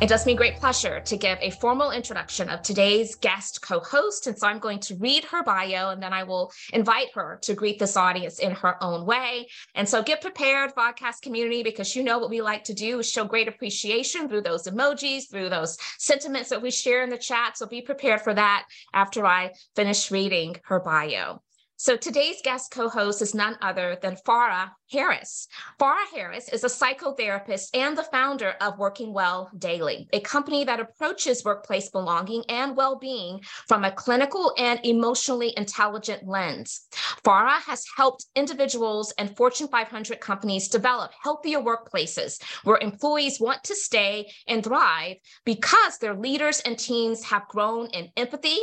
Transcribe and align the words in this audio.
It 0.00 0.08
does 0.08 0.24
me 0.24 0.34
great 0.34 0.56
pleasure 0.56 1.00
to 1.00 1.16
give 1.18 1.36
a 1.42 1.50
formal 1.50 1.90
introduction 1.90 2.48
of 2.48 2.62
today's 2.62 3.16
guest 3.16 3.60
co 3.60 3.80
host. 3.80 4.26
And 4.26 4.38
so 4.38 4.46
I'm 4.46 4.58
going 4.58 4.78
to 4.80 4.96
read 4.96 5.24
her 5.24 5.42
bio 5.42 5.90
and 5.90 6.02
then 6.02 6.14
I 6.14 6.22
will 6.22 6.50
invite 6.72 7.08
her 7.12 7.38
to 7.42 7.52
greet 7.52 7.78
this 7.78 7.98
audience 7.98 8.38
in 8.38 8.52
her 8.52 8.82
own 8.82 9.04
way. 9.04 9.48
And 9.74 9.86
so 9.86 10.02
get 10.02 10.22
prepared, 10.22 10.74
podcast 10.74 11.20
community, 11.20 11.62
because 11.62 11.94
you 11.94 12.02
know 12.02 12.18
what 12.18 12.30
we 12.30 12.40
like 12.40 12.64
to 12.64 12.74
do 12.74 13.00
is 13.00 13.10
show 13.10 13.26
great 13.26 13.46
appreciation 13.46 14.26
through 14.26 14.40
those 14.40 14.62
emojis, 14.62 15.30
through 15.30 15.50
those 15.50 15.76
sentiments 15.98 16.48
that 16.48 16.62
we 16.62 16.70
share 16.70 17.02
in 17.02 17.10
the 17.10 17.18
chat. 17.18 17.58
So 17.58 17.66
be 17.66 17.82
prepared 17.82 18.22
for 18.22 18.32
that 18.32 18.64
after 18.94 19.26
I 19.26 19.50
finish 19.76 20.10
reading 20.10 20.56
her 20.64 20.80
bio. 20.80 21.42
So 21.82 21.96
today's 21.96 22.42
guest 22.44 22.72
co-host 22.72 23.22
is 23.22 23.34
none 23.34 23.56
other 23.62 23.96
than 24.02 24.18
Farah 24.28 24.72
Harris. 24.92 25.48
Farah 25.80 26.04
Harris 26.14 26.50
is 26.50 26.62
a 26.62 26.66
psychotherapist 26.66 27.70
and 27.72 27.96
the 27.96 28.02
founder 28.02 28.50
of 28.60 28.78
Working 28.78 29.14
Well 29.14 29.50
Daily, 29.56 30.06
a 30.12 30.20
company 30.20 30.62
that 30.64 30.78
approaches 30.78 31.42
workplace 31.42 31.88
belonging 31.88 32.44
and 32.50 32.76
well-being 32.76 33.40
from 33.66 33.84
a 33.84 33.92
clinical 33.92 34.52
and 34.58 34.78
emotionally 34.84 35.54
intelligent 35.56 36.28
lens. 36.28 36.82
Farah 37.24 37.62
has 37.62 37.86
helped 37.96 38.26
individuals 38.36 39.14
and 39.16 39.34
Fortune 39.34 39.68
500 39.68 40.20
companies 40.20 40.68
develop 40.68 41.12
healthier 41.22 41.62
workplaces 41.62 42.42
where 42.62 42.76
employees 42.76 43.40
want 43.40 43.64
to 43.64 43.74
stay 43.74 44.30
and 44.46 44.62
thrive 44.62 45.16
because 45.46 45.96
their 45.96 46.14
leaders 46.14 46.60
and 46.60 46.78
teams 46.78 47.24
have 47.24 47.48
grown 47.48 47.86
in 47.94 48.10
empathy, 48.18 48.58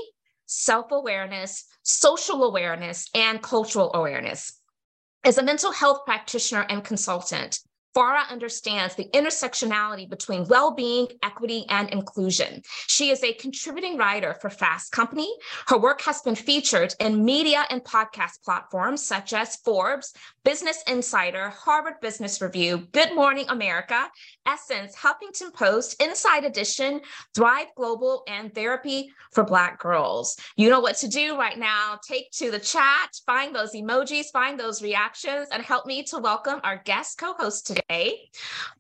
self 0.48 0.92
awareness, 0.92 1.66
social 1.84 2.44
awareness, 2.44 3.08
and 3.14 3.42
cultural 3.42 3.94
awareness. 3.94 4.60
As 5.24 5.38
a 5.38 5.44
mental 5.44 5.72
health 5.72 6.06
practitioner 6.06 6.66
and 6.70 6.84
consultant, 6.84 7.60
Farah 7.98 8.30
understands 8.30 8.94
the 8.94 9.10
intersectionality 9.12 10.08
between 10.08 10.48
well-being, 10.48 11.08
equity, 11.24 11.66
and 11.68 11.90
inclusion. 11.90 12.62
She 12.86 13.10
is 13.10 13.24
a 13.24 13.34
contributing 13.34 13.98
writer 13.98 14.36
for 14.40 14.52
Fast 14.52 14.92
Company. 14.92 15.34
Her 15.66 15.80
work 15.80 16.02
has 16.02 16.22
been 16.22 16.36
featured 16.36 16.94
in 17.00 17.26
media 17.26 17.66
and 17.72 17.84
podcast 17.84 18.44
platforms 18.44 19.04
such 19.04 19.34
as 19.34 19.56
Forbes, 19.66 20.14
Business 20.48 20.82
Insider, 20.88 21.50
Harvard 21.50 22.00
Business 22.00 22.42
Review, 22.42 22.88
Good 22.94 23.14
Morning 23.14 23.44
America, 23.50 24.08
Essence, 24.46 24.96
Huffington 24.96 25.54
Post, 25.54 26.02
Inside 26.02 26.46
Edition, 26.46 27.02
Thrive 27.36 27.68
Global, 27.76 28.24
and 28.30 28.56
Therapy 28.56 29.12
for 29.34 29.44
Black 29.44 29.78
Girls. 29.78 30.38
You 30.56 30.70
know 30.70 30.80
what 30.80 30.96
to 31.00 31.10
do 31.10 31.38
right 31.38 31.60
now. 31.60 32.00
Take 32.08 32.32
to 32.36 32.50
the 32.50 32.60
chat, 32.60 33.10
find 33.26 33.54
those 33.54 33.74
emojis, 33.74 34.32
find 34.32 34.58
those 34.58 34.82
reactions, 34.82 35.50
and 35.52 35.62
help 35.62 35.86
me 35.86 36.04
to 36.04 36.20
welcome 36.20 36.62
our 36.64 36.82
guest 36.86 37.18
co-host 37.18 37.68
today 37.68 37.78
today. 37.88 38.30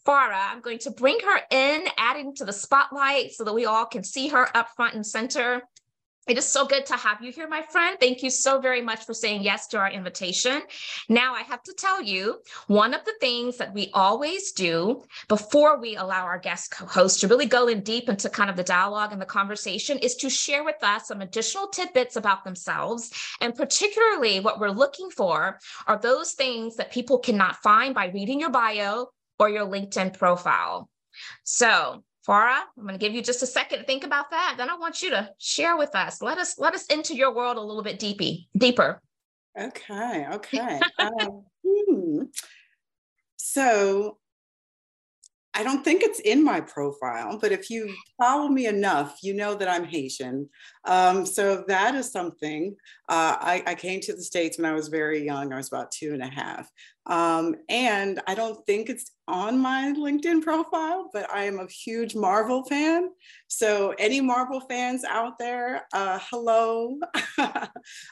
Farah, 0.06 0.52
I'm 0.52 0.62
going 0.62 0.80
to 0.80 0.92
bring 0.92 1.20
her 1.20 1.40
in, 1.52 1.86
adding 1.98 2.34
to 2.36 2.46
the 2.46 2.54
spotlight 2.54 3.34
so 3.34 3.44
that 3.44 3.54
we 3.54 3.66
all 3.66 3.86
can 3.86 4.04
see 4.04 4.30
her 4.30 4.56
up 4.56 4.70
front 4.76 4.96
and 4.96 5.06
center. 5.06 5.64
It 6.28 6.38
is 6.38 6.46
so 6.46 6.66
good 6.66 6.86
to 6.88 6.98
have 6.98 7.22
you 7.22 7.32
here, 7.32 7.48
my 7.48 7.62
friend. 7.62 7.98
Thank 8.02 8.22
you 8.22 8.30
so 8.30 8.60
very 8.60 8.82
much 8.82 9.06
for 9.06 9.14
saying 9.14 9.44
yes 9.44 9.66
to 9.68 9.78
our 9.78 9.90
invitation. 9.90 10.62
Now, 11.08 11.34
I 11.34 11.42
have 11.44 11.64
to 11.64 11.74
tell 11.74 12.02
you, 12.02 12.42
one 12.68 12.94
of 12.94 13.06
the 13.06 13.14
things 13.22 13.56
that 13.58 13.74
we 13.74 13.90
always 13.94 14.52
do 14.52 15.04
before 15.30 15.80
we 15.80 15.96
allow 15.96 16.26
our 16.26 16.38
guest 16.38 16.72
co 16.72 16.86
host 16.86 17.22
to 17.22 17.30
really 17.30 17.46
go 17.46 17.70
in 17.70 17.80
deep 17.80 18.10
into 18.10 18.30
kind 18.30 18.50
of 18.50 18.58
the 18.58 18.64
dialogue 18.64 19.14
and 19.14 19.22
the 19.22 19.26
conversation 19.26 19.98
is 20.00 20.16
to 20.16 20.30
share 20.30 20.66
with 20.66 20.84
us 20.84 21.08
some 21.08 21.22
additional 21.22 21.70
tidbits 21.70 22.18
about 22.18 22.44
themselves. 22.44 23.10
And 23.40 23.56
particularly, 23.56 24.42
what 24.42 24.60
we're 24.60 24.70
looking 24.70 25.10
for 25.10 25.60
are 25.88 25.98
those 25.98 26.34
things 26.34 26.76
that 26.76 26.92
people 26.92 27.20
cannot 27.20 27.56
find 27.58 27.96
by 27.96 28.08
reading 28.08 28.42
your 28.42 28.52
bio 28.52 29.08
or 29.40 29.50
your 29.50 29.66
LinkedIn 29.66 30.18
profile. 30.18 30.90
So, 31.46 32.04
Farah, 32.28 32.62
I'm 32.78 32.84
going 32.84 32.94
to 32.94 33.00
give 33.00 33.14
you 33.14 33.22
just 33.22 33.42
a 33.42 33.48
second 33.48 33.80
to 33.80 33.86
think 33.86 34.04
about 34.04 34.32
that. 34.32 34.56
Then 34.58 34.70
I 34.70 34.76
want 34.76 35.02
you 35.02 35.10
to 35.12 35.30
share 35.38 35.78
with 35.78 35.96
us. 35.96 36.22
Let 36.22 36.38
us 36.38 36.60
let 36.60 36.74
us 36.74 36.86
into 36.88 37.16
your 37.16 37.34
world 37.34 37.58
a 37.58 37.62
little 37.62 37.84
bit 37.84 38.00
deepy, 38.00 38.50
deeper. 38.58 39.02
Okay, 39.60 40.28
okay. 40.34 40.80
um, 41.00 41.46
hmm. 41.66 42.24
So 43.38 44.18
I 45.58 45.64
don't 45.64 45.84
think 45.84 46.04
it's 46.04 46.20
in 46.20 46.44
my 46.44 46.62
profile, 46.62 47.40
but 47.42 47.52
if 47.52 47.72
you 47.72 47.92
follow 48.22 48.48
me 48.48 48.68
enough, 48.68 49.18
you 49.24 49.34
know 49.34 49.56
that 49.56 49.68
I'm 49.68 49.86
Haitian. 49.86 50.48
Um, 50.86 51.26
so 51.26 51.64
that 51.68 51.96
is 51.96 52.12
something. 52.12 52.76
Uh, 53.10 53.38
I, 53.40 53.64
I, 53.66 53.74
came 53.74 54.00
to 54.02 54.14
the 54.14 54.22
States 54.22 54.60
when 54.60 54.66
I 54.66 54.76
was 54.76 54.88
very 54.88 55.26
young. 55.26 55.52
I 55.52 55.58
was 55.58 55.70
about 55.70 55.90
two 55.92 56.14
and 56.14 56.22
a 56.22 56.28
half. 56.28 56.70
Um, 57.08 57.56
and 57.70 58.22
I 58.28 58.36
don't 58.36 58.64
think 58.68 58.90
it's 58.90 59.10
on 59.28 59.60
my 59.60 59.94
LinkedIn 59.98 60.42
profile, 60.42 61.10
but 61.14 61.30
I 61.32 61.44
am 61.44 61.60
a 61.60 61.68
huge 61.68 62.16
Marvel 62.16 62.64
fan. 62.66 63.10
So, 63.48 63.94
any 64.00 64.22
Marvel 64.22 64.62
fans 64.62 65.04
out 65.04 65.38
there, 65.38 65.86
uh, 65.94 66.20
hello. 66.30 67.00
um, 67.38 67.60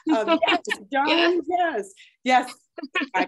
yes, 0.06 0.60
John, 0.92 1.40
yes, 1.48 1.92
yes, 2.24 2.54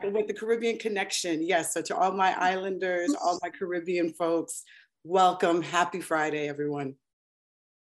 with 0.04 0.26
the 0.26 0.34
Caribbean 0.34 0.78
connection. 0.78 1.42
Yes, 1.42 1.72
so 1.72 1.82
to 1.82 1.96
all 1.96 2.12
my 2.12 2.38
islanders, 2.38 3.14
all 3.14 3.38
my 3.42 3.50
Caribbean 3.50 4.12
folks, 4.12 4.64
welcome. 5.04 5.62
Happy 5.62 6.00
Friday, 6.00 6.48
everyone. 6.48 6.94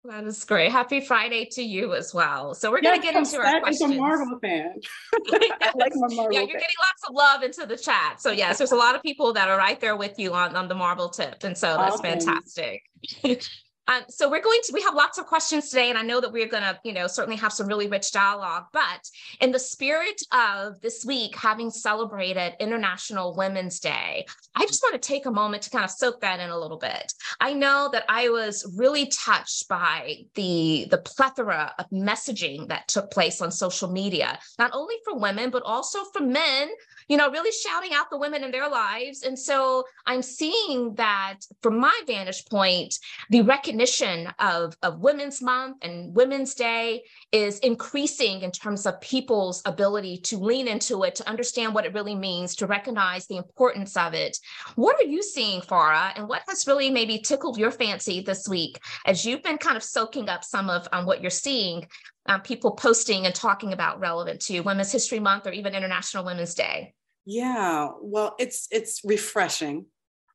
That 0.04 0.24
is 0.24 0.44
great. 0.44 0.70
Happy 0.70 1.00
Friday 1.00 1.46
to 1.52 1.62
you 1.62 1.94
as 1.94 2.14
well. 2.14 2.54
So 2.54 2.70
we're 2.70 2.80
going 2.80 3.00
to 3.00 3.04
get 3.04 3.16
into 3.16 3.38
our 3.38 3.60
questions. 3.60 3.94
a 3.94 3.96
Marvel 3.96 4.38
fan. 4.40 4.74
I 5.32 5.72
like 5.74 5.92
my 5.96 6.14
Marvel. 6.14 6.32
Yeah, 6.32 6.40
you're 6.40 6.48
fan. 6.48 6.60
getting 6.60 6.76
lots 6.80 7.08
of 7.08 7.14
love 7.14 7.42
into 7.42 7.66
the 7.66 7.76
chat. 7.76 8.20
So 8.20 8.30
yes, 8.30 8.58
there's 8.58 8.72
a 8.72 8.76
lot 8.76 8.94
of 8.94 9.02
people 9.02 9.32
that 9.32 9.48
are 9.48 9.58
right 9.58 9.78
there 9.80 9.96
with 9.96 10.18
you 10.18 10.32
on, 10.34 10.54
on 10.54 10.68
the 10.68 10.74
Marvel 10.74 11.08
tip. 11.08 11.42
And 11.42 11.58
so 11.58 11.76
that's 11.76 12.00
fantastic. 12.00 12.82
Um, 13.88 14.02
so 14.08 14.30
we're 14.30 14.42
going 14.42 14.60
to, 14.64 14.72
we 14.74 14.82
have 14.82 14.94
lots 14.94 15.18
of 15.18 15.26
questions 15.26 15.70
today, 15.70 15.88
and 15.88 15.98
I 15.98 16.02
know 16.02 16.20
that 16.20 16.30
we're 16.30 16.46
going 16.46 16.62
to, 16.62 16.78
you 16.84 16.92
know, 16.92 17.06
certainly 17.06 17.38
have 17.38 17.52
some 17.52 17.66
really 17.66 17.88
rich 17.88 18.12
dialogue. 18.12 18.66
But 18.72 19.08
in 19.40 19.50
the 19.50 19.58
spirit 19.58 20.20
of 20.30 20.80
this 20.82 21.04
week 21.06 21.34
having 21.34 21.70
celebrated 21.70 22.52
International 22.60 23.34
Women's 23.34 23.80
Day, 23.80 24.26
I 24.54 24.66
just 24.66 24.82
want 24.82 25.00
to 25.00 25.08
take 25.08 25.24
a 25.24 25.30
moment 25.30 25.62
to 25.64 25.70
kind 25.70 25.84
of 25.84 25.90
soak 25.90 26.20
that 26.20 26.38
in 26.38 26.50
a 26.50 26.58
little 26.58 26.76
bit. 26.76 27.12
I 27.40 27.54
know 27.54 27.88
that 27.92 28.04
I 28.08 28.28
was 28.28 28.70
really 28.76 29.06
touched 29.06 29.68
by 29.68 30.18
the 30.34 30.86
the 30.90 30.98
plethora 30.98 31.72
of 31.78 31.88
messaging 31.90 32.68
that 32.68 32.88
took 32.88 33.10
place 33.10 33.40
on 33.40 33.50
social 33.50 33.90
media, 33.90 34.38
not 34.58 34.70
only 34.74 34.96
for 35.04 35.18
women 35.18 35.50
but 35.50 35.62
also 35.62 36.04
for 36.12 36.20
men 36.20 36.68
you 37.08 37.16
know, 37.16 37.30
really 37.30 37.50
shouting 37.52 37.92
out 37.94 38.10
the 38.10 38.18
women 38.18 38.44
in 38.44 38.50
their 38.50 38.68
lives. 38.68 39.22
And 39.22 39.38
so 39.38 39.84
I'm 40.06 40.22
seeing 40.22 40.94
that 40.94 41.38
from 41.62 41.78
my 41.78 41.98
vantage 42.06 42.44
point, 42.46 42.94
the 43.30 43.42
recognition 43.42 44.28
of, 44.38 44.76
of 44.82 45.00
Women's 45.00 45.40
Month 45.40 45.78
and 45.82 46.14
Women's 46.14 46.54
Day 46.54 47.02
is 47.32 47.58
increasing 47.60 48.42
in 48.42 48.50
terms 48.50 48.84
of 48.84 49.00
people's 49.00 49.62
ability 49.64 50.18
to 50.18 50.36
lean 50.38 50.68
into 50.68 51.02
it, 51.04 51.14
to 51.16 51.28
understand 51.28 51.74
what 51.74 51.86
it 51.86 51.94
really 51.94 52.14
means, 52.14 52.54
to 52.56 52.66
recognize 52.66 53.26
the 53.26 53.36
importance 53.36 53.96
of 53.96 54.12
it. 54.12 54.36
What 54.76 55.00
are 55.00 55.08
you 55.08 55.22
seeing, 55.22 55.60
Farah? 55.62 56.12
And 56.14 56.28
what 56.28 56.42
has 56.48 56.66
really 56.66 56.90
maybe 56.90 57.18
tickled 57.18 57.58
your 57.58 57.70
fancy 57.70 58.20
this 58.20 58.46
week 58.48 58.78
as 59.06 59.24
you've 59.24 59.42
been 59.42 59.58
kind 59.58 59.76
of 59.76 59.82
soaking 59.82 60.28
up 60.28 60.44
some 60.44 60.68
of 60.68 60.86
um, 60.92 61.06
what 61.06 61.22
you're 61.22 61.30
seeing 61.30 61.86
um, 62.26 62.42
people 62.42 62.72
posting 62.72 63.24
and 63.24 63.34
talking 63.34 63.72
about 63.72 64.00
relevant 64.00 64.40
to 64.42 64.60
Women's 64.60 64.92
History 64.92 65.18
Month 65.18 65.46
or 65.46 65.52
even 65.52 65.74
International 65.74 66.24
Women's 66.24 66.54
Day? 66.54 66.94
Yeah, 67.30 67.90
well, 68.00 68.34
it's 68.38 68.68
it's 68.70 69.02
refreshing 69.04 69.84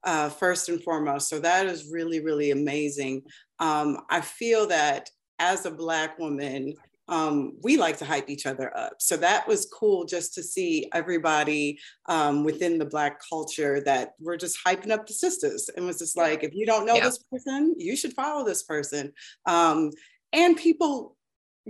uh, 0.03 0.29
first 0.29 0.69
and 0.69 0.79
foremost. 0.83 1.27
So 1.27 1.39
that 1.39 1.65
is 1.65 1.89
really 1.91 2.19
really 2.19 2.51
amazing. 2.51 3.23
Um, 3.57 3.97
I 4.11 4.21
feel 4.21 4.67
that 4.67 5.09
as 5.39 5.65
a 5.65 5.71
Black 5.71 6.19
woman, 6.19 6.75
um, 7.07 7.53
we 7.63 7.77
like 7.77 7.97
to 7.97 8.05
hype 8.05 8.29
each 8.29 8.45
other 8.45 8.77
up. 8.77 8.93
So 8.99 9.17
that 9.17 9.47
was 9.47 9.67
cool 9.73 10.05
just 10.05 10.35
to 10.35 10.43
see 10.43 10.87
everybody 10.93 11.79
um, 12.09 12.43
within 12.43 12.77
the 12.77 12.85
Black 12.85 13.19
culture 13.27 13.81
that 13.85 14.11
we're 14.19 14.37
just 14.37 14.59
hyping 14.63 14.91
up 14.91 15.07
the 15.07 15.13
sisters. 15.13 15.71
And 15.75 15.87
was 15.87 15.97
just 15.97 16.15
like, 16.15 16.43
if 16.43 16.53
you 16.53 16.67
don't 16.67 16.85
know 16.85 16.97
yeah. 16.97 17.05
this 17.05 17.23
person, 17.31 17.73
you 17.75 17.95
should 17.95 18.13
follow 18.13 18.45
this 18.45 18.61
person. 18.61 19.13
Um, 19.47 19.89
and 20.31 20.55
people 20.55 21.17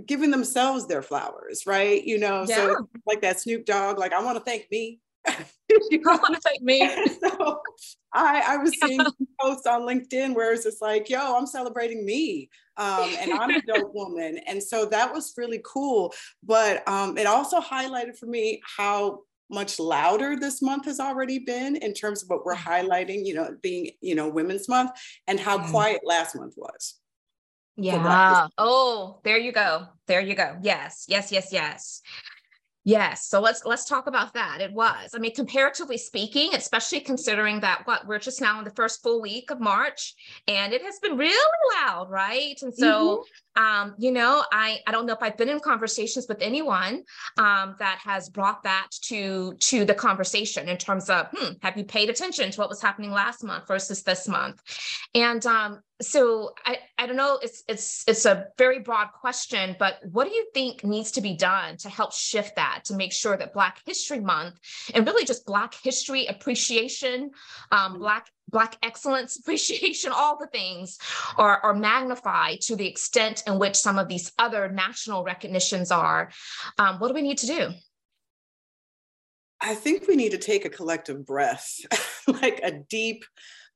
giving 0.04 0.30
themselves 0.30 0.86
their 0.86 1.02
flowers, 1.02 1.62
right? 1.66 2.04
You 2.04 2.18
know, 2.18 2.44
yeah. 2.46 2.56
so 2.56 2.88
like 3.06 3.22
that 3.22 3.40
Snoop 3.40 3.64
Dogg, 3.64 3.98
like 3.98 4.12
I 4.12 4.22
want 4.22 4.36
to 4.36 4.44
thank 4.44 4.66
me 4.70 5.00
you 5.90 6.00
want 6.04 6.34
to 6.34 6.40
thank 6.40 6.62
me. 6.62 6.80
so 7.20 7.60
I, 8.12 8.42
I 8.46 8.56
was 8.58 8.72
seeing 8.82 9.00
posts 9.40 9.66
on 9.66 9.82
LinkedIn 9.82 10.34
where 10.34 10.52
it's 10.52 10.64
just 10.64 10.82
like, 10.82 11.08
yo, 11.08 11.36
I'm 11.36 11.46
celebrating 11.46 12.04
me. 12.04 12.48
Um, 12.76 13.10
and 13.20 13.32
I'm 13.32 13.50
a 13.50 13.62
dope 13.62 13.90
woman. 13.94 14.38
And 14.46 14.62
so 14.62 14.86
that 14.86 15.12
was 15.12 15.32
really 15.36 15.60
cool. 15.64 16.12
But 16.42 16.86
um, 16.88 17.16
it 17.16 17.26
also 17.26 17.60
highlighted 17.60 18.16
for 18.16 18.26
me 18.26 18.60
how 18.76 19.20
much 19.50 19.78
louder 19.78 20.36
this 20.36 20.62
month 20.62 20.86
has 20.86 20.98
already 20.98 21.38
been 21.38 21.76
in 21.76 21.92
terms 21.92 22.22
of 22.22 22.30
what 22.30 22.44
we're 22.44 22.56
highlighting, 22.56 23.24
you 23.24 23.34
know, 23.34 23.56
being, 23.62 23.90
you 24.00 24.14
know, 24.14 24.28
Women's 24.28 24.68
Month 24.68 24.92
and 25.26 25.38
how 25.38 25.58
mm. 25.58 25.70
quiet 25.70 26.00
last 26.04 26.34
month 26.34 26.54
was. 26.56 26.96
Yeah. 27.76 28.46
Oh, 28.56 29.20
there 29.24 29.38
you 29.38 29.52
go. 29.52 29.86
There 30.06 30.20
you 30.20 30.34
go. 30.34 30.56
Yes, 30.62 31.06
yes, 31.08 31.32
yes, 31.32 31.52
yes. 31.52 32.02
Yes. 32.84 33.28
So 33.28 33.40
let's 33.40 33.64
let's 33.64 33.86
talk 33.86 34.06
about 34.06 34.34
that. 34.34 34.60
It 34.60 34.72
was. 34.72 35.10
I 35.14 35.18
mean, 35.18 35.34
comparatively 35.34 35.96
speaking, 35.96 36.54
especially 36.54 37.00
considering 37.00 37.60
that 37.60 37.86
what 37.86 38.06
we're 38.06 38.18
just 38.18 38.42
now 38.42 38.58
in 38.58 38.64
the 38.64 38.70
first 38.72 39.02
full 39.02 39.22
week 39.22 39.50
of 39.50 39.58
March, 39.58 40.14
and 40.46 40.72
it 40.74 40.82
has 40.82 40.98
been 40.98 41.16
really 41.16 41.50
loud, 41.74 42.10
right? 42.10 42.56
And 42.60 42.74
so 42.74 42.86
mm-hmm 42.86 43.22
um, 43.56 43.94
you 43.98 44.10
know, 44.10 44.44
I, 44.52 44.78
I 44.86 44.92
don't 44.92 45.06
know 45.06 45.12
if 45.12 45.22
I've 45.22 45.36
been 45.36 45.48
in 45.48 45.60
conversations 45.60 46.26
with 46.28 46.38
anyone 46.40 47.04
um, 47.38 47.76
that 47.78 48.00
has 48.02 48.28
brought 48.28 48.62
that 48.64 48.88
to 49.02 49.54
to 49.60 49.84
the 49.84 49.94
conversation 49.94 50.68
in 50.68 50.76
terms 50.76 51.08
of, 51.08 51.28
hmm, 51.32 51.52
have 51.62 51.76
you 51.76 51.84
paid 51.84 52.10
attention 52.10 52.50
to 52.50 52.60
what 52.60 52.68
was 52.68 52.82
happening 52.82 53.12
last 53.12 53.44
month 53.44 53.68
versus 53.68 54.02
this 54.02 54.26
month? 54.26 54.60
And 55.14 55.44
um, 55.46 55.80
so 56.02 56.54
I, 56.66 56.78
I 56.98 57.06
don't 57.06 57.16
know, 57.16 57.38
it's 57.42 57.62
it's 57.68 58.04
it's 58.08 58.26
a 58.26 58.48
very 58.58 58.80
broad 58.80 59.08
question, 59.12 59.76
but 59.78 59.98
what 60.10 60.26
do 60.26 60.34
you 60.34 60.46
think 60.52 60.82
needs 60.82 61.12
to 61.12 61.20
be 61.20 61.36
done 61.36 61.76
to 61.78 61.88
help 61.88 62.12
shift 62.12 62.56
that 62.56 62.82
to 62.86 62.94
make 62.94 63.12
sure 63.12 63.36
that 63.36 63.52
Black 63.52 63.80
History 63.86 64.20
Month 64.20 64.58
and 64.92 65.06
really 65.06 65.24
just 65.24 65.46
Black 65.46 65.74
history 65.74 66.26
appreciation, 66.26 67.30
um, 67.70 67.92
mm-hmm. 67.92 68.00
Black 68.00 68.30
Black 68.48 68.76
excellence 68.82 69.38
appreciation, 69.40 70.10
all 70.12 70.36
the 70.36 70.48
things 70.48 70.98
are, 71.38 71.60
are 71.60 71.74
magnified 71.74 72.60
to 72.62 72.76
the 72.76 72.86
extent 72.86 73.44
in 73.46 73.58
which 73.58 73.76
some 73.76 73.98
of 73.98 74.08
these 74.08 74.32
other 74.38 74.68
national 74.68 75.22
recognitions 75.22 75.90
are. 75.90 76.30
Um, 76.78 76.98
what 76.98 77.08
do 77.08 77.14
we 77.14 77.22
need 77.22 77.38
to 77.38 77.46
do? 77.46 77.70
I 79.60 79.74
think 79.74 80.06
we 80.06 80.16
need 80.16 80.32
to 80.32 80.38
take 80.38 80.64
a 80.64 80.70
collective 80.70 81.24
breath, 81.24 81.80
like 82.26 82.60
a 82.62 82.72
deep 82.90 83.24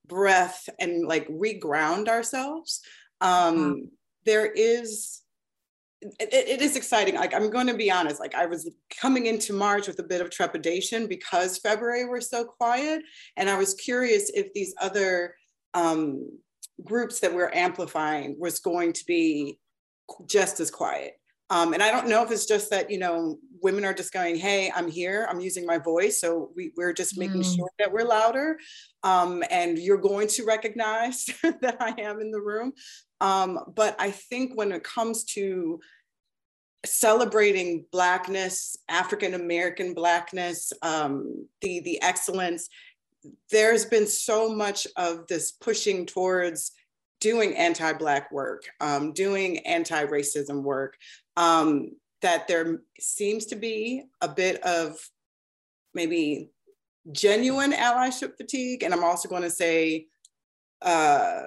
breath 0.08 0.68
and 0.78 1.06
like 1.06 1.28
reground 1.28 2.08
ourselves. 2.08 2.80
Um, 3.20 3.56
mm-hmm. 3.56 3.84
there 4.24 4.46
is 4.46 5.22
it, 6.00 6.32
it 6.32 6.62
is 6.62 6.76
exciting. 6.76 7.16
Like 7.16 7.34
I'm 7.34 7.50
going 7.50 7.66
to 7.66 7.74
be 7.74 7.90
honest, 7.90 8.20
like 8.20 8.34
I 8.34 8.46
was 8.46 8.70
coming 9.00 9.26
into 9.26 9.52
March 9.52 9.88
with 9.88 9.98
a 9.98 10.04
bit 10.04 10.20
of 10.20 10.30
trepidation 10.30 11.06
because 11.08 11.58
February 11.58 12.04
was 12.08 12.30
so 12.30 12.44
quiet, 12.44 13.02
and 13.36 13.50
I 13.50 13.58
was 13.58 13.74
curious 13.74 14.30
if 14.30 14.52
these 14.52 14.74
other 14.80 15.34
um, 15.74 16.28
groups 16.84 17.20
that 17.20 17.34
we're 17.34 17.52
amplifying 17.52 18.36
was 18.38 18.60
going 18.60 18.92
to 18.92 19.04
be 19.06 19.58
just 20.26 20.60
as 20.60 20.70
quiet. 20.70 21.14
Um, 21.50 21.72
and 21.72 21.82
I 21.82 21.90
don't 21.90 22.08
know 22.08 22.22
if 22.22 22.30
it's 22.30 22.46
just 22.46 22.70
that 22.70 22.90
you 22.90 22.98
know 22.98 23.38
women 23.62 23.84
are 23.84 23.94
just 23.94 24.12
going, 24.12 24.36
"Hey, 24.36 24.70
I'm 24.74 24.90
here. 24.90 25.26
I'm 25.30 25.40
using 25.40 25.64
my 25.64 25.78
voice." 25.78 26.20
So 26.20 26.50
we, 26.54 26.72
are 26.78 26.92
just 26.92 27.18
making 27.18 27.42
mm. 27.42 27.56
sure 27.56 27.70
that 27.78 27.92
we're 27.92 28.04
louder, 28.04 28.58
um, 29.02 29.42
and 29.50 29.78
you're 29.78 29.98
going 29.98 30.28
to 30.28 30.44
recognize 30.44 31.26
that 31.42 31.76
I 31.80 31.94
am 31.98 32.20
in 32.20 32.30
the 32.30 32.40
room. 32.40 32.72
Um, 33.20 33.58
but 33.74 33.96
I 33.98 34.10
think 34.10 34.52
when 34.54 34.72
it 34.72 34.84
comes 34.84 35.24
to 35.34 35.80
celebrating 36.84 37.84
blackness, 37.90 38.76
African 38.88 39.34
American 39.34 39.94
blackness, 39.94 40.72
um, 40.82 41.46
the 41.62 41.80
the 41.80 42.00
excellence, 42.02 42.68
there's 43.50 43.84
been 43.84 44.06
so 44.06 44.54
much 44.54 44.86
of 44.96 45.26
this 45.28 45.52
pushing 45.52 46.06
towards 46.06 46.72
doing 47.20 47.56
anti-black 47.56 48.30
work, 48.30 48.62
um, 48.80 49.12
doing 49.12 49.58
anti-racism 49.66 50.62
work, 50.62 50.96
um, 51.38 51.92
that 52.20 52.48
there 52.48 52.80
seems 52.98 53.46
to 53.46 53.56
be 53.56 54.02
a 54.20 54.28
bit 54.28 54.60
of 54.64 54.98
maybe 55.94 56.50
genuine 57.12 57.72
allyship 57.72 58.36
fatigue, 58.36 58.82
and 58.82 58.92
I'm 58.92 59.04
also 59.04 59.28
going 59.28 59.42
to 59.42 59.50
say 59.50 60.06
uh, 60.82 61.44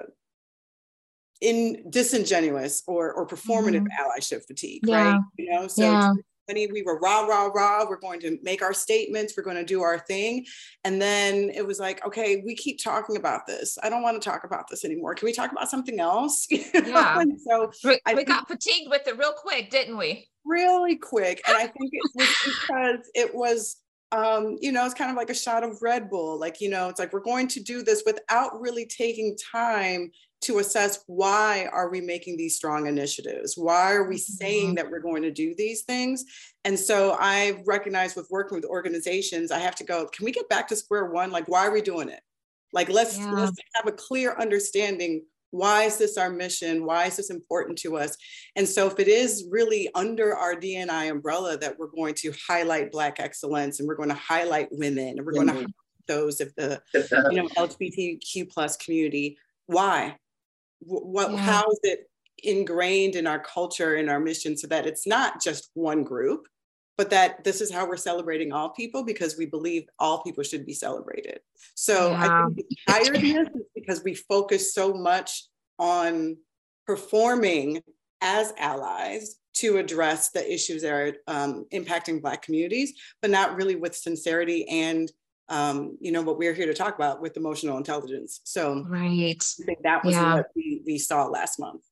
in 1.42 1.84
disingenuous 1.90 2.82
or 2.86 3.12
or 3.12 3.26
performative 3.26 3.86
mm-hmm. 3.86 4.20
allyship 4.20 4.46
fatigue, 4.46 4.80
yeah. 4.86 5.12
right? 5.12 5.20
You 5.36 5.50
know, 5.50 5.68
so 5.68 5.82
yeah. 5.82 6.12
We 6.48 6.82
were 6.84 6.98
rah 6.98 7.22
rah 7.22 7.46
rah. 7.46 7.86
We're 7.88 7.98
going 7.98 8.20
to 8.20 8.38
make 8.42 8.62
our 8.62 8.74
statements. 8.74 9.34
We're 9.36 9.42
going 9.42 9.56
to 9.56 9.64
do 9.64 9.82
our 9.82 9.98
thing, 9.98 10.46
and 10.84 11.00
then 11.00 11.50
it 11.50 11.66
was 11.66 11.78
like, 11.78 12.04
okay, 12.06 12.42
we 12.44 12.54
keep 12.54 12.82
talking 12.82 13.16
about 13.16 13.46
this. 13.46 13.78
I 13.82 13.88
don't 13.88 14.02
want 14.02 14.20
to 14.20 14.28
talk 14.28 14.44
about 14.44 14.68
this 14.68 14.84
anymore. 14.84 15.14
Can 15.14 15.26
we 15.26 15.32
talk 15.32 15.52
about 15.52 15.70
something 15.70 16.00
else? 16.00 16.46
yeah. 16.50 17.22
so 17.46 17.70
we, 17.84 17.98
we 18.14 18.24
got 18.24 18.48
fatigued 18.48 18.90
with 18.90 19.06
it 19.06 19.18
real 19.18 19.32
quick, 19.32 19.70
didn't 19.70 19.96
we? 19.96 20.28
Really 20.44 20.96
quick, 20.96 21.42
and 21.46 21.56
I 21.56 21.66
think 21.66 21.90
it 21.92 22.10
was 22.14 22.28
because 22.44 23.10
it 23.14 23.34
was 23.34 23.76
um, 24.12 24.58
you 24.60 24.72
know, 24.72 24.84
it's 24.84 24.94
kind 24.94 25.10
of 25.10 25.16
like 25.16 25.30
a 25.30 25.34
shot 25.34 25.64
of 25.64 25.80
Red 25.80 26.10
Bull. 26.10 26.38
Like, 26.38 26.60
you 26.60 26.68
know, 26.68 26.90
it's 26.90 27.00
like 27.00 27.14
we're 27.14 27.20
going 27.20 27.48
to 27.48 27.60
do 27.60 27.82
this 27.82 28.02
without 28.04 28.60
really 28.60 28.84
taking 28.84 29.34
time 29.50 30.10
to 30.42 30.58
assess 30.58 31.02
why 31.06 31.68
are 31.72 31.90
we 31.90 32.00
making 32.00 32.36
these 32.36 32.56
strong 32.56 32.86
initiatives? 32.86 33.56
Why 33.56 33.92
are 33.92 34.08
we 34.08 34.18
saying 34.18 34.68
mm-hmm. 34.68 34.74
that 34.74 34.90
we're 34.90 35.00
going 35.00 35.22
to 35.22 35.30
do 35.30 35.54
these 35.56 35.82
things? 35.82 36.24
And 36.64 36.78
so 36.78 37.16
i 37.18 37.62
recognize 37.66 38.14
with 38.14 38.28
working 38.30 38.56
with 38.56 38.64
organizations 38.64 39.50
i 39.50 39.58
have 39.58 39.74
to 39.74 39.84
go 39.84 40.06
can 40.06 40.24
we 40.24 40.32
get 40.32 40.48
back 40.48 40.68
to 40.68 40.76
square 40.76 41.06
one? 41.06 41.30
Like 41.30 41.48
why 41.48 41.66
are 41.66 41.72
we 41.72 41.82
doing 41.82 42.08
it? 42.08 42.20
Like 42.72 42.88
let's 42.88 43.18
yeah. 43.18 43.32
let's 43.32 43.56
have 43.74 43.86
a 43.86 43.92
clear 43.92 44.36
understanding 44.38 45.24
why 45.50 45.82
is 45.82 45.98
this 45.98 46.16
our 46.16 46.30
mission? 46.30 46.86
Why 46.86 47.04
is 47.06 47.16
this 47.16 47.28
important 47.28 47.76
to 47.80 47.98
us? 47.98 48.16
And 48.56 48.66
so 48.66 48.86
if 48.86 48.98
it 48.98 49.06
is 49.06 49.46
really 49.50 49.90
under 49.94 50.34
our 50.34 50.54
dni 50.54 51.10
umbrella 51.10 51.58
that 51.58 51.78
we're 51.78 51.88
going 51.88 52.14
to 52.14 52.32
highlight 52.48 52.90
black 52.90 53.20
excellence 53.20 53.78
and 53.78 53.86
we're 53.86 53.96
going 53.96 54.08
to 54.08 54.14
highlight 54.14 54.68
women 54.70 55.18
and 55.18 55.26
we're 55.26 55.32
mm-hmm. 55.32 55.48
going 55.48 55.66
to 55.66 55.72
those 56.08 56.40
of 56.40 56.52
the 56.56 56.80
you 57.30 57.36
know 57.42 57.48
lgbtq 57.56 58.50
plus 58.50 58.76
community 58.76 59.38
why 59.66 60.16
what 60.86 61.30
yeah. 61.30 61.38
how 61.38 61.70
is 61.70 61.80
it 61.82 62.10
ingrained 62.42 63.14
in 63.14 63.26
our 63.26 63.38
culture 63.38 63.96
in 63.96 64.08
our 64.08 64.20
mission 64.20 64.56
so 64.56 64.66
that 64.66 64.86
it's 64.86 65.06
not 65.06 65.40
just 65.40 65.70
one 65.74 66.02
group 66.02 66.46
but 66.98 67.10
that 67.10 67.42
this 67.42 67.60
is 67.60 67.72
how 67.72 67.86
we're 67.86 67.96
celebrating 67.96 68.52
all 68.52 68.68
people 68.70 69.04
because 69.04 69.36
we 69.38 69.46
believe 69.46 69.84
all 69.98 70.22
people 70.22 70.42
should 70.42 70.66
be 70.66 70.74
celebrated 70.74 71.40
so 71.74 72.10
yeah. 72.10 72.44
i 72.46 72.54
think 72.54 72.68
the 72.68 72.76
tiredness 72.88 73.48
is 73.54 73.62
because 73.74 74.02
we 74.04 74.14
focus 74.14 74.74
so 74.74 74.92
much 74.92 75.44
on 75.78 76.36
performing 76.86 77.82
as 78.20 78.52
allies 78.58 79.36
to 79.54 79.76
address 79.76 80.30
the 80.30 80.52
issues 80.52 80.82
that 80.82 80.92
are 80.92 81.14
um, 81.26 81.66
impacting 81.72 82.20
black 82.20 82.42
communities 82.42 82.92
but 83.20 83.30
not 83.30 83.56
really 83.56 83.76
with 83.76 83.94
sincerity 83.94 84.66
and 84.68 85.12
um, 85.52 85.98
you 86.00 86.12
know, 86.12 86.22
what 86.22 86.38
we're 86.38 86.54
here 86.54 86.64
to 86.66 86.72
talk 86.72 86.96
about 86.96 87.20
with 87.20 87.36
emotional 87.36 87.76
intelligence. 87.76 88.40
So 88.44 88.84
right. 88.88 89.36
I 89.60 89.64
think 89.66 89.82
that 89.82 90.02
was 90.02 90.14
yeah. 90.14 90.36
what 90.36 90.46
we, 90.56 90.82
we 90.86 90.98
saw 90.98 91.26
last 91.26 91.60
month. 91.60 91.82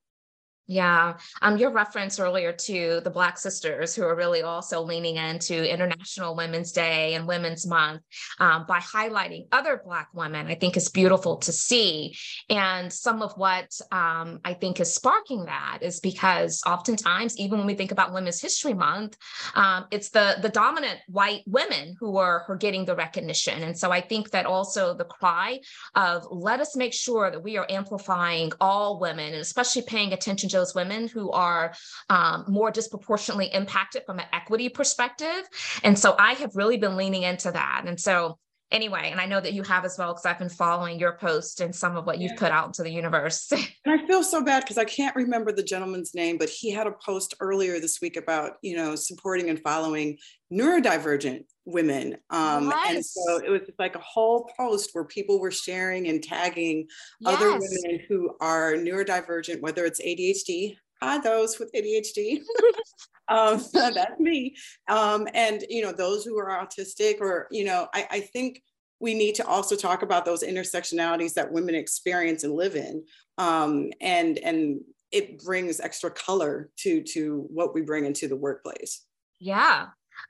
Yeah. 0.71 1.15
Um, 1.43 1.57
your 1.57 1.73
reference 1.73 2.21
earlier 2.21 2.53
to 2.53 3.00
the 3.03 3.11
Black 3.11 3.39
sisters 3.39 3.93
who 3.93 4.05
are 4.05 4.15
really 4.15 4.43
also 4.43 4.81
leaning 4.83 5.17
into 5.17 5.69
International 5.69 6.37
Women's 6.37 6.71
Day 6.71 7.15
and 7.15 7.27
Women's 7.27 7.67
Month 7.67 8.03
um, 8.39 8.67
by 8.69 8.79
highlighting 8.79 9.49
other 9.50 9.83
Black 9.85 10.15
women, 10.15 10.47
I 10.47 10.55
think 10.55 10.77
is 10.77 10.89
beautiful 10.89 11.39
to 11.39 11.50
see. 11.50 12.15
And 12.49 12.93
some 12.93 13.21
of 13.21 13.33
what 13.33 13.77
um, 13.91 14.39
I 14.45 14.55
think 14.55 14.79
is 14.79 14.95
sparking 14.95 15.47
that 15.47 15.79
is 15.81 15.99
because 15.99 16.62
oftentimes, 16.65 17.37
even 17.37 17.59
when 17.59 17.67
we 17.67 17.75
think 17.75 17.91
about 17.91 18.12
Women's 18.12 18.41
History 18.41 18.75
Month, 18.75 19.17
um, 19.57 19.87
it's 19.91 20.11
the, 20.11 20.37
the 20.41 20.50
dominant 20.50 21.00
white 21.09 21.43
women 21.49 21.97
who 21.99 22.17
are, 22.17 22.45
who 22.47 22.53
are 22.53 22.57
getting 22.57 22.85
the 22.85 22.95
recognition. 22.95 23.65
And 23.65 23.77
so 23.77 23.91
I 23.91 24.00
think 24.00 24.31
that 24.31 24.47
also 24.47 24.95
the 24.95 25.05
cry 25.05 25.59
of 25.97 26.29
let 26.31 26.61
us 26.61 26.77
make 26.77 26.93
sure 26.93 27.29
that 27.29 27.43
we 27.43 27.57
are 27.57 27.67
amplifying 27.69 28.53
all 28.61 29.00
women 29.00 29.33
and 29.33 29.43
especially 29.43 29.83
paying 29.83 30.12
attention 30.12 30.49
to 30.50 30.60
those 30.61 30.75
women 30.75 31.09
who 31.09 31.31
are 31.31 31.75
um, 32.09 32.45
more 32.49 32.71
disproportionately 32.71 33.47
impacted 33.47 34.02
from 34.07 34.19
an 34.19 34.26
equity 34.33 34.69
perspective. 34.69 35.43
And 35.83 35.99
so 35.99 36.14
I 36.19 36.35
have 36.35 36.55
really 36.55 36.76
been 36.76 36.97
leaning 36.97 37.23
into 37.23 37.50
that. 37.50 37.85
And 37.87 37.99
so 37.99 38.38
anyway, 38.71 39.09
and 39.11 39.21
I 39.21 39.27
know 39.27 39.41
that 39.41 39.53
you 39.53 39.62
have 39.62 39.85
as 39.85 39.97
well, 39.99 40.12
because 40.12 40.27
I've 40.27 40.39
been 40.39 40.49
following 40.49 40.99
your 40.99 41.12
post 41.12 41.61
and 41.61 41.75
some 41.75 41.97
of 41.97 42.07
what 42.07 42.19
you've 42.19 42.37
put 42.37 42.53
out 42.53 42.67
into 42.67 42.83
the 42.83 42.91
universe. 42.91 43.50
and 43.85 44.00
I 44.00 44.07
feel 44.07 44.23
so 44.23 44.43
bad 44.43 44.61
because 44.61 44.79
I 44.79 44.85
can't 44.85 45.17
remember 45.17 45.53
the 45.53 45.62
gentleman's 45.62 46.15
name, 46.15 46.39
but 46.39 46.49
he 46.49 46.71
had 46.71 46.87
a 46.87 46.93
post 46.93 47.35
earlier 47.41 47.81
this 47.81 48.00
week 48.00 48.17
about, 48.17 48.53
you 48.62 48.77
know, 48.77 48.95
supporting 48.95 49.50
and 49.50 49.61
following 49.61 50.19
neurodivergent 50.53 51.45
women. 51.65 52.17
Um, 52.31 52.69
yes. 52.69 52.95
And 52.95 53.05
so 53.05 53.37
it 53.45 53.50
was 53.50 53.62
like 53.79 53.95
a 53.95 54.00
whole 54.00 54.50
post 54.57 54.91
where 54.93 55.05
people 55.05 55.41
were 55.41 55.50
sharing 55.50 56.09
and 56.09 56.23
tagging 56.23 56.87
yes. 57.21 57.37
other 57.37 57.53
women 57.53 58.00
who 58.09 58.35
are 58.41 58.75
neurodivergent, 58.75 59.61
whether 59.61 59.85
it's 59.85 60.00
ADHD, 60.00 60.77
hi, 61.00 61.19
those 61.19 61.59
with 61.59 61.73
ADHD. 61.73 62.41
um, 63.29 63.62
that's 63.73 64.19
me. 64.19 64.57
Um, 64.89 65.29
and, 65.35 65.65
you 65.69 65.83
know, 65.83 65.93
those 65.93 66.25
who 66.25 66.39
are 66.39 66.49
autistic 66.49 67.21
or, 67.21 67.47
you 67.50 67.65
know, 67.65 67.89
I, 67.95 68.07
I 68.11 68.21
think 68.21 68.62
we 69.00 69.15
need 69.15 69.35
to 69.37 69.47
also 69.47 69.77
talk 69.77 70.03
about 70.03 70.25
those 70.25 70.43
intersectionalities 70.43 71.35
that 71.35 71.50
women 71.50 71.75
experience 71.75 72.45
and 72.45 72.55
live 72.55 72.77
in. 72.77 73.05
Um, 73.39 73.91
and, 74.00 74.39
and 74.39 74.81
it 75.11 75.43
brings 75.43 75.81
extra 75.81 76.11
color 76.11 76.71
to, 76.79 77.03
to 77.03 77.47
what 77.49 77.75
we 77.75 77.81
bring 77.81 78.05
into 78.05 78.29
the 78.29 78.37
workplace. 78.37 79.05
Yeah, 79.39 79.87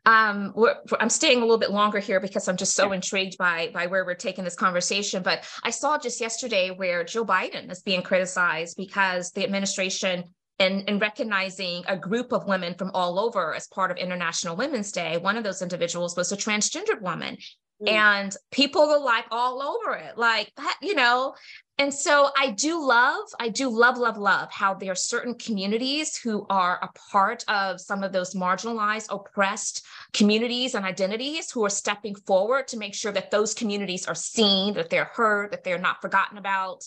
um, 0.07 0.55
I'm 0.99 1.11
staying 1.11 1.39
a 1.39 1.41
little 1.41 1.59
bit 1.59 1.71
longer 1.71 1.99
here 1.99 2.21
because 2.21 2.49
I'm 2.49 2.57
just 2.57 2.75
so 2.75 2.93
intrigued 2.93 3.37
by 3.39 3.71
by 3.73 3.87
where 3.87 4.05
we're 4.05 4.15
taking 4.15 4.45
this 4.45 4.55
conversation. 4.55 5.23
But 5.23 5.45
I 5.63 5.71
saw 5.71 5.99
just 5.99 6.21
yesterday 6.21 6.71
where 6.71 7.05
Joe 7.05 7.25
Biden 7.25 7.71
is 7.71 7.83
being 7.83 8.03
criticized 8.03 8.77
because 8.77 9.31
the 9.33 9.45
administration 9.45 10.25
and, 10.61 10.85
and 10.87 11.01
recognizing 11.01 11.83
a 11.89 11.97
group 11.97 12.33
of 12.33 12.47
women 12.47 12.75
from 12.75 12.91
all 12.93 13.19
over 13.19 13.55
as 13.55 13.67
part 13.67 13.91
of 13.91 13.97
International 13.97 14.55
Women's 14.55 14.93
Day. 14.93 15.17
One 15.17 15.37
of 15.37 15.43
those 15.43 15.63
individuals 15.63 16.17
was 16.17 16.31
a 16.31 16.37
transgendered 16.37 17.01
woman. 17.01 17.39
Mm. 17.83 17.89
And 17.89 18.37
people 18.53 18.87
were 18.87 18.99
like 18.99 19.25
all 19.31 19.63
over 19.63 19.97
it, 19.97 20.19
like, 20.19 20.53
you 20.83 20.95
know, 20.95 21.35
and 21.81 21.95
so 21.95 22.29
I 22.37 22.51
do 22.51 22.79
love, 22.79 23.25
I 23.41 23.49
do 23.49 23.71
love, 23.71 23.97
love, 23.97 24.19
love 24.19 24.53
how 24.53 24.75
there 24.75 24.93
are 24.93 24.95
certain 24.95 25.35
communities 25.35 26.15
who 26.15 26.45
are 26.51 26.79
a 26.83 26.91
part 27.11 27.43
of 27.49 27.81
some 27.81 28.05
of 28.05 28.13
those 28.13 28.35
marginalized, 28.35 29.07
oppressed 29.09 29.87
communities 30.13 30.75
and 30.75 30.85
identities 30.85 31.51
who 31.51 31.65
are 31.65 31.71
stepping 31.71 32.15
forward 32.15 32.69
to 32.69 32.77
make 32.77 32.95
sure 32.95 33.13
that 33.13 33.31
those 33.31 33.55
communities 33.55 34.07
are 34.07 34.15
seen, 34.15 34.75
that 34.75 34.91
they're 34.91 35.07
heard, 35.07 35.53
that 35.53 35.65
they're 35.65 35.79
not 35.79 36.03
forgotten 36.03 36.37
about. 36.37 36.87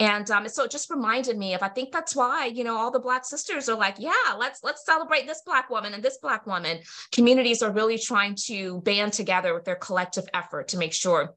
And 0.00 0.28
um, 0.32 0.48
so 0.48 0.64
it 0.64 0.72
just 0.72 0.90
reminded 0.90 1.38
me 1.38 1.54
of, 1.54 1.62
I 1.62 1.68
think 1.68 1.92
that's 1.92 2.16
why, 2.16 2.46
you 2.46 2.64
know, 2.64 2.76
all 2.76 2.90
the 2.90 2.98
Black 2.98 3.24
sisters 3.24 3.68
are 3.68 3.78
like, 3.78 3.94
yeah, 4.00 4.34
let's 4.36 4.64
let's 4.64 4.84
celebrate 4.84 5.28
this 5.28 5.42
Black 5.46 5.70
woman 5.70 5.94
and 5.94 6.02
this 6.02 6.18
Black 6.18 6.48
woman. 6.48 6.80
Communities 7.12 7.62
are 7.62 7.70
really 7.70 7.96
trying 7.96 8.34
to 8.46 8.80
band 8.80 9.12
together 9.12 9.54
with 9.54 9.64
their 9.64 9.76
collective 9.76 10.24
effort 10.34 10.66
to 10.68 10.78
make 10.78 10.92
sure 10.92 11.36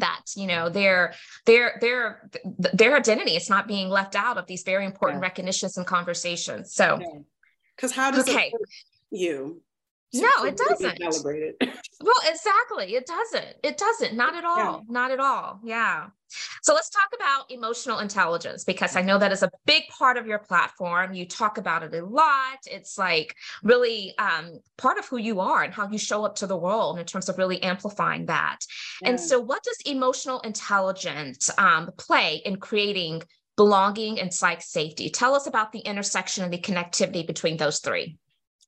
that 0.00 0.22
you 0.36 0.46
know 0.46 0.68
their 0.68 1.14
their 1.46 1.78
their 1.80 2.30
their 2.74 2.96
identity 2.96 3.36
is 3.36 3.48
not 3.48 3.68
being 3.68 3.88
left 3.88 4.16
out 4.16 4.36
of 4.36 4.46
these 4.46 4.62
very 4.62 4.84
important 4.84 5.20
yeah. 5.20 5.28
recognitions 5.28 5.76
and 5.76 5.86
conversations 5.86 6.74
so 6.74 6.98
because 7.76 7.92
how 7.92 8.10
does 8.10 8.28
okay. 8.28 8.52
it 8.52 8.60
you 9.10 9.62
no 10.14 10.44
it 10.44 10.56
doesn't 10.56 10.98
celebrated 10.98 11.54
well 12.00 12.14
exactly 12.26 12.94
it 12.94 13.06
doesn't 13.06 13.56
it 13.62 13.76
doesn't 13.76 14.14
not 14.14 14.34
at 14.34 14.44
all 14.44 14.56
yeah. 14.56 14.80
not 14.88 15.10
at 15.10 15.20
all 15.20 15.60
yeah 15.64 16.06
so 16.62 16.74
let's 16.74 16.90
talk 16.90 17.08
about 17.14 17.50
emotional 17.50 17.98
intelligence 17.98 18.64
because 18.64 18.96
I 18.96 19.02
know 19.02 19.18
that 19.18 19.32
is 19.32 19.42
a 19.42 19.50
big 19.66 19.84
part 19.88 20.16
of 20.16 20.26
your 20.26 20.38
platform. 20.38 21.12
You 21.12 21.26
talk 21.26 21.58
about 21.58 21.82
it 21.82 21.94
a 21.94 22.04
lot. 22.04 22.58
It's 22.66 22.98
like 22.98 23.34
really 23.62 24.14
um, 24.18 24.60
part 24.76 24.98
of 24.98 25.06
who 25.06 25.16
you 25.16 25.40
are 25.40 25.62
and 25.62 25.72
how 25.72 25.88
you 25.90 25.98
show 25.98 26.24
up 26.24 26.36
to 26.36 26.46
the 26.46 26.56
world 26.56 26.98
in 26.98 27.04
terms 27.06 27.28
of 27.28 27.38
really 27.38 27.62
amplifying 27.62 28.26
that. 28.26 28.58
Yeah. 29.02 29.10
And 29.10 29.20
so, 29.20 29.40
what 29.40 29.62
does 29.62 29.78
emotional 29.86 30.40
intelligence 30.40 31.50
um, 31.58 31.90
play 31.96 32.42
in 32.44 32.56
creating 32.56 33.22
belonging 33.56 34.20
and 34.20 34.32
psych 34.32 34.62
safety? 34.62 35.10
Tell 35.10 35.34
us 35.34 35.46
about 35.46 35.72
the 35.72 35.80
intersection 35.80 36.44
and 36.44 36.52
the 36.52 36.58
connectivity 36.58 37.26
between 37.26 37.56
those 37.56 37.80
three. 37.80 38.18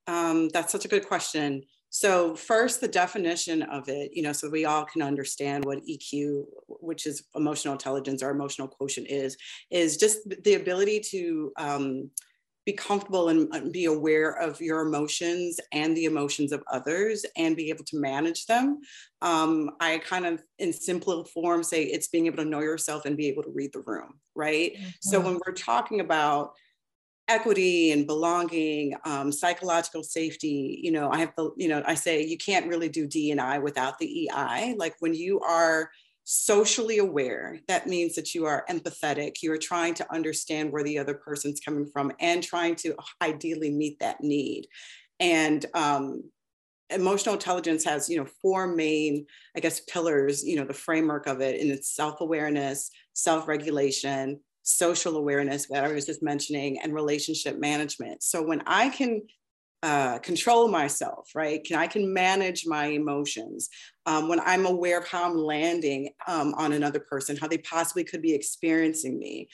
Um, 0.06 0.48
that's 0.48 0.72
such 0.72 0.84
a 0.84 0.88
good 0.88 1.06
question. 1.06 1.62
So 1.90 2.34
first, 2.34 2.80
the 2.80 2.88
definition 2.88 3.62
of 3.62 3.88
it, 3.88 4.12
you 4.14 4.22
know, 4.22 4.32
so 4.32 4.48
we 4.48 4.64
all 4.64 4.86
can 4.86 5.02
understand 5.02 5.64
what 5.64 5.84
EQ, 5.84 6.44
which 6.66 7.06
is 7.06 7.24
emotional 7.34 7.74
intelligence 7.74 8.22
or 8.22 8.30
emotional 8.30 8.66
quotient 8.66 9.08
is, 9.10 9.36
is 9.70 9.98
just 9.98 10.20
the 10.42 10.54
ability 10.54 11.00
to 11.10 11.52
um, 11.58 12.10
be 12.64 12.72
comfortable 12.72 13.28
and 13.28 13.72
be 13.72 13.86
aware 13.86 14.30
of 14.30 14.60
your 14.60 14.86
emotions 14.86 15.58
and 15.72 15.96
the 15.96 16.04
emotions 16.04 16.52
of 16.52 16.62
others 16.70 17.26
and 17.36 17.56
be 17.56 17.68
able 17.70 17.84
to 17.84 17.98
manage 17.98 18.46
them. 18.46 18.80
Um, 19.20 19.72
I 19.80 19.98
kind 19.98 20.26
of, 20.26 20.42
in 20.58 20.72
simple 20.72 21.24
form, 21.24 21.62
say 21.62 21.82
it's 21.82 22.08
being 22.08 22.26
able 22.26 22.38
to 22.38 22.48
know 22.48 22.60
yourself 22.60 23.04
and 23.04 23.16
be 23.16 23.28
able 23.28 23.42
to 23.42 23.50
read 23.50 23.72
the 23.72 23.82
room, 23.84 24.14
right? 24.34 24.74
Mm-hmm. 24.74 24.88
So 25.00 25.20
when 25.20 25.40
we're 25.44 25.54
talking 25.54 26.00
about 26.00 26.52
equity 27.28 27.92
and 27.92 28.06
belonging, 28.06 28.94
um, 29.04 29.30
psychological 29.32 30.02
safety. 30.02 30.80
You 30.82 30.92
know, 30.92 31.10
I 31.10 31.18
have 31.18 31.32
the, 31.36 31.50
you 31.56 31.68
know, 31.68 31.82
I 31.86 31.94
say 31.94 32.24
you 32.24 32.36
can't 32.36 32.68
really 32.68 32.88
do 32.88 33.06
D 33.06 33.30
and 33.30 33.40
I 33.40 33.58
without 33.58 33.98
the 33.98 34.28
EI. 34.28 34.74
Like 34.76 34.96
when 35.00 35.14
you 35.14 35.40
are 35.40 35.90
socially 36.24 36.98
aware, 36.98 37.60
that 37.68 37.86
means 37.86 38.14
that 38.14 38.34
you 38.34 38.44
are 38.46 38.64
empathetic. 38.70 39.42
You 39.42 39.52
are 39.52 39.58
trying 39.58 39.94
to 39.94 40.12
understand 40.12 40.72
where 40.72 40.84
the 40.84 40.98
other 40.98 41.14
person's 41.14 41.60
coming 41.60 41.86
from 41.86 42.12
and 42.20 42.42
trying 42.42 42.76
to 42.76 42.94
ideally 43.22 43.70
meet 43.70 43.98
that 44.00 44.22
need. 44.22 44.66
And 45.20 45.64
um, 45.74 46.24
emotional 46.90 47.34
intelligence 47.34 47.84
has, 47.84 48.08
you 48.08 48.18
know, 48.18 48.26
four 48.40 48.66
main, 48.66 49.26
I 49.56 49.60
guess, 49.60 49.80
pillars. 49.80 50.44
You 50.44 50.56
know, 50.56 50.64
the 50.64 50.74
framework 50.74 51.26
of 51.26 51.40
it, 51.40 51.60
and 51.60 51.70
it's 51.70 51.94
self-awareness, 51.94 52.90
self-regulation, 53.14 54.40
social 54.62 55.16
awareness 55.16 55.66
that 55.68 55.84
I 55.84 55.92
was 55.92 56.06
just 56.06 56.22
mentioning, 56.22 56.78
and 56.80 56.94
relationship 56.94 57.58
management. 57.58 58.22
So 58.22 58.42
when 58.42 58.62
I 58.66 58.88
can 58.88 59.22
uh, 59.82 60.18
control 60.20 60.68
myself, 60.68 61.30
right? 61.34 61.64
Can 61.64 61.76
I 61.76 61.88
can 61.88 62.12
manage 62.14 62.64
my 62.66 62.86
emotions 62.86 63.68
um, 64.06 64.28
when 64.28 64.38
I'm 64.40 64.64
aware 64.64 64.98
of 64.98 65.08
how 65.08 65.24
I'm 65.28 65.36
landing 65.36 66.10
um, 66.28 66.54
on 66.54 66.72
another 66.72 67.00
person, 67.00 67.36
how 67.36 67.48
they 67.48 67.58
possibly 67.58 68.04
could 68.04 68.22
be 68.22 68.32
experiencing 68.32 69.18
me. 69.18 69.48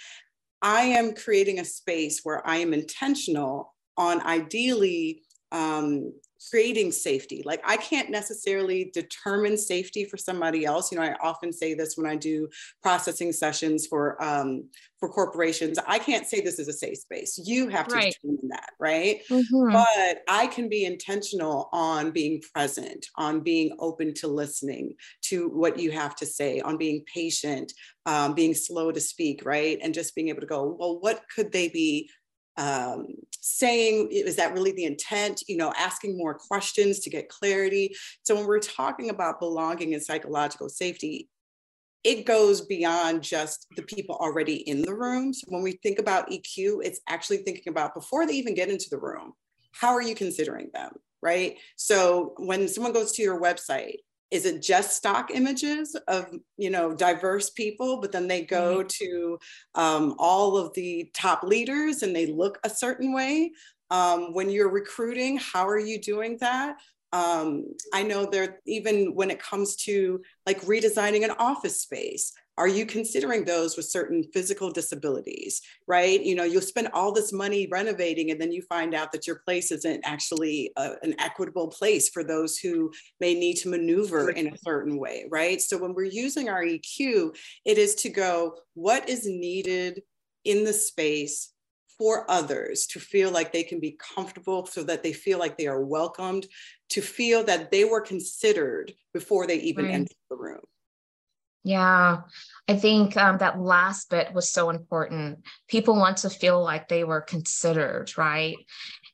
I 0.60 0.82
am 0.82 1.14
creating 1.14 1.60
a 1.60 1.64
space 1.64 2.20
where 2.24 2.46
I 2.46 2.56
am 2.56 2.74
intentional 2.74 3.74
on 3.96 4.20
ideally 4.26 5.22
um, 5.50 6.12
creating 6.50 6.92
safety. 6.92 7.42
Like 7.45 7.61
I 7.64 7.76
can't 7.76 8.11
necessarily 8.11 8.90
determine 8.95 9.57
safety 9.57 10.04
for 10.04 10.16
somebody 10.16 10.64
else. 10.64 10.90
You 10.90 10.99
know, 10.99 11.04
I 11.04 11.14
often 11.21 11.52
say 11.52 11.75
this 11.75 11.97
when 11.97 12.07
I 12.07 12.16
do 12.16 12.49
processing 12.83 13.33
sessions 13.33 13.87
for 13.87 14.23
um, 14.23 14.68
for 14.99 15.09
corporations. 15.09 15.78
I 15.87 15.99
can't 15.99 16.26
say 16.26 16.40
this 16.40 16.59
is 16.59 16.68
a 16.68 16.73
safe 16.73 16.99
space. 16.99 17.40
You 17.45 17.68
have 17.68 17.87
to 17.88 17.95
right. 17.95 18.14
determine 18.23 18.49
that, 18.50 18.71
right? 18.80 19.21
Mm-hmm. 19.30 19.73
But 19.73 20.23
I 20.28 20.49
can 20.49 20.68
be 20.68 20.85
intentional 20.85 21.68
on 21.73 22.11
being 22.11 22.42
present, 22.52 23.07
on 23.16 23.40
being 23.40 23.76
open 23.78 24.12
to 24.14 24.28
listening 24.28 24.95
to 25.23 25.49
what 25.49 25.78
you 25.78 25.90
have 25.92 26.16
to 26.16 26.26
say, 26.26 26.61
on 26.61 26.76
being 26.76 27.04
patient, 27.12 27.73
um, 28.07 28.35
being 28.35 28.54
slow 28.54 28.90
to 28.90 29.00
speak, 29.00 29.45
right? 29.45 29.78
And 29.83 29.95
just 29.95 30.14
being 30.14 30.28
able 30.28 30.40
to 30.40 30.47
go, 30.47 30.76
well, 30.78 30.99
what 31.00 31.23
could 31.35 31.52
they 31.52 31.68
be 31.68 32.11
um, 32.58 33.06
saying 33.40 34.08
is 34.10 34.36
that 34.36 34.52
really 34.52 34.72
the 34.72 34.84
intent? 34.84 35.42
You 35.48 35.56
know 35.56 35.72
asking 35.76 36.18
more 36.18 36.34
questions 36.34 37.00
to 37.00 37.10
get 37.10 37.28
clarity. 37.28 37.94
So 38.22 38.34
when 38.34 38.46
we're 38.46 38.58
talking 38.58 39.08
about 39.10 39.40
belonging 39.40 39.94
and 39.94 40.02
psychological 40.02 40.68
safety 40.68 41.28
it 42.04 42.24
goes 42.24 42.60
beyond 42.60 43.22
just 43.22 43.66
the 43.74 43.82
people 43.82 44.14
already 44.14 44.54
in 44.68 44.82
the 44.82 44.94
room. 44.94 45.34
So 45.34 45.46
when 45.48 45.62
we 45.62 45.72
think 45.82 45.98
about 45.98 46.30
eq 46.30 46.78
it's 46.82 47.00
actually 47.08 47.38
thinking 47.38 47.68
about 47.68 47.94
before 47.94 48.26
they 48.26 48.34
even 48.34 48.54
get 48.54 48.68
into 48.68 48.88
the 48.90 48.98
room 48.98 49.32
how 49.72 49.94
are 49.94 50.02
you 50.02 50.14
considering 50.14 50.70
them 50.72 50.92
right? 51.22 51.56
So 51.76 52.34
when 52.36 52.68
someone 52.68 52.92
goes 52.92 53.12
to 53.12 53.22
your 53.22 53.40
website 53.40 53.98
is 54.30 54.44
it 54.44 54.62
just 54.62 54.97
stock 54.97 55.30
images 55.32 55.97
of 56.06 56.26
you 56.56 56.70
know 56.70 56.94
diverse 56.94 57.50
people 57.50 58.00
but 58.00 58.12
then 58.12 58.28
they 58.28 58.42
go 58.42 58.78
mm-hmm. 58.78 58.88
to 58.88 59.38
um, 59.75 60.14
all 60.18 60.56
of 60.56 60.73
the 60.75 61.11
top 61.14 61.42
leaders 61.42 62.02
and 62.02 62.14
they 62.14 62.26
look 62.26 62.58
a 62.64 62.70
certain 62.70 63.12
way 63.12 63.50
um, 63.90 64.35
when 64.35 64.50
you're 64.50 64.70
recruiting 64.70 65.38
how 65.38 65.66
are 65.66 65.78
you 65.78 66.00
doing 66.00 66.37
that 66.40 66.76
um, 67.12 67.64
i 67.94 68.02
know 68.02 68.26
there 68.26 68.61
even 68.66 69.14
when 69.14 69.30
it 69.30 69.40
comes 69.40 69.76
to 69.76 70.20
like 70.47 70.61
redesigning 70.62 71.25
an 71.25 71.32
office 71.38 71.80
space 71.80 72.32
are 72.58 72.66
you 72.66 72.84
considering 72.84 73.44
those 73.44 73.76
with 73.76 73.86
certain 73.86 74.24
physical 74.34 74.72
disabilities, 74.72 75.62
right? 75.86 76.20
You 76.20 76.34
know, 76.34 76.42
you'll 76.42 76.60
spend 76.60 76.88
all 76.92 77.12
this 77.12 77.32
money 77.32 77.68
renovating 77.70 78.32
and 78.32 78.40
then 78.40 78.50
you 78.50 78.62
find 78.62 78.94
out 78.94 79.12
that 79.12 79.28
your 79.28 79.36
place 79.46 79.70
isn't 79.70 80.02
actually 80.04 80.72
a, 80.76 80.94
an 81.04 81.14
equitable 81.20 81.68
place 81.68 82.08
for 82.08 82.24
those 82.24 82.58
who 82.58 82.90
may 83.20 83.34
need 83.34 83.54
to 83.58 83.68
maneuver 83.68 84.30
in 84.30 84.48
a 84.48 84.58
certain 84.58 84.98
way, 84.98 85.26
right? 85.30 85.62
So 85.62 85.78
when 85.78 85.94
we're 85.94 86.04
using 86.04 86.48
our 86.48 86.64
EQ, 86.64 87.36
it 87.64 87.78
is 87.78 87.94
to 87.96 88.08
go, 88.08 88.56
what 88.74 89.08
is 89.08 89.24
needed 89.24 90.02
in 90.44 90.64
the 90.64 90.72
space 90.72 91.52
for 91.96 92.28
others 92.28 92.86
to 92.88 92.98
feel 92.98 93.30
like 93.30 93.52
they 93.52 93.62
can 93.62 93.78
be 93.78 93.96
comfortable 94.14 94.66
so 94.66 94.82
that 94.82 95.04
they 95.04 95.12
feel 95.12 95.38
like 95.38 95.56
they 95.56 95.68
are 95.68 95.84
welcomed, 95.84 96.46
to 96.90 97.02
feel 97.02 97.44
that 97.44 97.70
they 97.70 97.84
were 97.84 98.00
considered 98.00 98.92
before 99.14 99.46
they 99.46 99.58
even 99.58 99.84
right. 99.84 99.94
entered 99.94 100.16
the 100.28 100.36
room. 100.36 100.60
Yeah, 101.64 102.20
I 102.68 102.76
think 102.76 103.16
um, 103.16 103.38
that 103.38 103.60
last 103.60 104.10
bit 104.10 104.32
was 104.32 104.50
so 104.50 104.70
important. 104.70 105.40
People 105.68 105.96
want 105.96 106.18
to 106.18 106.30
feel 106.30 106.62
like 106.62 106.88
they 106.88 107.04
were 107.04 107.20
considered, 107.20 108.16
right? 108.16 108.56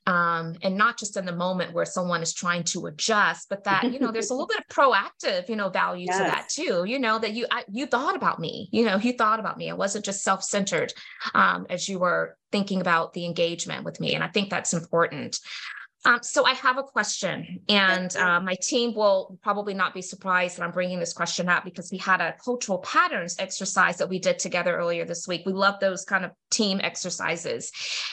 Um, 0.06 0.54
and 0.62 0.76
not 0.76 0.98
just 0.98 1.16
in 1.16 1.24
the 1.24 1.34
moment 1.34 1.72
where 1.72 1.86
someone 1.86 2.22
is 2.22 2.34
trying 2.34 2.64
to 2.64 2.86
adjust, 2.86 3.48
but 3.48 3.64
that 3.64 3.90
you 3.90 3.98
know 3.98 4.12
there's 4.12 4.30
a 4.30 4.34
little 4.34 4.46
bit 4.54 4.58
of 4.58 4.66
proactive, 4.66 5.48
you 5.48 5.56
know, 5.56 5.70
value 5.70 6.06
yes. 6.06 6.18
to 6.18 6.24
that 6.24 6.48
too. 6.50 6.84
You 6.84 6.98
know 6.98 7.18
that 7.18 7.32
you 7.32 7.46
I, 7.50 7.64
you 7.72 7.86
thought 7.86 8.14
about 8.14 8.38
me. 8.38 8.68
You 8.70 8.84
know, 8.84 8.98
you 8.98 9.14
thought 9.14 9.40
about 9.40 9.56
me. 9.56 9.68
It 9.68 9.78
wasn't 9.78 10.04
just 10.04 10.22
self 10.22 10.42
centered 10.42 10.92
um, 11.32 11.66
as 11.70 11.88
you 11.88 11.98
were 11.98 12.36
thinking 12.52 12.82
about 12.82 13.14
the 13.14 13.24
engagement 13.24 13.84
with 13.84 13.98
me, 13.98 14.14
and 14.14 14.22
I 14.22 14.28
think 14.28 14.50
that's 14.50 14.74
important. 14.74 15.38
Um, 16.06 16.18
so 16.23 16.44
I 16.44 16.52
have 16.52 16.76
a 16.76 16.82
question, 16.82 17.61
and 17.68 18.14
uh, 18.16 18.38
my 18.40 18.56
team 18.56 18.94
will 18.94 19.38
probably 19.42 19.73
not 19.73 19.94
be 19.94 20.02
surprised 20.02 20.58
that 20.58 20.62
I'm 20.62 20.70
bringing 20.70 20.99
this 21.00 21.14
question 21.14 21.49
up 21.49 21.64
because 21.64 21.90
we 21.90 21.96
had 21.96 22.20
a 22.20 22.34
cultural 22.44 22.78
patterns 22.78 23.37
exercise 23.38 23.96
that 23.96 24.08
we 24.08 24.18
did 24.18 24.38
together 24.38 24.76
earlier 24.76 25.06
this 25.06 25.26
week. 25.26 25.44
We 25.46 25.54
love 25.54 25.80
those 25.80 26.04
kind 26.04 26.25
of 26.25 26.32
team 26.50 26.80
exercises. 26.82 27.73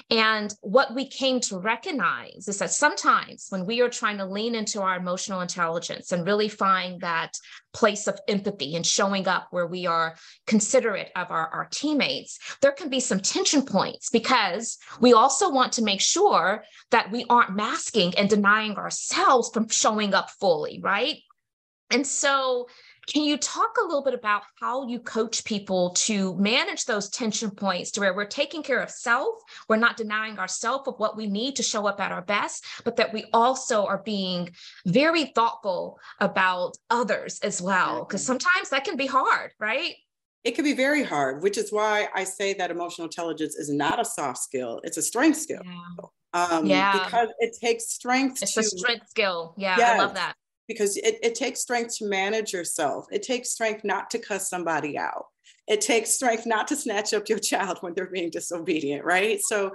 And 0.09 0.53
what 0.61 0.95
we 0.95 1.05
came 1.05 1.41
to 1.41 1.59
recognize 1.59 2.47
is 2.47 2.59
that 2.59 2.71
sometimes 2.71 3.47
when 3.49 3.65
we 3.65 3.81
are 3.81 3.89
trying 3.89 4.17
to 4.19 4.25
lean 4.25 4.55
into 4.55 4.81
our 4.81 4.95
emotional 4.95 5.41
intelligence 5.41 6.11
and 6.11 6.25
really 6.25 6.49
find 6.49 7.01
that 7.01 7.37
place 7.73 8.07
of 8.07 8.19
empathy 8.27 8.75
and 8.75 8.85
showing 8.85 9.27
up 9.27 9.47
where 9.51 9.67
we 9.67 9.85
are 9.85 10.15
considerate 10.45 11.09
of 11.15 11.31
our, 11.31 11.47
our 11.47 11.67
teammates, 11.71 12.39
there 12.61 12.71
can 12.71 12.89
be 12.89 12.99
some 12.99 13.19
tension 13.19 13.63
points 13.63 14.09
because 14.09 14.77
we 14.99 15.13
also 15.13 15.49
want 15.49 15.73
to 15.73 15.83
make 15.83 16.01
sure 16.01 16.63
that 16.91 17.11
we 17.11 17.25
aren't 17.29 17.55
masking 17.81 18.13
and 18.17 18.29
denying 18.29 18.75
ourselves 18.75 19.49
from 19.53 19.67
showing 19.69 20.13
up 20.13 20.29
fully, 20.29 20.79
right? 20.81 21.17
And 21.89 22.05
so 22.05 22.67
can 23.07 23.23
you 23.23 23.37
talk 23.37 23.75
a 23.77 23.85
little 23.85 24.03
bit 24.03 24.13
about 24.13 24.43
how 24.59 24.87
you 24.87 24.99
coach 24.99 25.43
people 25.43 25.89
to 25.91 26.35
manage 26.35 26.85
those 26.85 27.09
tension 27.09 27.49
points 27.49 27.91
to 27.91 27.99
where 27.99 28.13
we're 28.13 28.25
taking 28.25 28.63
care 28.63 28.79
of 28.79 28.89
self, 28.89 29.41
we're 29.67 29.75
not 29.75 29.97
denying 29.97 30.37
ourselves 30.37 30.87
of 30.87 30.95
what 30.99 31.17
we 31.17 31.27
need 31.27 31.55
to 31.55 31.63
show 31.63 31.87
up 31.87 31.99
at 31.99 32.11
our 32.11 32.21
best, 32.21 32.63
but 32.85 32.95
that 32.95 33.11
we 33.11 33.25
also 33.33 33.85
are 33.85 34.01
being 34.05 34.51
very 34.85 35.25
thoughtful 35.25 35.99
about 36.19 36.77
others 36.89 37.39
as 37.39 37.61
well? 37.61 38.05
Because 38.05 38.23
sometimes 38.23 38.69
that 38.69 38.85
can 38.85 38.95
be 38.95 39.07
hard, 39.07 39.51
right? 39.59 39.95
It 40.43 40.55
can 40.55 40.63
be 40.63 40.73
very 40.73 41.03
hard, 41.03 41.43
which 41.43 41.57
is 41.57 41.71
why 41.71 42.07
I 42.15 42.23
say 42.23 42.53
that 42.53 42.71
emotional 42.71 43.05
intelligence 43.05 43.55
is 43.55 43.69
not 43.69 43.99
a 43.99 44.05
soft 44.05 44.37
skill, 44.37 44.79
it's 44.83 44.97
a 44.97 45.01
strength 45.01 45.39
skill. 45.39 45.61
Yeah. 45.65 46.07
Um, 46.33 46.65
Yeah. 46.65 47.03
Because 47.03 47.29
it 47.39 47.57
takes 47.59 47.89
strength 47.89 48.41
It's 48.41 48.53
to 48.53 48.61
a 48.61 48.63
strength 48.63 49.09
skill. 49.09 49.53
Yeah, 49.57 49.75
I 49.79 49.97
love 49.97 50.13
that. 50.15 50.35
because 50.67 50.95
it, 50.97 51.19
it 51.21 51.35
takes 51.35 51.59
strength 51.61 51.97
to 51.97 52.05
manage 52.05 52.53
yourself. 52.53 53.05
It 53.11 53.23
takes 53.23 53.49
strength 53.49 53.83
not 53.83 54.09
to 54.11 54.19
cuss 54.19 54.49
somebody 54.49 54.97
out. 54.97 55.25
It 55.67 55.81
takes 55.81 56.13
strength 56.13 56.45
not 56.45 56.67
to 56.69 56.75
snatch 56.75 57.13
up 57.13 57.27
your 57.27 57.39
child 57.39 57.79
when 57.81 57.93
they're 57.93 58.09
being 58.09 58.29
disobedient, 58.29 59.03
right? 59.03 59.41
So 59.41 59.73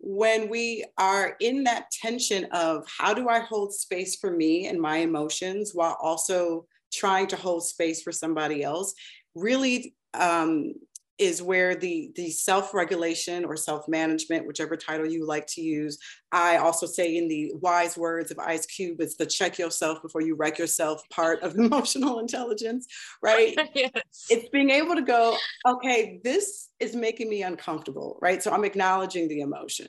when 0.00 0.48
we 0.48 0.84
are 0.96 1.36
in 1.40 1.64
that 1.64 1.90
tension 1.90 2.46
of 2.52 2.86
how 2.86 3.12
do 3.12 3.28
I 3.28 3.40
hold 3.40 3.74
space 3.74 4.16
for 4.16 4.30
me 4.30 4.68
and 4.68 4.80
my 4.80 4.98
emotions 4.98 5.72
while 5.74 5.96
also 6.00 6.66
trying 6.92 7.26
to 7.28 7.36
hold 7.36 7.66
space 7.66 8.02
for 8.02 8.12
somebody 8.12 8.62
else, 8.62 8.94
really 9.34 9.94
um, 10.14 10.72
is 11.18 11.42
where 11.42 11.74
the 11.74 12.10
the 12.14 12.30
self-regulation 12.30 13.44
or 13.44 13.56
self-management, 13.56 14.46
whichever 14.46 14.76
title 14.76 15.06
you 15.06 15.26
like 15.26 15.46
to 15.48 15.60
use. 15.60 15.98
I 16.30 16.58
also 16.58 16.86
say 16.86 17.16
in 17.16 17.28
the 17.28 17.52
wise 17.54 17.96
words 17.96 18.30
of 18.30 18.38
Ice 18.38 18.66
Cube, 18.66 19.00
it's 19.00 19.16
the 19.16 19.26
check 19.26 19.58
yourself 19.58 20.02
before 20.02 20.20
you 20.20 20.34
wreck 20.36 20.58
yourself 20.58 21.02
part 21.10 21.42
of 21.42 21.54
emotional 21.58 22.18
intelligence, 22.20 22.86
right? 23.22 23.56
yes. 23.74 24.26
it's 24.30 24.48
being 24.50 24.70
able 24.70 24.94
to 24.94 25.02
go, 25.02 25.36
okay, 25.66 26.20
this 26.22 26.68
is 26.78 26.94
making 26.94 27.28
me 27.28 27.42
uncomfortable, 27.42 28.18
right? 28.22 28.42
So 28.42 28.50
I'm 28.50 28.64
acknowledging 28.64 29.28
the 29.28 29.40
emotion. 29.40 29.88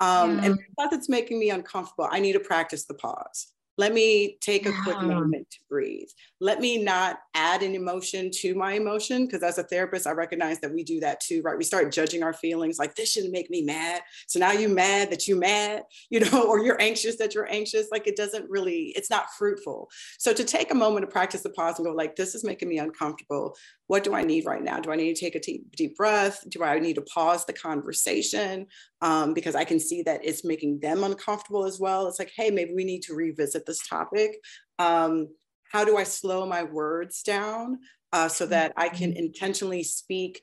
Um, 0.00 0.38
And 0.38 0.58
because 0.58 0.92
it's 0.92 1.08
making 1.08 1.38
me 1.38 1.50
uncomfortable, 1.50 2.08
I 2.10 2.20
need 2.20 2.34
to 2.34 2.40
practice 2.40 2.84
the 2.84 2.94
pause. 2.94 3.48
Let 3.78 3.94
me 3.94 4.36
take 4.40 4.66
a 4.66 4.72
quick 4.82 5.00
moment 5.00 5.48
to 5.52 5.58
breathe. 5.70 6.08
Let 6.40 6.60
me 6.60 6.82
not 6.82 7.20
add 7.34 7.62
an 7.62 7.76
emotion 7.76 8.30
to 8.40 8.56
my 8.56 8.72
emotion, 8.72 9.24
because 9.24 9.44
as 9.44 9.56
a 9.58 9.62
therapist, 9.62 10.06
I 10.06 10.10
recognize 10.10 10.58
that 10.60 10.74
we 10.74 10.82
do 10.82 10.98
that 11.00 11.20
too, 11.20 11.42
right? 11.42 11.56
We 11.56 11.62
start 11.62 11.92
judging 11.92 12.24
our 12.24 12.32
feelings 12.32 12.80
like 12.80 12.96
this 12.96 13.12
shouldn't 13.12 13.32
make 13.32 13.50
me 13.50 13.62
mad. 13.62 14.02
So 14.26 14.40
now 14.40 14.50
you're 14.50 14.68
mad 14.68 15.10
that 15.12 15.28
you're 15.28 15.38
mad, 15.38 15.84
you 16.10 16.18
know, 16.20 16.48
or 16.48 16.58
you're 16.58 16.80
anxious 16.82 17.16
that 17.18 17.34
you're 17.34 17.50
anxious. 17.50 17.86
Like 17.92 18.08
it 18.08 18.16
doesn't 18.16 18.50
really, 18.50 18.92
it's 18.96 19.10
not 19.10 19.30
fruitful. 19.38 19.88
So 20.18 20.32
to 20.32 20.42
take 20.42 20.72
a 20.72 20.74
moment 20.74 21.06
to 21.06 21.12
practice 21.12 21.42
the 21.42 21.50
pause 21.50 21.78
and 21.78 21.86
go 21.86 21.92
like, 21.92 22.16
this 22.16 22.34
is 22.34 22.42
making 22.42 22.68
me 22.68 22.78
uncomfortable. 22.78 23.56
What 23.86 24.04
do 24.04 24.12
I 24.12 24.22
need 24.22 24.44
right 24.44 24.62
now? 24.62 24.80
Do 24.80 24.90
I 24.90 24.96
need 24.96 25.14
to 25.14 25.20
take 25.20 25.34
a 25.34 25.40
deep, 25.40 25.74
deep 25.76 25.96
breath? 25.96 26.44
Do 26.48 26.64
I 26.64 26.78
need 26.80 26.94
to 26.94 27.02
pause 27.02 27.46
the 27.46 27.52
conversation? 27.52 28.66
Um, 29.00 29.32
because 29.32 29.54
I 29.54 29.64
can 29.64 29.78
see 29.78 30.02
that 30.02 30.20
it's 30.24 30.44
making 30.44 30.80
them 30.80 31.04
uncomfortable 31.04 31.64
as 31.64 31.78
well. 31.78 32.08
It's 32.08 32.18
like, 32.18 32.32
hey, 32.36 32.50
maybe 32.50 32.74
we 32.74 32.84
need 32.84 33.02
to 33.02 33.14
revisit 33.14 33.64
this 33.68 33.86
topic. 33.86 34.40
Um, 34.80 35.28
how 35.70 35.84
do 35.84 35.96
I 35.96 36.02
slow 36.02 36.46
my 36.46 36.64
words 36.64 37.22
down 37.22 37.78
uh, 38.12 38.28
so 38.28 38.46
that 38.46 38.72
I 38.76 38.88
can 38.88 39.12
intentionally 39.12 39.84
speak 39.84 40.40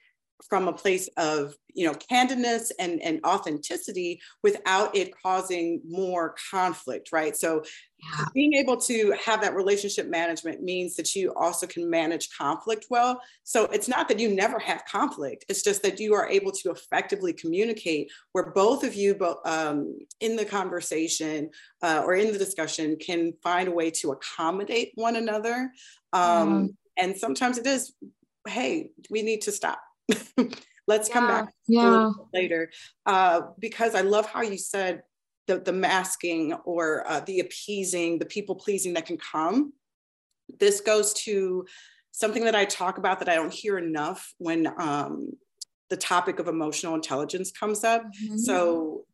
from 0.48 0.67
a 0.67 0.74
place 0.74 1.10
of 1.17 1.55
you 1.74 1.88
know 1.88 1.94
candidness 1.94 2.72
and, 2.79 3.01
and 3.01 3.20
authenticity 3.25 4.20
without 4.44 4.96
it 4.96 5.14
causing 5.22 5.81
more 5.88 6.35
conflict 6.51 7.09
right 7.11 7.35
so 7.38 7.64
Yeah. 8.05 8.25
being 8.33 8.53
able 8.53 8.77
to 8.77 9.15
have 9.25 9.41
that 9.41 9.55
relationship 9.55 10.07
management 10.07 10.61
means 10.61 10.96
that 10.96 11.15
you 11.15 11.33
also 11.33 11.65
can 11.65 11.89
manage 11.89 12.29
conflict 12.37 12.85
well. 12.89 13.20
So 13.44 13.65
it's 13.65 13.87
not 13.87 14.07
that 14.09 14.20
you 14.20 14.29
never 14.29 14.59
have 14.59 14.83
conflict 14.85 15.46
it's 15.50 15.63
just 15.63 15.81
that 15.83 16.00
you 16.00 16.13
are 16.13 16.27
able 16.29 16.51
to 16.51 16.72
effectively 16.72 17.33
communicate 17.33 18.11
where 18.31 18.51
both 18.51 18.83
of 18.83 18.96
you 18.96 19.15
um, 19.46 19.98
in 20.20 20.35
the 20.35 20.46
conversation 20.46 21.50
uh, 21.81 22.01
or 22.05 22.15
in 22.15 22.31
the 22.31 22.37
discussion 22.39 22.98
can 22.98 23.33
find 23.41 23.68
a 23.68 23.72
way 23.72 23.89
to 23.91 24.11
accommodate 24.11 24.91
one 24.96 25.15
another. 25.15 25.72
Um, 26.13 26.77
and 26.98 27.15
sometimes 27.18 27.57
it 27.57 27.65
is 27.68 27.94
hey 28.48 28.89
we 29.09 29.22
need 29.24 29.41
to 29.41 29.51
stop. 29.51 29.79
Let's 30.87 31.09
come 31.09 31.25
Yeah, 31.25 31.41
back 31.41 31.46
a 31.48 31.51
yeah. 31.68 32.09
later. 32.33 32.72
Uh, 33.05 33.41
because 33.59 33.96
i 33.96 34.01
love 34.01 34.27
how 34.27 34.41
you 34.44 34.57
said 34.57 35.01
the, 35.48 35.60
the 35.60 35.74
masking 35.74 36.53
or 36.66 37.08
uh, 37.08 37.20
the 37.22 37.40
appeasing 37.40 38.20
the 38.20 38.25
people 38.25 38.55
pleasing 38.55 38.94
that 38.94 39.05
can 39.05 39.18
come 39.18 39.74
this 40.60 40.81
goes 40.81 41.14
to 41.14 41.66
something 42.12 42.44
that 42.46 42.55
i 42.55 42.66
talk 42.66 42.98
about 42.98 43.20
that 43.20 43.29
i 43.29 43.36
don't 43.36 43.53
hear 43.53 43.77
enough 43.77 44.34
when 44.38 44.68
um, 44.79 45.31
the 45.90 45.98
topic 45.98 46.40
of 46.40 46.48
emotional 46.48 46.96
intelligence 46.96 47.51
comes 47.51 47.84
up 47.84 48.03
Mm-hmm. 48.03 48.38
so 48.38 49.05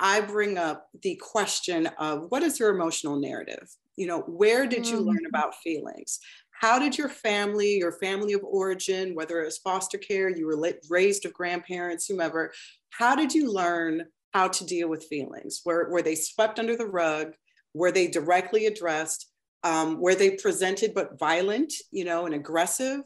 I 0.00 0.20
bring 0.20 0.58
up 0.58 0.88
the 1.02 1.16
question 1.20 1.88
of 1.98 2.26
what 2.28 2.44
is 2.44 2.60
your 2.60 2.70
emotional 2.70 3.18
narrative? 3.18 3.68
You 3.96 4.06
know, 4.06 4.20
where 4.20 4.64
did 4.64 4.88
you 4.88 4.98
learn 5.00 5.24
Mhm. 5.24 5.28
about 5.28 5.56
feelings? 5.56 6.20
How 6.52 6.78
did 6.78 6.96
your 6.96 7.08
family, 7.08 7.78
your 7.78 7.90
family 7.90 8.32
of 8.32 8.44
origin, 8.44 9.16
whether 9.16 9.40
it 9.42 9.46
was 9.46 9.58
foster 9.58 9.98
care, 9.98 10.28
you 10.28 10.46
were 10.46 10.72
raised 10.88 11.24
with 11.24 11.34
grandparents, 11.34 12.06
whomever, 12.06 12.52
how 12.90 13.16
did 13.16 13.34
you 13.34 13.50
learn 13.50 14.06
how 14.32 14.48
to 14.48 14.64
deal 14.64 14.88
with 14.88 15.04
feelings? 15.04 15.62
Were, 15.64 15.88
were 15.90 16.02
they 16.02 16.14
swept 16.14 16.58
under 16.58 16.76
the 16.76 16.86
rug? 16.86 17.34
Were 17.74 17.92
they 17.92 18.08
directly 18.08 18.66
addressed? 18.66 19.30
Um, 19.64 20.00
were 20.00 20.14
they 20.14 20.32
presented 20.32 20.94
but 20.94 21.18
violent, 21.18 21.72
you 21.90 22.04
know, 22.04 22.26
and 22.26 22.34
aggressive? 22.34 23.00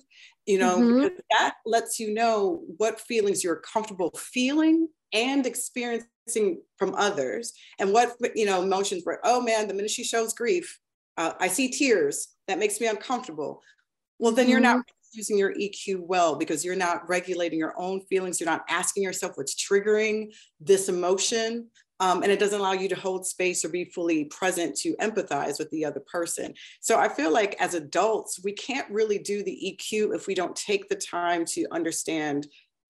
You 0.46 0.58
know, 0.58 0.78
Mhm. 0.78 1.02
because 1.02 1.20
that 1.30 1.54
lets 1.64 2.00
you 2.00 2.12
know 2.12 2.64
what 2.76 3.00
feelings 3.00 3.44
you're 3.44 3.56
comfortable 3.60 4.10
feeling 4.16 4.88
and 5.12 5.46
experiencing 5.46 6.62
from 6.78 6.94
others 6.96 7.52
and 7.78 7.92
what 7.92 8.16
you 8.34 8.46
know 8.46 8.62
emotions 8.62 9.02
were 9.04 9.20
oh 9.24 9.40
man 9.40 9.66
the 9.68 9.74
minute 9.74 9.90
she 9.90 10.04
shows 10.04 10.32
grief 10.32 10.78
uh, 11.16 11.32
i 11.40 11.48
see 11.48 11.68
tears 11.68 12.28
that 12.46 12.58
makes 12.58 12.80
me 12.80 12.86
uncomfortable 12.86 13.60
well 14.18 14.32
then 14.32 14.48
you're 14.48 14.60
not 14.60 14.84
using 15.14 15.38
your 15.38 15.54
eq 15.54 15.98
well 16.00 16.36
because 16.36 16.64
you're 16.64 16.76
not 16.76 17.08
regulating 17.08 17.58
your 17.58 17.74
own 17.76 18.00
feelings 18.06 18.40
you're 18.40 18.50
not 18.50 18.64
asking 18.68 19.02
yourself 19.02 19.32
what's 19.36 19.54
triggering 19.54 20.32
this 20.60 20.88
emotion 20.88 21.68
um, 22.00 22.24
and 22.24 22.32
it 22.32 22.40
doesn't 22.40 22.58
allow 22.58 22.72
you 22.72 22.88
to 22.88 22.96
hold 22.96 23.24
space 23.24 23.64
or 23.64 23.68
be 23.68 23.84
fully 23.84 24.24
present 24.24 24.74
to 24.74 24.96
empathize 24.96 25.58
with 25.58 25.70
the 25.70 25.84
other 25.84 26.00
person 26.00 26.52
so 26.80 26.98
i 26.98 27.08
feel 27.08 27.32
like 27.32 27.56
as 27.60 27.74
adults 27.74 28.40
we 28.42 28.52
can't 28.52 28.90
really 28.90 29.18
do 29.18 29.42
the 29.42 29.76
eq 29.80 30.14
if 30.14 30.26
we 30.26 30.34
don't 30.34 30.56
take 30.56 30.88
the 30.88 30.96
time 30.96 31.44
to 31.44 31.66
understand 31.70 32.46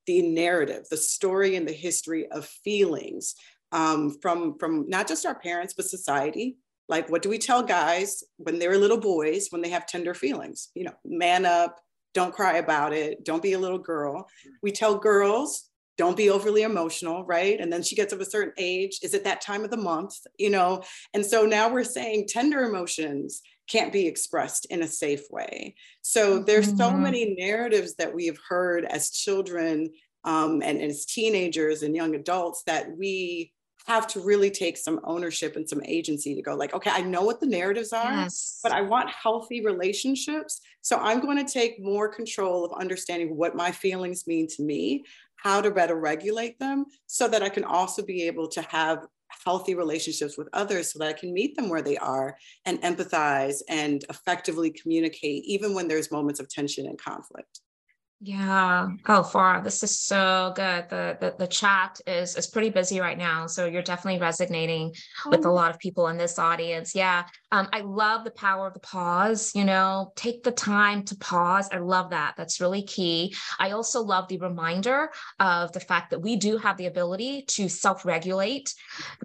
the 0.07 0.23
narrative, 0.23 0.87
the 0.91 0.97
story 0.97 1.57
and 1.57 1.67
the 1.67 1.73
history 1.73 2.31
of 2.31 2.47
feelings 2.47 3.35
um, 3.71 4.17
from, 4.21 4.59
from 4.59 4.89
not 4.89 5.09
just 5.09 5.27
our 5.27 5.39
parents, 5.39 5.75
but 5.75 5.87
society. 5.87 6.57
Like, 6.89 7.09
what 7.09 7.23
do 7.23 7.29
we 7.29 7.39
tell 7.39 7.63
guys 7.63 8.23
when 8.37 8.59
they're 8.59 8.77
little 8.79 9.01
boys 9.01 9.49
when 9.51 9.63
they 9.63 9.71
have 9.71 9.87
tender 9.87 10.15
feelings? 10.15 10.69
You 10.75 10.85
know, 10.85 10.95
man 11.05 11.47
up, 11.47 11.81
don't 12.15 12.35
cry 12.35 12.59
about 12.59 12.93
it, 12.93 13.25
don't 13.25 13.43
be 13.43 13.55
a 13.55 13.59
little 13.59 13.79
girl. 13.79 14.29
We 14.63 14.73
tell 14.73 14.99
girls, 14.99 15.69
don't 15.99 16.17
be 16.17 16.31
overly 16.31 16.63
emotional, 16.63 17.25
right? 17.25 17.61
And 17.61 17.73
then 17.73 17.83
she 17.83 17.97
gets 17.97 18.13
of 18.13 18.21
a 18.21 18.25
certain 18.25 18.55
age. 18.57 19.01
Is 19.03 19.15
it 19.15 19.25
that 19.25 19.41
time 19.41 19.63
of 19.65 19.71
the 19.71 19.77
month? 19.77 20.15
You 20.39 20.51
know, 20.51 20.83
and 21.15 21.25
so 21.25 21.45
now 21.45 21.71
we're 21.71 21.85
saying 21.85 22.27
tender 22.29 22.63
emotions 22.65 23.43
can't 23.69 23.93
be 23.93 24.07
expressed 24.07 24.67
in 24.71 24.83
a 24.83 24.89
safe 24.89 25.23
way. 25.31 25.75
So 26.03 26.43
there's 26.43 26.77
so 26.77 26.93
Mhm. 26.93 27.03
many 27.03 27.35
narratives 27.39 27.95
that 27.97 28.15
we 28.15 28.27
have 28.27 28.39
heard 28.49 28.85
as 28.85 29.11
children 29.11 29.91
um, 30.25 30.63
and, 30.63 30.81
and 30.81 30.91
as 30.91 31.05
teenagers 31.05 31.83
and 31.83 31.95
young 31.97 32.15
adults 32.15 32.63
that 32.65 32.97
we 32.97 33.53
have 33.87 34.07
to 34.09 34.21
really 34.21 34.51
take 34.51 34.77
some 34.77 35.01
ownership 35.05 35.57
and 35.57 35.69
some 35.69 35.83
agency 35.85 36.35
to 36.35 36.43
go 36.43 36.55
like, 36.55 36.75
okay, 36.75 36.91
I 36.91 37.03
know 37.03 37.23
what 37.23 37.41
the 37.41 37.47
narratives 37.47 37.93
are, 37.93 38.13
Yes. 38.13 38.61
but 38.63 38.73
I 38.73 38.81
want 38.83 39.11
healthy 39.11 39.65
relationships. 39.65 40.61
So 40.83 40.99
I'm 40.99 41.21
going 41.21 41.45
to 41.45 41.53
take 41.53 41.81
more 41.83 42.09
control 42.09 42.65
of 42.65 42.73
understanding 42.81 43.37
what 43.37 43.57
my 43.57 43.73
feelings 43.73 44.27
mean 44.27 44.47
to 44.57 44.63
me, 44.63 45.05
how 45.37 45.61
to 45.61 45.71
better 45.71 45.97
regulate 45.97 46.59
them, 46.59 46.87
so 47.07 47.27
that 47.29 47.43
I 47.43 47.49
can 47.49 47.65
also 47.65 48.03
be 48.05 48.23
able 48.25 48.49
to 48.49 48.63
have 48.63 49.07
healthy 49.45 49.75
relationships 49.75 50.37
with 50.37 50.49
others 50.53 50.93
so 50.93 50.99
that 50.99 51.09
I 51.09 51.15
can 51.15 51.33
meet 51.33 51.57
them 51.57 51.71
where 51.71 51.81
they 51.83 51.97
are 51.97 52.37
and 52.67 52.81
empathize 52.83 53.63
and 53.69 54.05
effectively 54.11 54.71
communicate, 54.71 55.43
even 55.45 55.75
when 55.75 55.89
there's 55.89 56.13
moments 56.13 56.39
of 56.39 56.49
tension 56.51 56.87
and 56.87 56.99
conflict. 57.01 57.62
Yeah. 58.25 58.91
Oh, 59.09 59.23
Farah, 59.23 59.65
this 59.65 59.83
is 59.83 59.99
so 59.99 60.53
good. 60.55 60.89
The, 60.89 61.19
the 61.21 61.35
the 61.41 61.47
chat 61.49 62.01
is 62.07 62.37
is 62.37 62.47
pretty 62.47 62.71
busy 62.71 63.01
right 63.01 63.19
now, 63.19 63.49
so 63.49 63.67
you're 63.67 63.83
definitely 63.83 64.21
resonating 64.21 64.95
with 65.27 65.45
a 65.45 65.49
oh. 65.49 65.53
lot 65.53 65.73
of 65.73 65.81
people 65.81 66.07
in 66.07 66.19
this 66.19 66.39
audience. 66.39 66.95
Yeah. 66.95 67.25
Um, 67.51 67.69
I 67.73 67.81
love 67.81 68.23
the 68.23 68.31
power 68.31 68.69
of 68.69 68.75
the 68.75 68.81
pause. 68.81 69.51
You 69.57 69.65
know, 69.65 70.13
take 70.15 70.45
the 70.45 70.53
time 70.53 71.03
to 71.07 71.17
pause. 71.17 71.69
I 71.73 71.79
love 71.79 72.11
that. 72.11 72.35
That's 72.37 72.61
really 72.61 72.85
key. 72.85 73.35
I 73.59 73.73
also 73.73 74.01
love 74.01 74.29
the 74.29 74.39
reminder 74.39 75.11
of 75.41 75.73
the 75.73 75.81
fact 75.81 76.11
that 76.11 76.21
we 76.21 76.37
do 76.37 76.59
have 76.59 76.77
the 76.77 76.87
ability 76.87 77.43
to 77.49 77.69
self-regulate, 77.69 78.73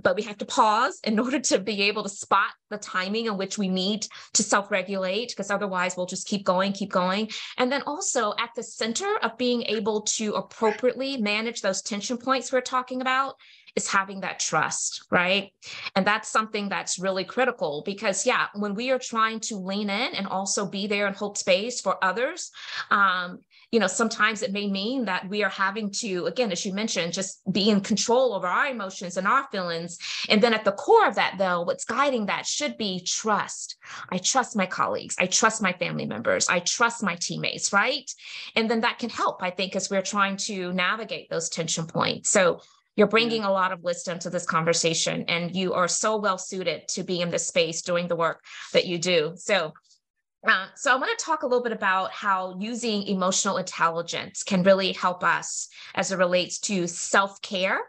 but 0.01 0.15
we 0.15 0.23
have 0.23 0.39
to 0.39 0.45
pause 0.45 0.99
in 1.03 1.19
order 1.27 1.39
to 1.39 1.59
be 1.59 1.83
able 1.83 2.01
to 2.01 2.09
spot 2.09 2.49
the 2.71 2.79
timing 2.79 3.27
in 3.27 3.37
which 3.37 3.59
we 3.59 3.69
need 3.69 4.07
to 4.33 4.41
self-regulate, 4.41 5.29
because 5.29 5.51
otherwise 5.51 5.95
we'll 5.95 6.07
just 6.07 6.27
keep 6.27 6.43
going, 6.43 6.73
keep 6.73 6.91
going. 6.91 7.29
And 7.59 7.71
then 7.71 7.83
also 7.83 8.33
at 8.39 8.49
the 8.55 8.63
center 8.87 9.17
of 9.21 9.37
being 9.37 9.63
able 9.63 10.01
to 10.01 10.33
appropriately 10.35 11.17
manage 11.17 11.61
those 11.61 11.81
tension 11.81 12.17
points 12.17 12.53
we're 12.53 12.61
talking 12.61 13.01
about 13.01 13.35
is 13.75 13.87
having 13.87 14.21
that 14.21 14.39
trust, 14.39 15.03
right? 15.11 15.51
And 15.95 16.07
that's 16.07 16.29
something 16.29 16.69
that's 16.69 16.97
really 16.97 17.25
critical 17.25 17.83
because, 17.85 18.25
yeah, 18.25 18.47
when 18.55 18.75
we 18.75 18.89
are 18.91 18.97
trying 18.97 19.41
to 19.41 19.57
lean 19.57 19.89
in 19.89 20.15
and 20.15 20.25
also 20.25 20.65
be 20.65 20.87
there 20.87 21.05
and 21.05 21.15
hold 21.15 21.37
space 21.37 21.81
for 21.81 22.03
others, 22.03 22.49
um, 22.89 23.39
you 23.71 23.79
know, 23.79 23.87
sometimes 23.87 24.41
it 24.41 24.53
may 24.53 24.67
mean 24.67 25.05
that 25.05 25.27
we 25.27 25.43
are 25.43 25.49
having 25.49 25.91
to, 25.91 26.25
again, 26.25 26.51
as 26.51 26.65
you 26.65 26.73
mentioned, 26.73 27.11
just 27.11 27.41
be 27.51 27.69
in 27.69 27.81
control 27.81 28.33
over 28.33 28.47
our 28.47 28.67
emotions 28.67 29.17
and 29.17 29.27
our 29.27 29.45
feelings. 29.51 29.97
And 30.29 30.41
then 30.41 30.53
at 30.53 30.63
the 30.63 30.71
core 30.71 31.07
of 31.07 31.15
that, 31.15 31.35
though, 31.37 31.63
what's 31.63 31.83
guiding 31.83 32.27
that 32.27 32.45
should 32.45 32.77
be 32.77 33.01
trust. 33.05 33.77
I 34.09 34.19
trust 34.19 34.55
my 34.55 34.67
colleagues. 34.67 35.15
I 35.19 35.25
trust 35.25 35.61
my 35.61 35.73
family 35.73 36.05
members. 36.05 36.47
I 36.47 36.59
trust 36.59 37.03
my 37.03 37.17
teammates, 37.19 37.73
right? 37.73 38.09
And 38.55 38.69
then 38.69 38.81
that 38.81 38.99
can 38.99 39.09
help, 39.09 39.43
I 39.43 39.49
think, 39.49 39.75
as 39.75 39.89
we're 39.89 40.01
trying 40.01 40.37
to 40.37 40.71
navigate 40.71 41.29
those 41.29 41.49
tension 41.49 41.87
points. 41.87 42.29
So 42.29 42.61
you're 42.97 43.07
bringing 43.07 43.43
a 43.43 43.51
lot 43.51 43.71
of 43.71 43.83
wisdom 43.83 44.17
to 44.19 44.29
this 44.31 44.45
conversation, 44.45 45.25
and 45.27 45.55
you 45.55 45.73
are 45.73 45.87
so 45.87 46.17
well 46.17 46.39
suited 46.39 46.87
to 46.89 47.03
be 47.03 47.21
in 47.21 47.29
this 47.29 47.47
space 47.47 47.83
doing 47.83 48.07
the 48.07 48.15
work 48.15 48.43
that 48.73 48.87
you 48.87 48.97
do. 48.97 49.33
So, 49.35 49.73
uh, 50.47 50.67
so 50.75 50.91
I 50.91 50.95
want 50.95 51.17
to 51.17 51.25
talk 51.25 51.43
a 51.43 51.47
little 51.47 51.63
bit 51.63 51.71
about 51.71 52.11
how 52.11 52.55
using 52.59 53.03
emotional 53.03 53.57
intelligence 53.57 54.43
can 54.43 54.63
really 54.63 54.93
help 54.93 55.23
us 55.23 55.67
as 55.95 56.11
it 56.11 56.17
relates 56.17 56.59
to 56.61 56.87
self 56.87 57.41
care 57.41 57.79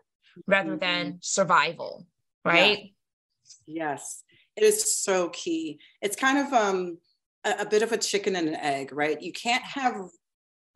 rather 0.46 0.70
mm-hmm. 0.70 0.78
than 0.78 1.18
survival, 1.20 2.06
right? 2.44 2.92
Yes. 3.66 3.66
yes. 3.66 4.22
it 4.56 4.64
is 4.64 4.98
so 4.98 5.28
key. 5.30 5.78
It's 6.02 6.16
kind 6.16 6.38
of 6.38 6.52
um, 6.52 6.98
a, 7.44 7.62
a 7.62 7.66
bit 7.66 7.82
of 7.82 7.92
a 7.92 7.98
chicken 7.98 8.36
and 8.36 8.48
an 8.48 8.56
egg, 8.56 8.92
right? 8.92 9.20
You 9.20 9.32
can't 9.32 9.64
have 9.64 10.08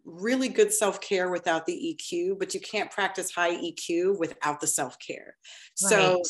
really 0.05 0.49
good 0.49 0.73
self 0.73 1.01
care 1.01 1.31
without 1.31 1.67
the 1.67 1.97
EQ, 1.97 2.39
but 2.39 2.55
you 2.55 2.61
can't 2.61 2.91
practice 2.91 3.31
high 3.31 3.57
EQ 3.57 4.19
without 4.19 4.61
the 4.61 4.67
self 4.67 4.99
care. 4.99 5.37
Right. 5.83 5.91
So 5.91 6.23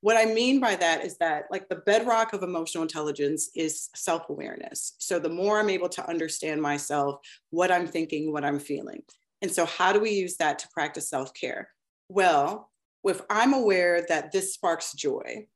what 0.00 0.16
I 0.16 0.26
mean 0.26 0.60
by 0.60 0.76
that 0.76 1.04
is 1.04 1.18
that, 1.18 1.44
like, 1.50 1.68
the 1.68 1.76
bedrock 1.76 2.32
of 2.32 2.42
emotional 2.42 2.82
intelligence 2.82 3.50
is 3.54 3.88
self 3.96 4.28
awareness. 4.28 4.94
So, 4.98 5.18
the 5.18 5.28
more 5.28 5.58
I'm 5.58 5.70
able 5.70 5.88
to 5.90 6.08
understand 6.08 6.62
myself, 6.62 7.20
what 7.50 7.72
I'm 7.72 7.86
thinking, 7.86 8.32
what 8.32 8.44
I'm 8.44 8.60
feeling. 8.60 9.02
And 9.42 9.50
so, 9.50 9.66
how 9.66 9.92
do 9.92 10.00
we 10.00 10.10
use 10.10 10.36
that 10.36 10.58
to 10.60 10.68
practice 10.68 11.10
self 11.10 11.34
care? 11.34 11.70
Well, 12.08 12.70
if 13.04 13.20
I'm 13.28 13.54
aware 13.54 14.04
that 14.08 14.32
this 14.32 14.54
sparks 14.54 14.92
joy, 14.92 15.46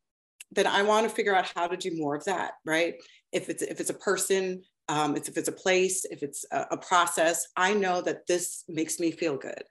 then 0.51 0.67
I 0.67 0.83
want 0.83 1.09
to 1.09 1.15
figure 1.15 1.35
out 1.35 1.51
how 1.55 1.67
to 1.67 1.77
do 1.77 1.97
more 1.97 2.15
of 2.15 2.25
that, 2.25 2.53
right? 2.65 2.95
If 3.33 3.49
it's 3.49 3.63
if 3.63 3.81
it's 3.81 3.91
a 3.91 3.95
person, 3.95 4.63
um, 4.89 5.17
if 5.17 5.37
it's 5.37 5.49
a 5.49 5.53
place, 5.53 6.05
if 6.05 6.23
it's 6.23 6.45
a, 6.51 6.67
a, 6.73 6.77
process, 6.77 7.47
I 7.57 7.73
know 7.73 8.03
that 8.03 8.27
this 8.27 8.65
makes 8.69 8.99
me 8.99 9.11
feel 9.13 9.37
good 9.37 9.63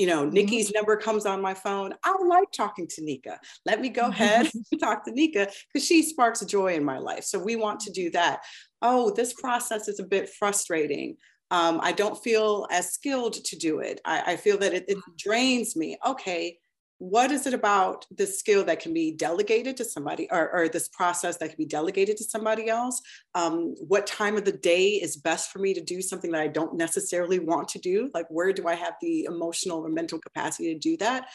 you 0.00 0.06
know, 0.06 0.24
mm-hmm. 0.24 0.32
Nika's 0.32 0.72
number 0.72 0.96
comes 0.96 1.26
on 1.26 1.42
my 1.42 1.52
phone. 1.52 1.92
I 2.02 2.16
like 2.26 2.50
talking 2.52 2.86
to 2.88 3.04
Nika. 3.04 3.38
Let 3.66 3.82
me 3.82 3.90
go 3.90 4.08
ahead 4.08 4.48
and 4.54 4.64
talk 4.80 5.04
to 5.04 5.10
Nika 5.10 5.48
because 5.70 5.86
she 5.86 6.02
sparks 6.02 6.42
joy 6.46 6.72
in 6.72 6.82
my 6.82 6.96
life. 6.96 7.24
So 7.24 7.38
we 7.38 7.54
want 7.54 7.80
to 7.80 7.92
do 7.92 8.10
that. 8.12 8.40
Oh, 8.80 9.10
this 9.10 9.34
process 9.34 9.88
is 9.88 10.00
a 10.00 10.04
bit 10.04 10.30
frustrating. 10.30 11.18
Um, 11.50 11.80
I 11.82 11.92
don't 11.92 12.16
feel 12.16 12.66
as 12.70 12.94
skilled 12.94 13.34
to 13.44 13.56
do 13.56 13.80
it. 13.80 14.00
I, 14.06 14.32
I 14.32 14.36
feel 14.36 14.56
that 14.58 14.72
it, 14.72 14.86
it 14.88 14.96
drains 15.18 15.76
me. 15.76 15.98
Okay, 16.06 16.56
what 17.00 17.30
is 17.32 17.46
it 17.46 17.54
about 17.54 18.04
this 18.10 18.38
skill 18.38 18.62
that 18.62 18.78
can 18.78 18.92
be 18.92 19.10
delegated 19.10 19.74
to 19.74 19.86
somebody 19.86 20.28
or, 20.30 20.52
or 20.52 20.68
this 20.68 20.88
process 20.88 21.38
that 21.38 21.48
can 21.48 21.56
be 21.56 21.64
delegated 21.64 22.18
to 22.18 22.24
somebody 22.24 22.68
else? 22.68 23.00
Um, 23.34 23.74
what 23.88 24.06
time 24.06 24.36
of 24.36 24.44
the 24.44 24.52
day 24.52 24.90
is 24.90 25.16
best 25.16 25.50
for 25.50 25.60
me 25.60 25.72
to 25.72 25.80
do 25.80 26.02
something 26.02 26.30
that 26.32 26.42
i 26.42 26.46
don't 26.46 26.76
necessarily 26.76 27.38
want 27.38 27.68
to 27.68 27.78
do? 27.78 28.10
Like 28.12 28.26
where 28.28 28.52
do 28.52 28.68
i 28.68 28.74
have 28.74 28.94
the 29.00 29.24
emotional 29.24 29.78
or 29.78 29.88
mental 29.88 30.18
capacity 30.18 30.74
to 30.74 30.78
do 30.78 30.98
that? 30.98 31.28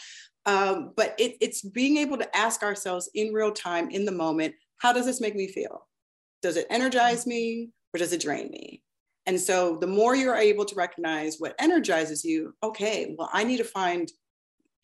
Um, 0.45 0.93
but 0.95 1.15
it, 1.17 1.35
it's 1.41 1.63
being 1.63 1.97
able 1.97 2.17
to 2.19 2.37
ask 2.37 2.61
ourselves 2.61 3.09
in 3.15 3.33
real 3.33 3.51
time 3.51 3.89
in 3.89 4.05
the 4.05 4.11
moment 4.11 4.53
how 4.77 4.93
does 4.93 5.07
this 5.07 5.19
make 5.19 5.35
me 5.35 5.47
feel? 5.47 5.87
Does 6.43 6.57
it 6.57 6.67
energize 6.69 7.25
me 7.25 7.71
or 7.91 7.97
does 7.97 8.13
it 8.13 8.21
drain 8.21 8.51
me? 8.51 8.83
And 9.25 9.41
so 9.41 9.77
the 9.77 9.87
more 9.87 10.15
you're 10.15 10.35
able 10.35 10.65
to 10.65 10.75
recognize 10.75 11.37
what 11.39 11.55
energizes 11.57 12.23
you 12.23 12.53
okay 12.61 13.15
well 13.17 13.31
i 13.33 13.43
need 13.43 13.57
to 13.57 13.63
find 13.63 14.11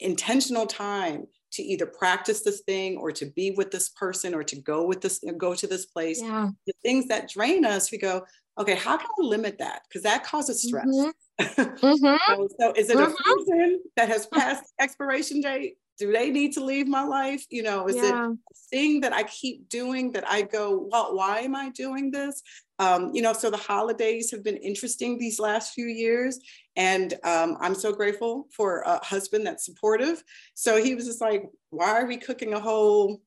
intentional 0.01 0.65
time 0.65 1.27
to 1.51 1.63
either 1.63 1.85
practice 1.85 2.41
this 2.41 2.61
thing 2.61 2.97
or 2.97 3.11
to 3.11 3.25
be 3.25 3.51
with 3.51 3.71
this 3.71 3.89
person 3.89 4.33
or 4.33 4.43
to 4.43 4.55
go 4.55 4.85
with 4.85 5.01
this 5.01 5.23
go 5.37 5.53
to 5.53 5.67
this 5.67 5.85
place 5.85 6.21
yeah. 6.21 6.49
the 6.65 6.73
things 6.81 7.07
that 7.07 7.29
drain 7.29 7.65
us 7.65 7.91
we 7.91 7.97
go 7.97 8.23
okay 8.57 8.75
how 8.75 8.97
can 8.97 9.07
i 9.19 9.23
limit 9.23 9.57
that 9.57 9.81
because 9.87 10.03
that 10.03 10.23
causes 10.23 10.63
stress 10.63 10.87
mm-hmm. 10.87 11.09
mm-hmm. 11.61 12.15
so, 12.27 12.47
so, 12.59 12.73
is 12.73 12.89
it 12.89 12.97
mm-hmm. 12.97 13.11
a 13.11 13.35
person 13.35 13.79
that 13.95 14.07
has 14.09 14.27
passed 14.27 14.71
expiration 14.79 15.41
date 15.41 15.75
do 15.97 16.11
they 16.11 16.29
need 16.29 16.53
to 16.53 16.63
leave 16.63 16.87
my 16.87 17.03
life 17.03 17.45
you 17.49 17.63
know 17.63 17.87
is 17.87 17.95
yeah. 17.95 18.07
it 18.07 18.13
a 18.13 18.37
thing 18.69 19.01
that 19.01 19.13
i 19.13 19.23
keep 19.23 19.67
doing 19.69 20.11
that 20.11 20.27
i 20.27 20.41
go 20.41 20.87
well 20.91 21.15
why 21.15 21.39
am 21.39 21.55
i 21.55 21.69
doing 21.69 22.11
this 22.11 22.41
um, 22.79 23.11
you 23.13 23.21
know 23.21 23.33
so 23.33 23.51
the 23.51 23.57
holidays 23.57 24.31
have 24.31 24.43
been 24.43 24.57
interesting 24.57 25.19
these 25.19 25.39
last 25.39 25.73
few 25.73 25.85
years 25.85 26.39
and 26.75 27.13
um, 27.23 27.57
I'm 27.59 27.75
so 27.75 27.91
grateful 27.91 28.47
for 28.51 28.81
a 28.81 29.03
husband 29.03 29.45
that's 29.45 29.65
supportive. 29.65 30.23
So 30.53 30.81
he 30.81 30.95
was 30.95 31.05
just 31.05 31.21
like, 31.21 31.49
why 31.69 31.99
are 31.99 32.05
we 32.05 32.17
cooking 32.17 32.53
a 32.53 32.59
whole 32.59 33.21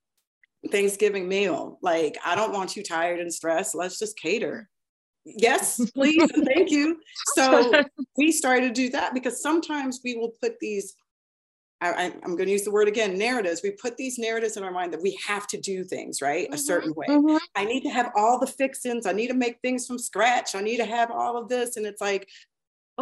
Thanksgiving 0.70 1.28
meal? 1.28 1.78
Like, 1.82 2.16
I 2.24 2.34
don't 2.34 2.52
want 2.52 2.76
you 2.76 2.82
tired 2.82 3.20
and 3.20 3.32
stressed. 3.32 3.74
Let's 3.74 3.98
just 3.98 4.18
cater. 4.18 4.68
Yes, 5.26 5.80
please. 5.94 6.30
thank 6.54 6.70
you. 6.70 7.00
So 7.34 7.84
we 8.16 8.32
started 8.32 8.68
to 8.68 8.72
do 8.72 8.90
that 8.90 9.12
because 9.14 9.42
sometimes 9.42 10.00
we 10.04 10.14
will 10.14 10.32
put 10.40 10.58
these 10.60 10.94
I, 11.90 12.04
am 12.04 12.36
going 12.36 12.46
to 12.46 12.52
use 12.52 12.64
the 12.64 12.70
word 12.70 12.88
again 12.88 13.18
narratives. 13.18 13.60
We 13.62 13.72
put 13.72 13.96
these 13.96 14.18
narratives 14.18 14.56
in 14.56 14.64
our 14.64 14.72
mind 14.72 14.92
that 14.92 15.02
we 15.02 15.18
have 15.26 15.46
to 15.48 15.60
do 15.60 15.84
things 15.84 16.22
right 16.22 16.46
mm-hmm, 16.46 16.54
a 16.54 16.58
certain 16.58 16.94
way. 16.94 17.06
Mm-hmm. 17.08 17.36
I 17.54 17.64
need 17.64 17.82
to 17.82 17.90
have 17.90 18.12
all 18.16 18.38
the 18.38 18.46
fixings. 18.46 19.06
I 19.06 19.12
need 19.12 19.28
to 19.28 19.34
make 19.34 19.60
things 19.60 19.86
from 19.86 19.98
scratch. 19.98 20.54
I 20.54 20.60
need 20.60 20.78
to 20.78 20.86
have 20.86 21.10
all 21.10 21.36
of 21.36 21.48
this. 21.48 21.76
And 21.76 21.86
it's 21.86 22.00
like, 22.00 22.28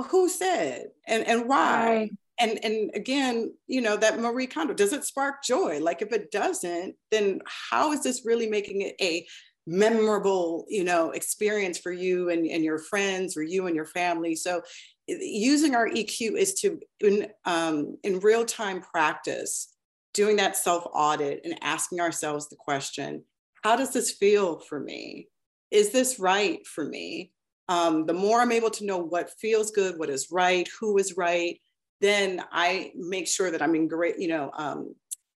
who 0.00 0.28
said 0.28 0.86
and 1.06 1.26
and 1.26 1.48
why 1.48 1.86
right. 1.86 2.12
and 2.40 2.64
and 2.64 2.90
again 2.94 3.52
you 3.66 3.80
know 3.80 3.96
that 3.96 4.18
marie 4.18 4.46
kondo 4.46 4.72
does 4.72 4.92
it 4.92 5.04
spark 5.04 5.42
joy 5.42 5.78
like 5.80 6.00
if 6.00 6.12
it 6.12 6.30
doesn't 6.30 6.94
then 7.10 7.40
how 7.46 7.92
is 7.92 8.02
this 8.02 8.24
really 8.24 8.48
making 8.48 8.80
it 8.80 8.94
a 9.00 9.26
memorable 9.66 10.64
you 10.68 10.82
know 10.82 11.10
experience 11.10 11.78
for 11.78 11.92
you 11.92 12.30
and, 12.30 12.46
and 12.46 12.64
your 12.64 12.78
friends 12.78 13.36
or 13.36 13.42
you 13.42 13.66
and 13.66 13.76
your 13.76 13.86
family 13.86 14.34
so 14.34 14.62
using 15.06 15.74
our 15.74 15.88
eq 15.88 16.20
is 16.20 16.54
to 16.54 16.80
in 17.00 17.28
um, 17.44 17.96
in 18.04 18.20
real 18.20 18.44
time 18.44 18.80
practice 18.80 19.74
doing 20.14 20.36
that 20.36 20.56
self 20.56 20.86
audit 20.92 21.40
and 21.44 21.58
asking 21.62 22.00
ourselves 22.00 22.48
the 22.48 22.56
question 22.56 23.24
how 23.62 23.76
does 23.76 23.92
this 23.92 24.10
feel 24.10 24.58
for 24.58 24.78
me? 24.78 25.28
Is 25.70 25.90
this 25.90 26.18
right 26.18 26.66
for 26.66 26.84
me? 26.84 27.32
Um, 27.68 28.06
the 28.06 28.12
more 28.12 28.40
I'm 28.40 28.52
able 28.52 28.70
to 28.70 28.84
know 28.84 28.98
what 28.98 29.30
feels 29.40 29.70
good, 29.70 29.98
what 29.98 30.10
is 30.10 30.28
right, 30.30 30.68
who 30.80 30.98
is 30.98 31.16
right, 31.16 31.60
then 32.00 32.42
I 32.50 32.92
make 32.96 33.28
sure 33.28 33.50
that 33.50 33.62
I'm 33.62 33.74
in 33.74 33.88
great, 33.88 34.18
you 34.18 34.28
know, 34.28 34.50
um, 34.54 34.94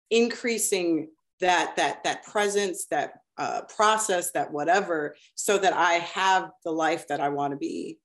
increasing 0.09 1.09
that 1.41 1.75
that 1.75 2.03
that 2.05 2.23
presence, 2.23 2.85
that 2.89 3.15
uh, 3.37 3.61
process, 3.63 4.31
that 4.31 4.51
whatever, 4.51 5.15
so 5.35 5.57
that 5.57 5.73
I 5.73 5.93
have 5.93 6.49
the 6.63 6.71
life 6.71 7.07
that 7.09 7.19
I 7.19 7.29
want 7.29 7.51
to 7.51 7.57
be 7.57 7.97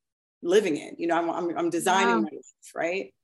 living 0.43 0.77
in. 0.77 0.95
You 0.99 1.07
know, 1.09 1.17
I'm 1.17 1.31
I'm, 1.31 1.59
I'm 1.59 1.71
designing 1.71 2.23
my 2.23 2.31
life, 2.31 2.73
right? 2.75 3.15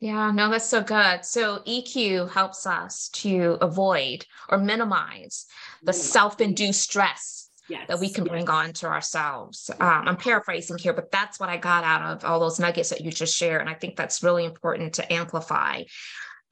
Yeah, 0.00 0.32
no, 0.32 0.50
that's 0.50 0.66
so 0.66 0.82
good. 0.82 1.24
So 1.24 1.60
EQ 1.60 2.30
helps 2.32 2.66
us 2.66 3.08
to 3.10 3.56
avoid 3.60 4.26
or 4.48 4.58
minimize 4.58 5.46
the 5.84 5.92
self-induced 5.92 6.80
stress 6.80 7.50
yes. 7.68 7.86
that 7.86 8.00
we 8.00 8.10
can 8.10 8.24
bring 8.24 8.50
on 8.50 8.72
to 8.72 8.88
ourselves. 8.88 9.70
Um, 9.78 10.08
I'm 10.08 10.16
paraphrasing 10.16 10.78
here, 10.78 10.92
but 10.92 11.12
that's 11.12 11.38
what 11.38 11.48
I 11.48 11.56
got 11.56 11.84
out 11.84 12.02
of 12.02 12.24
all 12.24 12.40
those 12.40 12.58
nuggets 12.58 12.90
that 12.90 13.02
you 13.02 13.12
just 13.12 13.36
shared. 13.36 13.60
And 13.60 13.70
I 13.70 13.74
think 13.74 13.94
that's 13.94 14.24
really 14.24 14.44
important 14.44 14.94
to 14.94 15.12
amplify. 15.12 15.84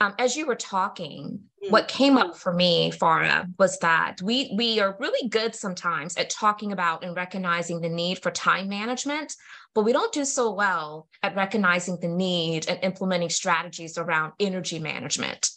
um, 0.00 0.14
as 0.18 0.34
you 0.34 0.46
were 0.46 0.56
talking, 0.56 1.40
mm. 1.62 1.70
what 1.70 1.88
came 1.88 2.16
up 2.16 2.36
for 2.36 2.52
me, 2.52 2.90
Farah, 2.90 3.46
was 3.58 3.78
that 3.80 4.22
we 4.22 4.52
we 4.56 4.80
are 4.80 4.96
really 4.98 5.28
good 5.28 5.54
sometimes 5.54 6.16
at 6.16 6.30
talking 6.30 6.72
about 6.72 7.04
and 7.04 7.14
recognizing 7.14 7.80
the 7.80 7.88
need 7.88 8.22
for 8.22 8.30
time 8.30 8.68
management, 8.68 9.36
but 9.74 9.84
we 9.84 9.92
don't 9.92 10.12
do 10.12 10.24
so 10.24 10.52
well 10.52 11.08
at 11.22 11.36
recognizing 11.36 11.98
the 12.00 12.08
need 12.08 12.68
and 12.68 12.78
implementing 12.82 13.30
strategies 13.30 13.98
around 13.98 14.32
energy 14.40 14.78
management. 14.78 15.50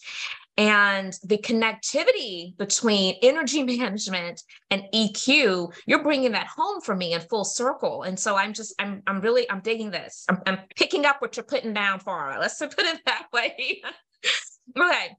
And 0.56 1.18
the 1.24 1.40
connectivity 1.40 2.56
between 2.58 3.16
energy 3.24 3.64
management 3.78 4.44
and 4.70 4.84
EQ, 4.94 5.74
you're 5.88 6.04
bringing 6.04 6.34
that 6.34 6.48
home 6.48 6.82
for 6.82 6.96
me 6.96 7.14
in 7.14 7.22
full 7.22 7.44
circle. 7.44 8.04
And 8.04 8.20
so 8.20 8.36
I'm 8.36 8.54
just, 8.54 8.76
I'm, 8.78 9.02
I'm 9.08 9.20
really, 9.22 9.50
I'm 9.50 9.62
digging 9.62 9.90
this. 9.90 10.26
I'm, 10.30 10.40
I'm 10.46 10.60
picking 10.76 11.06
up 11.06 11.22
what 11.22 11.36
you're 11.38 11.44
putting 11.44 11.74
down 11.74 12.00
for. 12.00 12.36
Let's 12.40 12.60
put 12.60 12.80
it 12.80 13.02
that 13.06 13.28
way. 13.34 13.82
okay. 14.78 15.16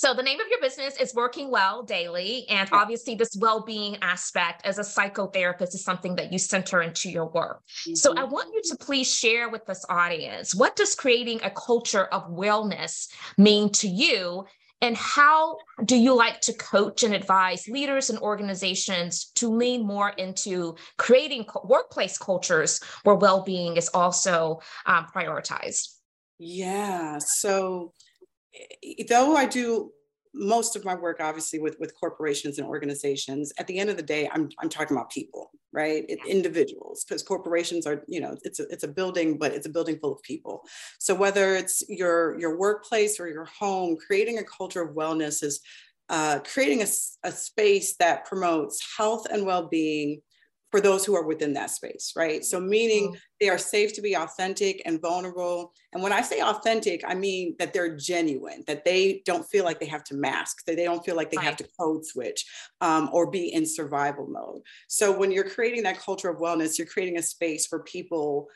So 0.00 0.14
the 0.14 0.22
name 0.22 0.40
of 0.40 0.46
your 0.48 0.62
business 0.62 0.96
is 0.98 1.14
Working 1.14 1.50
Well 1.50 1.82
Daily. 1.82 2.46
And 2.48 2.66
obviously, 2.72 3.16
this 3.16 3.36
well-being 3.38 3.98
aspect 4.00 4.64
as 4.64 4.78
a 4.78 4.80
psychotherapist 4.80 5.74
is 5.74 5.84
something 5.84 6.16
that 6.16 6.32
you 6.32 6.38
center 6.38 6.80
into 6.80 7.10
your 7.10 7.26
work. 7.26 7.60
Mm-hmm. 7.82 7.96
So 7.96 8.14
I 8.16 8.24
want 8.24 8.48
you 8.54 8.62
to 8.64 8.76
please 8.82 9.14
share 9.14 9.50
with 9.50 9.66
this 9.66 9.84
audience, 9.90 10.54
what 10.54 10.74
does 10.74 10.94
creating 10.94 11.40
a 11.42 11.50
culture 11.50 12.06
of 12.06 12.30
wellness 12.30 13.12
mean 13.36 13.68
to 13.72 13.88
you? 13.88 14.46
And 14.80 14.96
how 14.96 15.58
do 15.84 15.98
you 15.98 16.16
like 16.16 16.40
to 16.40 16.54
coach 16.54 17.02
and 17.02 17.12
advise 17.12 17.68
leaders 17.68 18.08
and 18.08 18.18
organizations 18.20 19.26
to 19.34 19.54
lean 19.54 19.86
more 19.86 20.08
into 20.08 20.76
creating 20.96 21.44
workplace 21.62 22.16
cultures 22.16 22.80
where 23.02 23.16
well-being 23.16 23.76
is 23.76 23.90
also 23.92 24.60
um, 24.86 25.08
prioritized? 25.14 25.88
Yeah. 26.38 27.18
So 27.18 27.92
though 29.08 29.36
I 29.36 29.46
do 29.46 29.92
most 30.32 30.76
of 30.76 30.84
my 30.84 30.94
work 30.94 31.18
obviously 31.20 31.58
with 31.58 31.76
with 31.80 31.92
corporations 31.98 32.58
and 32.58 32.68
organizations 32.68 33.52
at 33.58 33.66
the 33.66 33.76
end 33.76 33.90
of 33.90 33.96
the 33.96 34.02
day 34.02 34.30
i'm 34.32 34.48
i'm 34.60 34.68
talking 34.68 34.96
about 34.96 35.10
people 35.10 35.50
right? 35.72 36.04
It, 36.08 36.18
individuals 36.26 37.04
because 37.04 37.22
corporations 37.22 37.86
are 37.86 38.02
you 38.08 38.20
know 38.20 38.36
it's 38.42 38.60
a, 38.60 38.64
it's 38.70 38.84
a 38.84 38.88
building 38.88 39.38
but 39.38 39.52
it's 39.52 39.66
a 39.66 39.70
building 39.70 39.98
full 39.98 40.14
of 40.14 40.22
people. 40.22 40.64
So 40.98 41.14
whether 41.14 41.54
it's 41.54 41.82
your 41.88 42.38
your 42.38 42.58
workplace 42.58 43.20
or 43.20 43.28
your 43.28 43.44
home 43.44 43.96
creating 44.04 44.38
a 44.38 44.44
culture 44.44 44.82
of 44.82 44.94
wellness 44.94 45.42
is 45.42 45.60
uh, 46.08 46.40
creating 46.40 46.82
a, 46.82 46.86
a 47.22 47.30
space 47.30 47.94
that 47.98 48.24
promotes 48.24 48.84
health 48.96 49.26
and 49.30 49.46
well-being 49.46 50.20
for 50.70 50.80
those 50.80 51.04
who 51.04 51.16
are 51.16 51.24
within 51.24 51.52
that 51.54 51.70
space, 51.70 52.12
right? 52.16 52.44
So, 52.44 52.60
meaning 52.60 53.08
mm-hmm. 53.08 53.18
they 53.40 53.48
are 53.48 53.58
safe 53.58 53.92
to 53.94 54.02
be 54.02 54.14
authentic 54.14 54.82
and 54.86 55.00
vulnerable. 55.00 55.72
And 55.92 56.02
when 56.02 56.12
I 56.12 56.22
say 56.22 56.40
authentic, 56.40 57.02
I 57.06 57.14
mean 57.14 57.56
that 57.58 57.72
they're 57.72 57.96
genuine, 57.96 58.62
that 58.66 58.84
they 58.84 59.22
don't 59.24 59.48
feel 59.48 59.64
like 59.64 59.80
they 59.80 59.86
have 59.86 60.04
to 60.04 60.14
mask, 60.14 60.64
that 60.66 60.76
they 60.76 60.84
don't 60.84 61.04
feel 61.04 61.16
like 61.16 61.30
they 61.30 61.38
right. 61.38 61.46
have 61.46 61.56
to 61.56 61.68
code 61.78 62.04
switch 62.04 62.46
um, 62.80 63.10
or 63.12 63.30
be 63.30 63.52
in 63.52 63.66
survival 63.66 64.26
mode. 64.28 64.62
So, 64.88 65.16
when 65.16 65.32
you're 65.32 65.48
creating 65.48 65.82
that 65.84 65.98
culture 65.98 66.30
of 66.30 66.38
wellness, 66.38 66.78
you're 66.78 66.86
creating 66.86 67.18
a 67.18 67.22
space 67.22 67.66
for 67.66 67.80
people 67.80 68.48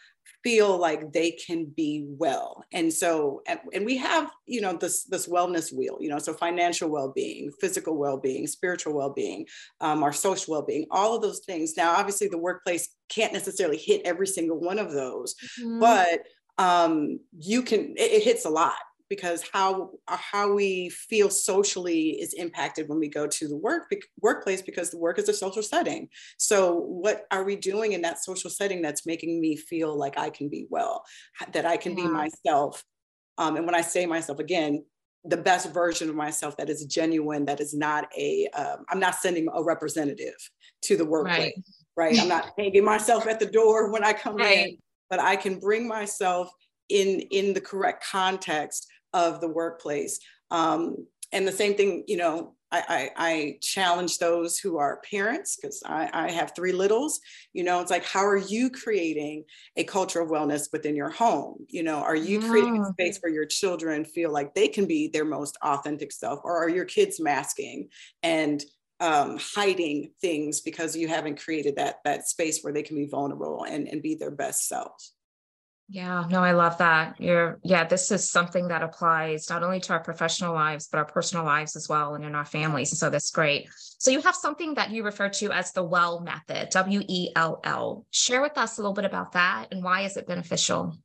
feel 0.45 0.79
like 0.79 1.13
they 1.13 1.33
can 1.33 1.65
be 1.65 2.05
well. 2.07 2.63
And 2.73 2.93
so 2.93 3.43
and 3.73 3.85
we 3.85 3.97
have 3.97 4.31
you 4.47 4.61
know 4.61 4.75
this 4.75 5.05
this 5.05 5.27
wellness 5.27 5.77
wheel 5.77 5.97
you 6.01 6.11
know 6.11 6.19
so 6.19 6.35
financial 6.35 6.91
well-being 6.91 7.51
physical 7.61 7.97
well-being 7.97 8.47
spiritual 8.47 8.95
well-being 8.95 9.47
um, 9.81 10.03
our 10.05 10.13
social 10.13 10.53
well-being 10.53 10.87
all 10.91 11.17
of 11.17 11.23
those 11.23 11.41
things. 11.41 11.77
Now 11.77 11.97
obviously 11.97 12.29
the 12.29 12.39
workplace 12.39 12.91
can't 13.09 13.33
necessarily 13.33 13.79
hit 13.79 14.03
every 14.05 14.27
single 14.27 14.61
one 14.61 14.79
of 14.79 14.93
those 14.93 15.35
mm-hmm. 15.59 15.81
but 15.81 16.21
um, 16.59 17.19
you 17.39 17.63
can 17.63 17.95
it, 17.97 18.13
it 18.13 18.23
hits 18.23 18.45
a 18.45 18.51
lot 18.51 18.77
because 19.09 19.45
how 19.53 19.91
uh, 20.09 20.17
how 20.17 20.53
we 20.53 20.89
feel 20.89 21.31
socially 21.31 22.11
is 22.21 22.33
impacted 22.35 22.89
when 22.89 22.99
we 22.99 23.09
go 23.09 23.27
to 23.27 23.49
the 23.49 23.57
work 23.57 23.91
workplace 24.21 24.63
because 24.63 24.91
the 24.91 24.99
work 24.99 25.19
is 25.19 25.29
a 25.29 25.35
social 25.35 25.63
setting. 25.63 26.09
So 26.39 26.75
what 26.75 27.27
are 27.31 27.45
we 27.45 27.57
doing 27.57 27.93
in 27.93 28.03
that 28.03 28.23
social 28.23 28.51
setting 28.51 28.83
that's 28.83 29.07
making 29.07 29.41
me 29.41 29.57
feel 29.57 29.97
like 29.97 30.19
I 30.19 30.31
can 30.31 30.49
be 30.49 30.67
well, 30.71 31.05
that 31.53 31.67
I 31.67 31.77
can 31.77 31.97
yeah. 31.97 32.05
be 32.05 32.11
myself? 32.11 32.83
Um, 33.37 33.57
and 33.57 33.67
when 33.67 33.75
I 33.75 33.81
say 33.81 34.07
myself 34.07 34.39
again, 34.39 34.85
the 35.25 35.37
best 35.37 35.73
version 35.73 36.09
of 36.09 36.15
myself 36.15 36.57
that 36.59 36.69
is 36.69 36.85
genuine, 36.85 37.47
that 37.47 37.61
is 37.61 37.75
not 37.75 38.07
a. 38.17 38.49
am 38.55 38.79
um, 38.91 39.01
not 39.01 39.17
sending 39.17 39.49
a 39.53 39.63
representative 39.63 40.37
to 40.83 40.97
the 40.97 41.05
workplace, 41.05 41.55
right? 41.97 42.13
right? 42.13 42.21
I'm 42.21 42.29
not 42.29 42.51
hanging 42.59 42.85
myself 42.85 43.27
at 43.27 43.41
the 43.41 43.47
door 43.47 43.91
when 43.91 44.05
I 44.05 44.13
come 44.13 44.37
right. 44.37 44.69
in, 44.69 44.79
but 45.11 45.21
I 45.21 45.37
can 45.37 45.59
bring 45.59 45.89
myself 45.89 46.51
in 46.89 47.21
in 47.31 47.55
the 47.55 47.61
correct 47.61 48.05
context 48.11 48.87
of 49.15 49.41
the 49.41 49.49
workplace. 49.49 50.21
Um, 50.51 51.07
and 51.33 51.49
the 51.49 51.53
same 51.53 51.75
thing, 51.75 52.05
you 52.07 52.19
know, 52.19 52.55
I, 52.71 52.83
I, 52.89 53.11
I 53.17 53.59
challenge 53.61 54.19
those 54.19 54.59
who 54.59 54.79
are 54.79 55.01
parents 55.09 55.57
because 55.57 55.83
I, 55.87 56.11
I, 56.13 56.31
have 56.33 56.55
three 56.57 56.73
littles. 56.73 57.21
You 57.53 57.63
know, 57.63 57.81
it's 57.81 57.91
like, 57.91 58.05
how 58.05 58.27
are 58.27 58.37
you 58.37 58.69
creating 58.69 59.45
a 59.77 59.85
culture 59.85 60.21
of 60.21 60.29
wellness 60.29 60.73
within 60.73 60.97
your 60.97 61.11
home? 61.11 61.67
You 61.69 61.85
know, 61.85 61.99
are 61.99 62.17
you 62.17 62.41
yeah. 62.41 62.49
creating 62.49 62.83
a 62.83 62.93
space 62.93 63.19
where 63.21 63.33
your 63.33 63.47
children 63.47 64.05
feel 64.05 64.33
like 64.33 64.55
they 64.55 64.67
can 64.67 64.87
be 64.87 65.09
their 65.09 65.25
most 65.25 65.57
authentic 65.63 66.11
self, 66.11 66.41
or 66.43 66.57
are 66.57 66.69
your 66.69 66.85
kids 66.85 67.21
masking 67.21 67.91
and 68.25 68.65
um, 68.99 69.39
hiding 69.39 70.11
things 70.21 70.61
because 70.61 70.97
you 70.97 71.07
haven't 71.07 71.41
created 71.41 71.77
that 71.77 71.97
that 72.05 72.29
space 72.29 72.63
where 72.63 72.73
they 72.73 72.83
can 72.83 72.97
be 72.97 73.07
vulnerable 73.07 73.65
and, 73.69 73.87
and 73.87 74.03
be 74.03 74.17
their 74.17 74.33
best 74.33 74.69
selves? 74.69 75.14
Yeah, 75.89 76.25
no, 76.31 76.41
I 76.41 76.53
love 76.53 76.79
that. 76.79 77.21
You're, 77.21 77.61
yeah, 77.63 77.85
this 77.85 78.11
is 78.11 78.31
something 78.31 78.69
that 78.69 78.83
applies 78.83 79.51
not 79.51 79.63
only 79.63 79.81
to 79.81 79.93
our 79.93 80.01
professional 80.01 80.55
lives, 80.55 80.89
but 80.91 80.99
our 80.99 81.05
personal 81.05 81.45
lives 81.45 81.77
as 81.77 81.89
well 81.89 82.15
and 82.15 82.25
in 82.25 82.35
our 82.35 82.47
families. 82.47 82.99
So 82.99 83.11
that's 83.11 83.31
great. 83.31 83.69
So 83.99 84.11
you 84.11 84.23
have 84.23 84.35
something 84.35 84.75
that 84.75 84.91
you 84.91 85.05
refer 85.05 85.29
to 85.29 85.53
as 85.53 85.73
the 85.73 85.85
WELL 85.85 86.21
method, 86.21 86.71
W 86.71 87.03
E 87.07 87.33
L 87.37 87.61
L. 87.65 88.07
Share 88.11 88.41
with 88.41 88.57
us 88.57 88.79
a 88.79 88.81
little 88.81 88.95
bit 88.95 89.05
about 89.05 89.33
that 89.33 89.69
and 89.73 89.85
why 89.85 90.03
is 90.03 90.17
it 90.17 90.27
beneficial? 90.27 90.97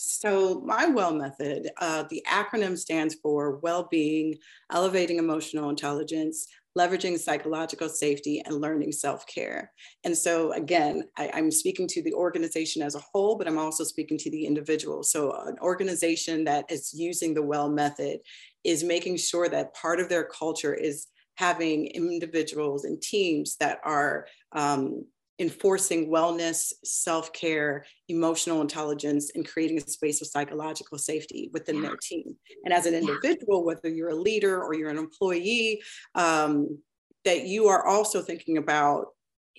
So, 0.00 0.60
my 0.60 0.86
WELL 0.86 1.14
method, 1.14 1.70
uh, 1.80 2.04
the 2.08 2.24
acronym 2.28 2.78
stands 2.78 3.16
for 3.20 3.56
Well 3.56 3.88
Being, 3.90 4.36
Elevating 4.70 5.18
Emotional 5.18 5.70
Intelligence, 5.70 6.46
leveraging 6.78 7.18
psychological 7.18 7.88
safety 7.88 8.40
and 8.44 8.60
learning 8.60 8.92
self-care. 8.92 9.72
And 10.04 10.16
so 10.16 10.52
again, 10.52 11.08
I, 11.16 11.38
am 11.38 11.50
speaking 11.50 11.88
to 11.88 12.02
the 12.02 12.14
organization 12.14 12.82
as 12.82 12.94
a 12.94 13.02
whole, 13.12 13.36
but 13.36 13.48
I'm 13.48 13.58
also 13.58 13.84
speaking 13.84 14.18
to 14.18 14.30
the 14.30 14.46
individual. 14.46 15.02
So 15.02 15.32
an 15.46 15.56
organization 15.60 16.44
that 16.44 16.70
is 16.70 16.94
using 16.94 17.34
the 17.34 17.42
WELL 17.42 17.70
method 17.70 18.20
is 18.64 18.84
making 18.84 19.16
sure 19.16 19.48
that 19.48 19.74
part 19.74 19.98
of 19.98 20.08
their 20.08 20.24
culture 20.24 20.74
is 20.74 21.08
having 21.36 21.86
individuals 21.88 22.84
and 22.84 23.00
teams 23.00 23.56
that 23.60 23.78
are 23.84 24.26
um, 24.52 25.04
enforcing 25.38 26.10
wellness, 26.10 26.72
self 26.84 27.32
care, 27.32 27.84
emotional 28.08 28.60
intelligence, 28.60 29.30
and 29.34 29.46
creating 29.46 29.78
a 29.78 29.82
space 29.82 30.20
of 30.20 30.28
psychological 30.28 30.98
safety 30.98 31.50
within 31.52 31.76
yeah. 31.76 31.82
their 31.82 31.96
team. 31.96 32.36
And 32.64 32.74
as 32.74 32.86
an 32.86 32.94
individual, 32.94 33.64
whether 33.64 33.88
you're 33.88 34.10
a 34.10 34.14
leader 34.14 34.62
or 34.62 34.74
you're 34.74 34.90
an 34.90 34.98
employee, 34.98 35.82
um, 36.14 36.78
that 37.24 37.44
you 37.44 37.68
are 37.68 37.86
also 37.86 38.22
thinking 38.22 38.58
about 38.58 39.08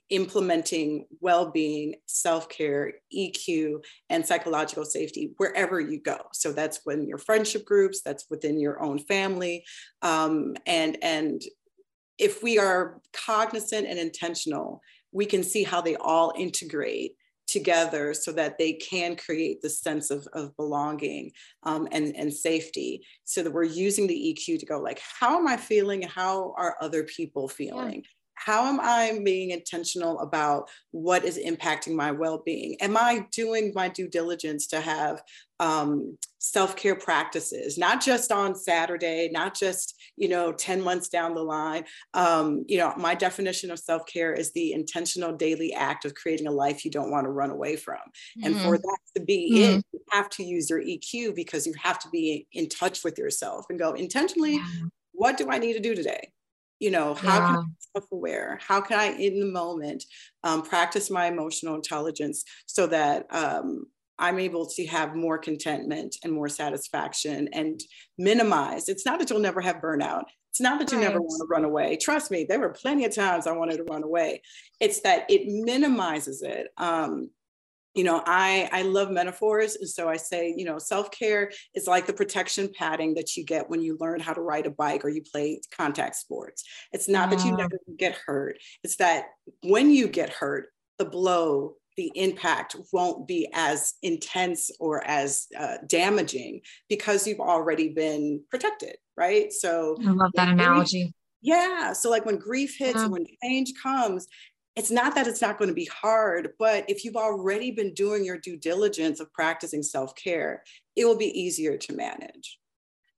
implementing 0.10 1.06
well-being 1.22 1.94
self-care 2.08 2.94
eq 3.16 3.76
and 4.10 4.26
psychological 4.26 4.84
safety 4.84 5.34
wherever 5.38 5.80
you 5.80 6.00
go 6.02 6.18
so 6.34 6.52
that's 6.52 6.80
when 6.84 7.08
your 7.08 7.20
friendship 7.20 7.64
groups 7.64 8.02
that's 8.02 8.26
within 8.28 8.60
your 8.60 8.82
own 8.82 8.98
family 8.98 9.64
um, 10.02 10.56
and 10.66 10.98
and 11.04 11.44
if 12.18 12.42
we 12.42 12.58
are 12.58 13.00
cognizant 13.14 13.88
and 13.88 14.00
intentional 14.00 14.82
we 15.12 15.26
can 15.26 15.44
see 15.44 15.64
how 15.64 15.82
they 15.82 15.96
all 15.96 16.34
integrate 16.38 17.16
together 17.48 18.14
so 18.14 18.32
that 18.32 18.58
they 18.58 18.74
can 18.74 19.16
create 19.16 19.62
the 19.62 19.70
sense 19.70 20.12
of, 20.12 20.28
of 20.34 20.56
belonging 20.56 21.32
um, 21.64 21.88
and, 21.92 22.16
and 22.16 22.32
safety. 22.32 23.04
So 23.24 23.42
that 23.42 23.52
we're 23.52 23.64
using 23.64 24.06
the 24.06 24.14
eq 24.14 24.60
to 24.60 24.66
go 24.66 24.80
like 24.80 25.02
how 25.20 25.38
am 25.40 25.48
i 25.48 25.58
feeling? 25.58 26.04
How 26.04 26.54
are 26.58 26.78
other 26.82 27.04
people 27.04 27.48
feeling? 27.48 28.02
yeah 28.04 28.10
how 28.40 28.68
am 28.68 28.80
I 28.80 29.20
being 29.24 29.52
intentional 29.52 30.20
about 30.20 30.70
what 30.92 31.26
is 31.26 31.38
impacting 31.38 31.94
my 31.94 32.12
well-being? 32.12 32.78
Am 32.80 32.96
I 32.96 33.26
doing 33.34 33.74
my 33.76 33.90
due 33.90 34.08
diligence 34.08 34.68
to 34.68 34.80
have 34.80 35.22
um, 35.60 36.18
self-care 36.38 36.96
practices, 36.96 37.78
not 37.78 38.02
just 38.02 38.32
on 38.32 38.56
Saturday, 38.56 39.30
not 39.30 39.56
just 39.56 39.96
you 40.16 40.30
know 40.30 40.54
10 40.54 40.82
months 40.82 41.10
down 41.10 41.36
the 41.36 41.44
line? 41.44 41.84
Um, 42.14 42.64
you 42.68 42.78
know, 42.78 42.94
my 42.96 43.14
definition 43.14 43.72
of 43.72 43.80
self-care 43.80 44.34
is 44.34 44.54
the 44.54 44.72
intentional 44.72 45.36
daily 45.36 45.74
act 45.74 46.06
of 46.06 46.16
creating 46.16 46.48
a 46.48 46.52
life 46.52 46.86
you 46.86 46.92
don't 46.92 47.12
want 47.12 47.26
to 47.26 47.32
run 47.32 47.50
away 47.50 47.76
from. 47.76 47.98
Mm-hmm. 47.98 48.46
And 48.46 48.56
for 48.56 48.78
mm-hmm. 48.78 48.88
that 48.88 48.98
to 49.18 49.26
be 49.26 49.52
mm-hmm. 49.52 49.80
it, 49.80 49.86
you 49.92 50.00
have 50.12 50.30
to 50.30 50.44
use 50.44 50.70
your 50.70 50.82
EQ 50.82 51.36
because 51.36 51.68
you 51.68 51.74
have 51.82 52.00
to 52.00 52.10
be 52.10 52.48
in 52.54 52.70
touch 52.70 53.04
with 53.04 53.18
yourself 53.18 53.66
and 53.70 53.78
go 53.78 53.92
intentionally. 53.94 54.56
Yeah. 54.56 54.88
What 55.12 55.38
do 55.38 55.50
I 55.50 55.58
need 55.58 55.74
to 55.74 55.82
do 55.82 55.94
today? 55.94 56.32
You 56.80 56.92
know 56.92 57.14
how 57.14 57.38
yeah. 57.38 57.46
can 57.46 57.56
i 57.56 57.62
be 57.62 57.68
self-aware 57.96 58.60
how 58.66 58.82
can 58.82 59.00
i 59.00 59.12
in 59.14 59.40
the 59.40 59.46
moment 59.46 60.04
um, 60.44 60.62
practice 60.62 61.10
my 61.10 61.28
emotional 61.28 61.76
intelligence 61.76 62.44
so 62.66 62.88
that 62.88 63.26
um, 63.32 63.86
I'm 64.20 64.38
able 64.38 64.66
to 64.68 64.86
have 64.88 65.16
more 65.16 65.38
contentment 65.38 66.18
and 66.24 66.34
more 66.34 66.50
satisfaction 66.50 67.48
and 67.54 67.80
minimize. 68.18 68.90
It's 68.90 69.06
not 69.06 69.18
that 69.20 69.30
you'll 69.30 69.40
never 69.40 69.62
have 69.62 69.78
burnout. 69.78 70.24
It's 70.52 70.60
not 70.60 70.80
that 70.80 70.92
you 70.92 70.98
right. 70.98 71.08
never 71.08 71.22
want 71.22 71.42
to 71.42 71.48
run 71.48 71.64
away. 71.64 71.96
Trust 71.96 72.30
me, 72.30 72.44
there 72.44 72.60
were 72.60 72.70
plenty 72.70 73.06
of 73.06 73.16
times 73.16 73.48
I 73.48 73.54
wanted 73.54 73.78
to 73.78 73.84
run 73.84 74.04
away. 74.04 74.42
It's 74.82 75.00
that 75.02 75.26
it 75.30 75.48
minimizes 75.48 76.42
it. 76.42 76.68
Um, 76.78 77.30
you 77.96 78.04
know, 78.04 78.22
I 78.26 78.70
I 78.72 78.84
love 78.84 79.10
metaphors, 79.12 79.76
and 79.76 79.90
so 79.90 80.08
I 80.08 80.18
say, 80.18 80.54
you 80.56 80.66
know, 80.66 80.78
self 80.78 81.12
care 81.12 81.52
is 81.74 81.88
like 81.88 82.06
the 82.06 82.14
protection 82.14 82.70
padding 82.78 83.16
that 83.16 83.36
you 83.36 83.44
get 83.44 83.70
when 83.70 83.82
you 83.82 83.98
learn 84.00 84.20
how 84.20 84.34
to 84.34 84.42
ride 84.42 84.68
a 84.68 84.72
bike 84.72 85.04
or 85.04 85.10
you 85.10 85.22
play 85.22 85.62
contact 85.76 86.16
sports. 86.16 86.64
It's 86.92 87.10
not 87.10 87.30
that 87.32 87.44
you 87.46 87.56
never 87.56 87.80
get 87.98 88.16
hurt. 88.26 88.58
It's 88.84 88.98
that 88.98 89.26
when 89.64 89.90
you 89.90 90.08
get 90.08 90.30
hurt, 90.30 90.68
the 90.98 91.06
blow 91.06 91.76
the 92.00 92.12
impact 92.16 92.78
won't 92.94 93.28
be 93.28 93.50
as 93.54 93.96
intense 94.04 94.72
or 94.80 95.06
as 95.06 95.48
uh, 95.60 95.76
damaging 95.86 96.62
because 96.88 97.28
you've 97.28 97.42
already 97.42 97.90
been 97.90 98.42
protected, 98.50 98.96
right? 99.18 99.52
So 99.52 99.98
I 100.08 100.12
love 100.12 100.32
that 100.36 100.48
analogy. 100.48 101.14
Yeah. 101.42 101.94
So 101.94 102.10
like 102.10 102.26
when 102.26 102.38
grief 102.38 102.78
hits, 102.78 103.00
yeah. 103.00 103.08
when 103.08 103.26
change 103.44 103.74
comes, 103.82 104.28
it's 104.80 104.90
not 104.90 105.14
that 105.16 105.28
it's 105.28 105.42
not 105.42 105.58
going 105.58 105.68
to 105.68 105.74
be 105.74 105.90
hard, 105.94 106.54
but 106.58 106.86
if 106.88 107.04
you've 107.04 107.18
already 107.18 107.70
been 107.70 107.94
doing 107.94 108.24
your 108.24 108.38
due 108.38 108.56
diligence 108.56 109.20
of 109.20 109.32
practicing 109.34 109.84
self 109.84 110.16
care, 110.16 110.64
it 110.96 111.04
will 111.04 111.18
be 111.18 111.38
easier 111.38 111.78
to 111.78 111.94
manage. 111.94 112.59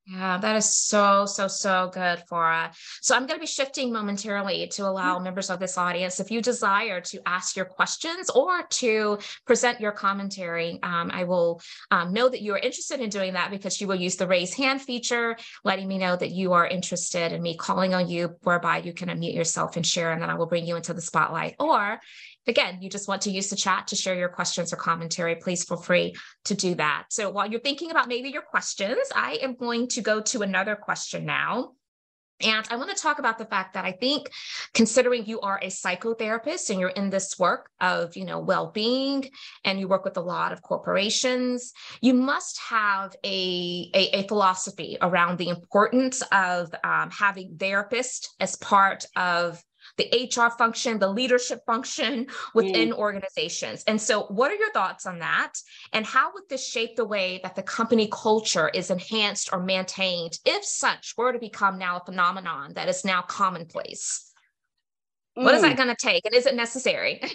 Yeah, 0.08 0.40
that 0.40 0.56
is 0.56 0.76
so, 0.76 1.28
so, 1.28 1.48
so 1.48 1.92
good, 1.94 2.24
Farah. 2.30 2.76
So 3.02 3.16
I'm 3.16 3.28
going 3.28 3.40
to 3.40 3.42
be 3.42 3.48
shifting 3.48 3.94
momentarily 3.94 4.68
to 4.74 4.88
allow 4.88 5.16
mm-hmm. 5.16 5.26
members 5.26 5.52
of 5.52 5.60
this 5.60 5.78
audience, 5.78 6.20
if 6.20 6.32
you 6.32 6.42
desire 6.42 7.02
to 7.02 7.22
ask 7.28 7.56
your 7.56 7.66
questions 7.66 8.32
or 8.32 8.64
to 8.64 9.20
present 9.46 9.80
your 9.80 9.92
commentary, 9.92 10.80
um, 10.82 11.12
I 11.14 11.26
will 11.26 11.62
um, 11.92 12.14
know 12.14 12.28
that 12.28 12.42
you 12.42 12.54
are 12.54 12.58
interested 12.58 13.00
in 13.00 13.12
doing 13.12 13.34
that 13.34 13.52
because 13.52 13.80
you 13.80 13.88
will 13.88 13.96
use 13.96 14.16
the 14.16 14.28
raise 14.28 14.56
hand 14.56 14.82
feature, 14.82 15.38
letting 15.64 15.88
me 15.88 16.00
know 16.00 16.16
that 16.16 16.32
you 16.32 16.54
are 16.54 16.66
interested 16.66 17.32
in 17.32 17.42
me 17.42 17.56
calling 17.56 17.94
on 17.94 18.10
you, 18.10 18.36
whereby 18.42 18.80
you 18.80 18.94
can 18.94 19.10
unmute 19.10 19.36
yourself 19.36 19.78
and 19.78 19.86
share, 19.86 20.12
and 20.12 20.22
then 20.22 20.32
I 20.32 20.36
will 20.36 20.48
bring 20.48 20.66
you 20.66 20.78
into 20.78 20.96
the 20.96 21.02
spotlight. 21.02 21.56
Or 21.60 22.00
again, 22.48 22.82
you 22.82 22.90
just 22.90 23.08
want 23.08 23.22
to 23.24 23.32
use 23.32 23.50
the 23.50 23.56
chat 23.56 23.88
to 23.88 23.96
share 23.96 24.16
your 24.16 24.30
questions 24.30 24.74
or 24.74 24.78
commentary, 24.78 25.36
please 25.36 25.64
feel 25.64 25.78
free 25.78 26.16
to 26.46 26.56
do 26.56 26.76
that. 26.76 27.06
So 27.10 27.30
while 27.30 27.50
you're 27.50 27.62
thinking 27.62 27.92
about 27.92 28.08
maybe 28.08 28.30
your 28.30 28.42
questions, 28.42 29.12
I 29.16 29.40
am 29.42 29.56
going 29.56 29.88
to 29.90 30.02
go 30.02 30.22
to 30.22 30.42
another 30.42 30.76
question 30.76 31.26
now. 31.26 31.74
And 32.44 32.68
I 32.72 32.76
want 32.76 32.90
to 32.90 33.02
talk 33.02 33.20
about 33.20 33.38
the 33.38 33.46
fact 33.46 33.76
that 33.76 33.86
I 33.86 33.92
think 33.92 34.32
considering 34.74 35.26
you 35.26 35.42
are 35.42 35.60
a 35.62 35.68
psychotherapist 35.68 36.72
and 36.72 36.80
you're 36.80 36.90
in 36.90 37.12
this 37.12 37.38
work 37.38 37.70
of, 37.80 38.18
you 38.18 38.26
know, 38.26 38.40
well-being 38.40 39.30
and 39.64 39.80
you 39.80 39.88
work 39.88 40.04
with 40.04 40.18
a 40.18 40.22
lot 40.22 40.52
of 40.52 40.64
corporations, 40.64 41.72
you 42.02 42.16
must 42.16 42.60
have 42.60 43.16
a, 43.24 43.92
a, 43.94 44.22
a 44.22 44.28
philosophy 44.28 44.98
around 45.02 45.38
the 45.38 45.50
importance 45.50 46.24
of 46.32 46.74
um, 46.84 47.12
having 47.12 47.58
therapists 47.58 48.30
as 48.40 48.56
part 48.56 49.06
of 49.16 49.62
the 49.98 50.30
HR 50.30 50.50
function, 50.50 51.00
the 51.00 51.10
leadership 51.10 51.62
function 51.66 52.28
within 52.54 52.90
mm. 52.90 52.98
organizations. 52.98 53.84
And 53.88 54.02
so, 54.02 54.24
what 54.24 54.52
are 54.52 54.56
your 54.56 54.72
thoughts 54.72 55.06
on 55.06 55.20
that? 55.20 55.54
And 55.94 56.06
how 56.06 56.34
would 56.34 56.44
this 56.50 56.68
shape 56.68 56.96
the 56.96 57.06
way 57.06 57.40
that 57.44 57.56
the 57.56 57.64
company 57.64 58.10
culture 58.12 58.70
is 58.70 58.90
enhanced 58.90 59.50
or 59.52 59.62
maintained 59.62 60.40
if 60.46 60.64
such 60.64 61.14
were 61.18 61.34
to 61.34 61.40
become 61.40 61.78
now 61.78 61.98
a 61.98 62.06
phenomenon 62.06 62.74
that 62.76 62.90
is 62.90 63.06
now 63.06 63.22
commonplace? 63.22 64.32
Mm. 65.38 65.44
What 65.44 65.56
is 65.56 65.62
that 65.62 65.74
mm. 65.74 65.78
going 65.78 65.90
to 65.90 65.96
take? 65.96 66.26
And 66.26 66.36
is 66.36 66.46
it 66.46 66.56
necessary? 66.56 67.22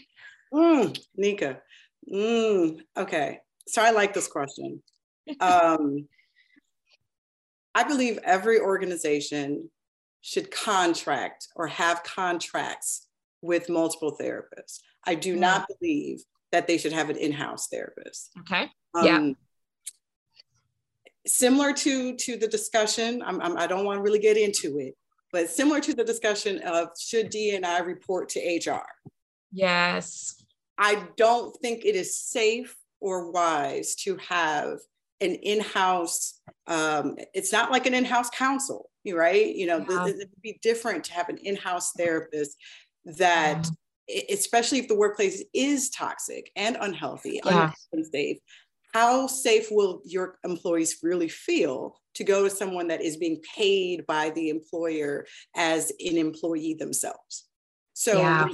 Mm, 0.54 0.96
Nika. 1.16 1.58
Mm, 2.10 2.78
okay. 2.96 3.40
So, 3.66 3.82
I 3.82 3.90
like 3.90 4.14
this 4.14 4.28
question. 4.28 4.82
Um, 5.40 6.06
I 7.74 7.82
believe 7.82 8.18
every 8.24 8.58
organization 8.58 9.68
should 10.20 10.50
contract 10.50 11.48
or 11.56 11.66
have 11.68 12.02
contracts 12.02 13.08
with 13.42 13.68
multiple 13.68 14.16
therapists. 14.20 14.80
I 15.04 15.14
do 15.14 15.36
not 15.36 15.68
believe 15.68 16.22
that 16.52 16.66
they 16.66 16.78
should 16.78 16.92
have 16.92 17.10
an 17.10 17.16
in-house 17.16 17.68
therapist. 17.68 18.30
Okay. 18.40 18.70
Um, 18.94 19.04
yeah. 19.04 19.30
Similar 21.26 21.72
to 21.72 22.16
to 22.16 22.36
the 22.36 22.48
discussion, 22.48 23.22
I'm, 23.24 23.40
I'm, 23.40 23.56
I 23.56 23.66
do 23.66 23.76
not 23.76 23.84
want 23.84 23.98
to 23.98 24.02
really 24.02 24.18
get 24.18 24.36
into 24.36 24.78
it, 24.78 24.94
but 25.32 25.50
similar 25.50 25.80
to 25.80 25.94
the 25.94 26.04
discussion 26.04 26.60
of 26.60 26.88
should 26.98 27.30
D&I 27.30 27.78
report 27.80 28.28
to 28.30 28.40
HR? 28.40 28.86
Yes. 29.52 30.44
I 30.78 31.04
don't 31.16 31.56
think 31.60 31.84
it 31.84 31.96
is 31.96 32.16
safe 32.16 32.76
or 33.00 33.30
wise 33.30 33.94
to 33.96 34.16
have 34.28 34.78
an 35.20 35.34
in-house 35.34 36.40
um, 36.66 37.16
it's 37.32 37.52
not 37.52 37.70
like 37.70 37.86
an 37.86 37.94
in-house 37.94 38.28
counsel 38.30 38.90
right 39.14 39.54
you 39.54 39.66
know 39.66 39.84
yeah. 39.88 40.06
it 40.06 40.16
would 40.16 40.42
be 40.42 40.58
different 40.62 41.04
to 41.04 41.12
have 41.12 41.28
an 41.28 41.38
in-house 41.38 41.92
therapist 41.96 42.56
that 43.04 43.68
yeah. 44.08 44.22
especially 44.30 44.78
if 44.78 44.88
the 44.88 44.96
workplace 44.96 45.42
is 45.54 45.90
toxic 45.90 46.50
and 46.56 46.76
unhealthy 46.80 47.40
yeah. 47.44 47.70
unsafe 47.92 48.38
how 48.92 49.26
safe 49.26 49.68
will 49.70 50.00
your 50.04 50.38
employees 50.44 50.98
really 51.02 51.28
feel 51.28 52.00
to 52.14 52.24
go 52.24 52.44
to 52.44 52.50
someone 52.50 52.88
that 52.88 53.02
is 53.02 53.18
being 53.18 53.40
paid 53.54 54.06
by 54.06 54.30
the 54.30 54.48
employer 54.48 55.26
as 55.54 55.90
an 56.00 56.16
employee 56.16 56.74
themselves 56.74 57.46
so 57.98 58.18
yeah. 58.18 58.46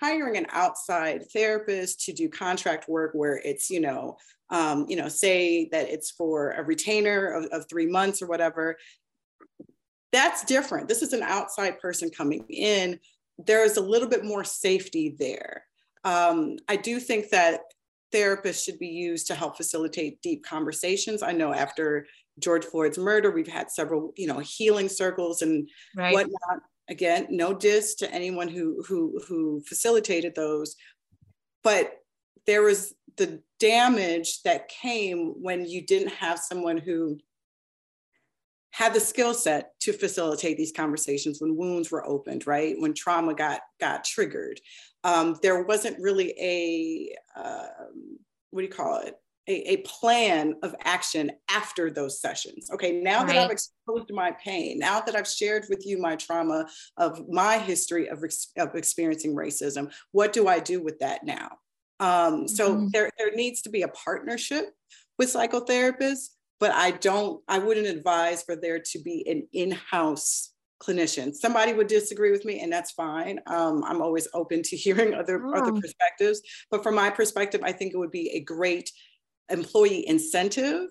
hiring 0.00 0.36
an 0.36 0.46
outside 0.50 1.30
therapist 1.32 2.00
to 2.06 2.12
do 2.12 2.28
contract 2.28 2.88
work 2.88 3.12
where 3.14 3.40
it's, 3.44 3.70
you 3.70 3.78
know, 3.78 4.16
um, 4.50 4.86
you 4.88 4.96
know, 4.96 5.08
say 5.08 5.68
that 5.70 5.88
it's 5.88 6.10
for 6.10 6.50
a 6.50 6.64
retainer 6.64 7.28
of, 7.28 7.44
of 7.52 7.68
three 7.68 7.86
months 7.86 8.20
or 8.20 8.26
whatever, 8.26 8.76
that's 10.12 10.44
different. 10.44 10.88
This 10.88 11.02
is 11.02 11.12
an 11.12 11.22
outside 11.22 11.80
person 11.80 12.10
coming 12.10 12.44
in. 12.48 12.98
There 13.38 13.64
is 13.64 13.76
a 13.76 13.82
little 13.82 14.08
bit 14.08 14.24
more 14.24 14.44
safety 14.44 15.14
there. 15.18 15.64
Um, 16.04 16.56
I 16.68 16.76
do 16.76 16.98
think 16.98 17.30
that 17.30 17.60
therapists 18.14 18.64
should 18.64 18.78
be 18.78 18.88
used 18.88 19.26
to 19.26 19.34
help 19.34 19.56
facilitate 19.56 20.22
deep 20.22 20.44
conversations. 20.44 21.22
I 21.22 21.32
know 21.32 21.52
after 21.52 22.06
George 22.38 22.64
Floyd's 22.64 22.98
murder, 22.98 23.30
we've 23.30 23.48
had 23.48 23.70
several, 23.70 24.12
you 24.16 24.26
know, 24.26 24.38
healing 24.38 24.88
circles 24.88 25.42
and 25.42 25.68
right. 25.94 26.14
whatnot 26.14 26.62
again 26.88 27.26
no 27.30 27.52
diss 27.54 27.94
to 27.96 28.12
anyone 28.12 28.48
who 28.48 28.82
who 28.86 29.20
who 29.28 29.62
facilitated 29.66 30.34
those 30.34 30.76
but 31.62 31.92
there 32.46 32.62
was 32.62 32.94
the 33.16 33.42
damage 33.60 34.42
that 34.42 34.68
came 34.68 35.34
when 35.42 35.66
you 35.66 35.84
didn't 35.84 36.12
have 36.12 36.38
someone 36.38 36.78
who 36.78 37.18
had 38.70 38.94
the 38.94 39.00
skill 39.00 39.34
set 39.34 39.72
to 39.80 39.92
facilitate 39.92 40.56
these 40.56 40.72
conversations 40.72 41.40
when 41.40 41.56
wounds 41.56 41.90
were 41.90 42.06
opened 42.06 42.46
right 42.46 42.76
when 42.78 42.94
trauma 42.94 43.34
got 43.34 43.60
got 43.80 44.04
triggered 44.04 44.60
um, 45.04 45.36
there 45.42 45.62
wasn't 45.62 45.98
really 46.00 46.34
a 46.40 47.14
uh, 47.38 47.66
what 48.50 48.60
do 48.60 48.66
you 48.66 48.72
call 48.72 48.98
it 48.98 49.14
a, 49.48 49.72
a, 49.72 49.76
plan 49.78 50.54
of 50.62 50.74
action 50.84 51.32
after 51.50 51.90
those 51.90 52.20
sessions. 52.20 52.70
Okay, 52.70 53.00
now 53.00 53.20
right. 53.20 53.28
that 53.28 53.36
I've 53.38 53.50
exposed 53.50 54.12
my 54.12 54.32
pain, 54.32 54.78
now 54.78 55.00
that 55.00 55.16
I've 55.16 55.26
shared 55.26 55.64
with 55.70 55.86
you 55.86 55.98
my 55.98 56.16
trauma 56.16 56.66
of 56.98 57.26
my 57.28 57.56
history 57.58 58.08
of, 58.08 58.22
of 58.58 58.74
experiencing 58.74 59.34
racism, 59.34 59.90
what 60.12 60.32
do 60.34 60.48
I 60.48 60.60
do 60.60 60.82
with 60.82 60.98
that 60.98 61.24
now? 61.24 61.52
Um, 61.98 62.46
so 62.46 62.74
mm-hmm. 62.74 62.88
there, 62.92 63.10
there 63.18 63.34
needs 63.34 63.62
to 63.62 63.70
be 63.70 63.82
a 63.82 63.88
partnership 63.88 64.66
with 65.18 65.32
psychotherapists, 65.32 66.28
but 66.60 66.72
I 66.72 66.92
don't, 66.92 67.42
I 67.48 67.58
wouldn't 67.58 67.86
advise 67.86 68.42
for 68.42 68.56
there 68.56 68.80
to 68.80 68.98
be 68.98 69.26
an 69.28 69.46
in-house 69.52 70.52
clinician. 70.82 71.34
Somebody 71.34 71.72
would 71.72 71.86
disagree 71.86 72.30
with 72.30 72.44
me, 72.44 72.60
and 72.60 72.72
that's 72.72 72.92
fine. 72.92 73.40
Um, 73.46 73.84
I'm 73.84 74.00
always 74.00 74.28
open 74.34 74.62
to 74.62 74.76
hearing 74.84 75.14
other 75.14 75.42
oh. 75.44 75.54
other 75.54 75.72
perspectives. 75.72 76.40
But 76.70 76.82
from 76.82 76.94
my 76.94 77.10
perspective, 77.10 77.60
I 77.64 77.72
think 77.72 77.94
it 77.94 77.98
would 77.98 78.10
be 78.10 78.30
a 78.30 78.40
great 78.40 78.90
employee 79.48 80.06
incentive 80.06 80.88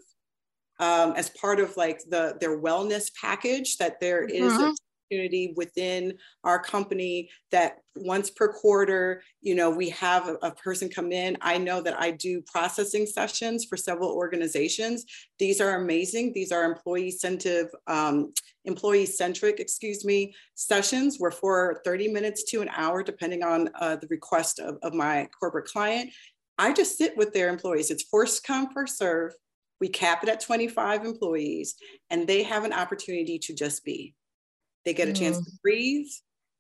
um, 0.80 1.14
as 1.16 1.30
part 1.30 1.60
of 1.60 1.76
like 1.78 2.00
the 2.10 2.38
their 2.40 2.60
wellness 2.60 3.12
package 3.20 3.78
that 3.78 4.00
there 4.00 4.24
is 4.24 4.54
mm-hmm. 4.54 4.72
a 4.72 4.76
opportunity 5.08 5.54
within 5.56 6.14
our 6.44 6.62
company 6.62 7.30
that 7.52 7.78
once 7.96 8.30
per 8.30 8.52
quarter 8.52 9.24
you 9.42 9.56
know 9.56 9.70
we 9.70 9.90
have 9.90 10.38
a, 10.42 10.52
person 10.52 10.90
come 10.90 11.12
in 11.12 11.38
i 11.42 11.58
know 11.58 11.82
that 11.82 12.00
i 12.00 12.12
do 12.12 12.42
processing 12.42 13.06
sessions 13.06 13.66
for 13.66 13.78
several 13.78 14.10
organizations 14.10 15.06
these 15.40 15.62
are 15.62 15.82
amazing 15.82 16.32
these 16.34 16.52
are 16.52 16.64
employee 16.64 17.06
incentive 17.06 17.68
um, 17.88 18.34
employee 18.66 19.06
centric 19.06 19.60
excuse 19.60 20.04
me 20.04 20.34
sessions 20.56 21.18
where 21.18 21.32
for 21.32 21.82
30 21.86 22.10
minutes 22.10 22.44
to 22.44 22.62
an 22.62 22.70
hour 22.76 23.04
depending 23.04 23.44
on 23.44 23.70
uh, 23.80 23.96
the 23.96 24.08
request 24.10 24.60
of, 24.60 24.78
of 24.84 24.94
my 24.94 25.28
corporate 25.40 25.66
client 25.66 26.12
I 26.60 26.74
just 26.74 26.98
sit 26.98 27.16
with 27.16 27.34
their 27.34 27.50
employees. 27.50 27.92
It's 27.92 28.06
first 28.10 28.44
come, 28.44 28.74
first 28.74 28.98
serve. 28.98 29.32
We 29.80 29.90
cap 29.90 30.24
it 30.24 30.30
at 30.30 30.40
25 30.42 31.06
employees, 31.06 31.76
and 32.10 32.26
they 32.26 32.42
have 32.42 32.64
an 32.64 32.74
opportunity 32.74 33.38
to 33.40 33.54
just 33.54 33.86
be. 33.86 34.16
They 34.88 34.94
get 34.94 35.10
a 35.10 35.14
chance 35.14 35.38
to 35.38 35.52
mm. 35.52 35.62
breathe. 35.62 36.08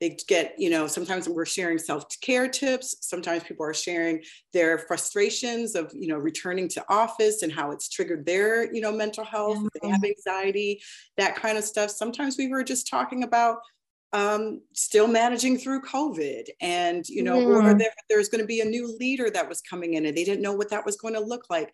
they 0.01 0.17
get 0.27 0.53
you 0.57 0.69
know 0.69 0.85
sometimes 0.85 1.29
we're 1.29 1.45
sharing 1.45 1.79
self-care 1.79 2.49
tips 2.49 2.97
sometimes 2.99 3.43
people 3.43 3.65
are 3.65 3.73
sharing 3.73 4.21
their 4.51 4.77
frustrations 4.79 5.75
of 5.75 5.89
you 5.93 6.09
know 6.09 6.17
returning 6.17 6.67
to 6.67 6.83
office 6.89 7.41
and 7.41 7.53
how 7.53 7.71
it's 7.71 7.87
triggered 7.87 8.25
their 8.25 8.71
you 8.73 8.81
know 8.81 8.91
mental 8.91 9.23
health 9.23 9.57
yeah. 9.63 9.79
they 9.81 9.89
have 9.89 10.03
anxiety 10.03 10.81
that 11.15 11.37
kind 11.37 11.57
of 11.57 11.63
stuff 11.63 11.89
sometimes 11.89 12.37
we 12.37 12.49
were 12.49 12.65
just 12.65 12.89
talking 12.89 13.23
about 13.23 13.59
um, 14.13 14.61
still 14.73 15.07
managing 15.07 15.57
through 15.57 15.81
COVID, 15.81 16.45
and 16.61 17.07
you 17.09 17.23
know, 17.23 17.41
or 17.41 17.73
there, 17.73 17.91
there's 18.09 18.29
going 18.29 18.41
to 18.41 18.47
be 18.47 18.61
a 18.61 18.65
new 18.65 18.95
leader 18.97 19.29
that 19.29 19.49
was 19.49 19.59
coming 19.61 19.95
in, 19.95 20.05
and 20.05 20.15
they 20.15 20.23
didn't 20.23 20.41
know 20.41 20.53
what 20.53 20.69
that 20.69 20.85
was 20.85 20.95
going 20.95 21.13
to 21.13 21.19
look 21.19 21.45
like 21.49 21.73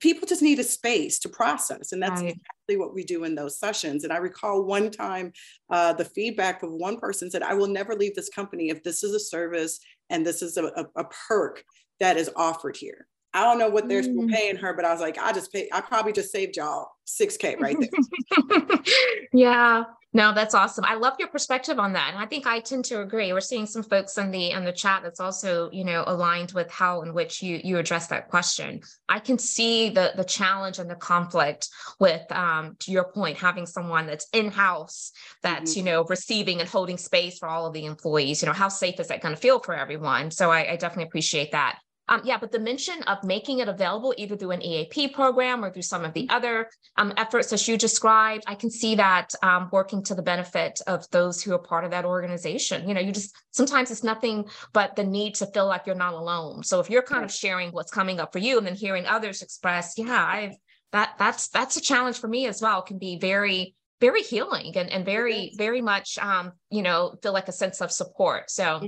people 0.00 0.26
just 0.26 0.42
need 0.42 0.58
a 0.58 0.64
space 0.64 1.18
to 1.18 1.28
process 1.28 1.92
and 1.92 2.02
that's 2.02 2.20
right. 2.20 2.30
exactly 2.30 2.76
what 2.76 2.94
we 2.94 3.04
do 3.04 3.24
in 3.24 3.34
those 3.34 3.58
sessions 3.58 4.04
and 4.04 4.12
i 4.12 4.16
recall 4.16 4.64
one 4.64 4.90
time 4.90 5.32
uh, 5.70 5.92
the 5.92 6.04
feedback 6.04 6.62
of 6.62 6.70
one 6.72 6.98
person 6.98 7.30
said 7.30 7.42
i 7.42 7.54
will 7.54 7.66
never 7.66 7.94
leave 7.94 8.14
this 8.14 8.28
company 8.28 8.70
if 8.70 8.82
this 8.82 9.02
is 9.02 9.14
a 9.14 9.20
service 9.20 9.80
and 10.10 10.26
this 10.26 10.42
is 10.42 10.56
a, 10.56 10.64
a, 10.64 10.86
a 10.96 11.04
perk 11.28 11.62
that 12.00 12.16
is 12.16 12.30
offered 12.36 12.76
here 12.76 13.06
i 13.34 13.42
don't 13.44 13.58
know 13.58 13.68
what 13.68 13.88
they're 13.88 14.02
mm. 14.02 14.30
paying 14.30 14.56
her 14.56 14.74
but 14.74 14.84
i 14.84 14.92
was 14.92 15.00
like 15.00 15.18
i 15.18 15.32
just 15.32 15.52
pay 15.52 15.68
i 15.72 15.80
probably 15.80 16.12
just 16.12 16.32
saved 16.32 16.56
y'all 16.56 16.88
6k 17.06 17.60
right 17.60 17.76
there 17.80 18.78
yeah 19.32 19.84
no, 20.14 20.32
that's 20.32 20.54
awesome. 20.54 20.84
I 20.86 20.94
love 20.94 21.16
your 21.18 21.28
perspective 21.28 21.78
on 21.78 21.92
that. 21.92 22.14
And 22.14 22.18
I 22.18 22.24
think 22.24 22.46
I 22.46 22.60
tend 22.60 22.86
to 22.86 23.02
agree. 23.02 23.30
We're 23.32 23.40
seeing 23.40 23.66
some 23.66 23.82
folks 23.82 24.16
in 24.16 24.30
the 24.30 24.52
in 24.52 24.64
the 24.64 24.72
chat 24.72 25.02
that's 25.02 25.20
also, 25.20 25.70
you 25.70 25.84
know, 25.84 26.02
aligned 26.06 26.52
with 26.52 26.70
how 26.70 27.02
in 27.02 27.12
which 27.12 27.42
you 27.42 27.60
you 27.62 27.76
address 27.76 28.06
that 28.06 28.30
question. 28.30 28.80
I 29.08 29.18
can 29.18 29.38
see 29.38 29.90
the 29.90 30.12
the 30.16 30.24
challenge 30.24 30.78
and 30.78 30.88
the 30.88 30.94
conflict 30.94 31.68
with 32.00 32.24
um 32.32 32.76
to 32.80 32.90
your 32.90 33.04
point, 33.12 33.36
having 33.36 33.66
someone 33.66 34.06
that's 34.06 34.28
in-house 34.32 35.12
that's, 35.42 35.72
mm-hmm. 35.72 35.86
you 35.86 35.92
know, 35.92 36.04
receiving 36.04 36.60
and 36.60 36.68
holding 36.68 36.96
space 36.96 37.38
for 37.38 37.48
all 37.48 37.66
of 37.66 37.74
the 37.74 37.84
employees. 37.84 38.40
You 38.40 38.46
know, 38.46 38.54
how 38.54 38.68
safe 38.68 38.98
is 39.00 39.08
that 39.08 39.20
going 39.20 39.34
to 39.34 39.40
feel 39.40 39.60
for 39.60 39.74
everyone? 39.74 40.30
So 40.30 40.50
I, 40.50 40.72
I 40.72 40.76
definitely 40.76 41.04
appreciate 41.04 41.52
that. 41.52 41.78
Um, 42.08 42.22
yeah, 42.24 42.38
but 42.38 42.52
the 42.52 42.58
mention 42.58 43.02
of 43.04 43.22
making 43.22 43.58
it 43.58 43.68
available 43.68 44.14
either 44.16 44.36
through 44.36 44.52
an 44.52 44.62
EAP 44.62 45.08
program 45.08 45.64
or 45.64 45.70
through 45.70 45.82
some 45.82 46.04
of 46.04 46.14
the 46.14 46.22
mm-hmm. 46.22 46.36
other 46.36 46.70
um, 46.96 47.12
efforts 47.16 47.50
that 47.50 47.66
you 47.68 47.76
described, 47.76 48.44
I 48.46 48.54
can 48.54 48.70
see 48.70 48.94
that 48.94 49.34
um, 49.42 49.68
working 49.72 50.02
to 50.04 50.14
the 50.14 50.22
benefit 50.22 50.80
of 50.86 51.08
those 51.10 51.42
who 51.42 51.52
are 51.52 51.58
part 51.58 51.84
of 51.84 51.90
that 51.90 52.04
organization. 52.04 52.88
You 52.88 52.94
know, 52.94 53.00
you 53.00 53.12
just 53.12 53.36
sometimes 53.50 53.90
it's 53.90 54.04
nothing 54.04 54.46
but 54.72 54.96
the 54.96 55.04
need 55.04 55.34
to 55.36 55.46
feel 55.46 55.66
like 55.66 55.86
you're 55.86 55.94
not 55.94 56.14
alone. 56.14 56.62
So 56.62 56.80
if 56.80 56.88
you're 56.88 57.02
kind 57.02 57.24
of 57.24 57.32
sharing 57.32 57.70
what's 57.70 57.90
coming 57.90 58.20
up 58.20 58.32
for 58.32 58.38
you 58.38 58.58
and 58.58 58.66
then 58.66 58.74
hearing 58.74 59.06
others 59.06 59.42
express, 59.42 59.94
yeah, 59.96 60.24
I've 60.24 60.56
that 60.92 61.14
that's 61.18 61.48
that's 61.48 61.76
a 61.76 61.80
challenge 61.80 62.18
for 62.18 62.28
me 62.28 62.46
as 62.46 62.62
well. 62.62 62.82
Can 62.82 62.98
be 62.98 63.18
very 63.18 63.74
very 64.00 64.22
healing 64.22 64.76
and, 64.76 64.90
and 64.90 65.04
very 65.04 65.52
very 65.56 65.82
much 65.82 66.18
um, 66.18 66.52
you 66.70 66.82
know 66.82 67.14
feel 67.22 67.32
like 67.32 67.48
a 67.48 67.52
sense 67.52 67.80
of 67.80 67.92
support 67.92 68.50
so. 68.50 68.80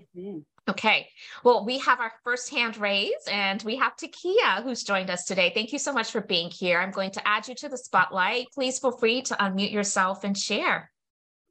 Okay, 0.71 1.09
well, 1.43 1.67
we 1.67 1.81
have 1.81 1.99
our 1.99 2.13
first 2.23 2.49
hand 2.49 2.77
raised 2.77 3.29
and 3.29 3.61
we 3.65 3.75
have 3.75 3.97
Takia 3.97 4.63
who's 4.63 4.85
joined 4.85 5.11
us 5.11 5.25
today. 5.25 5.51
Thank 5.53 5.73
you 5.73 5.81
so 5.81 5.93
much 5.93 6.13
for 6.13 6.21
being 6.21 6.49
here. 6.49 6.79
I'm 6.79 6.93
going 6.93 7.11
to 7.11 7.27
add 7.27 7.49
you 7.49 7.57
to 7.57 7.69
the 7.69 7.77
spotlight. 7.77 8.47
Please 8.55 8.79
feel 8.79 8.97
free 8.97 9.21
to 9.23 9.35
unmute 9.35 9.73
yourself 9.73 10.23
and 10.23 10.39
share. 10.39 10.93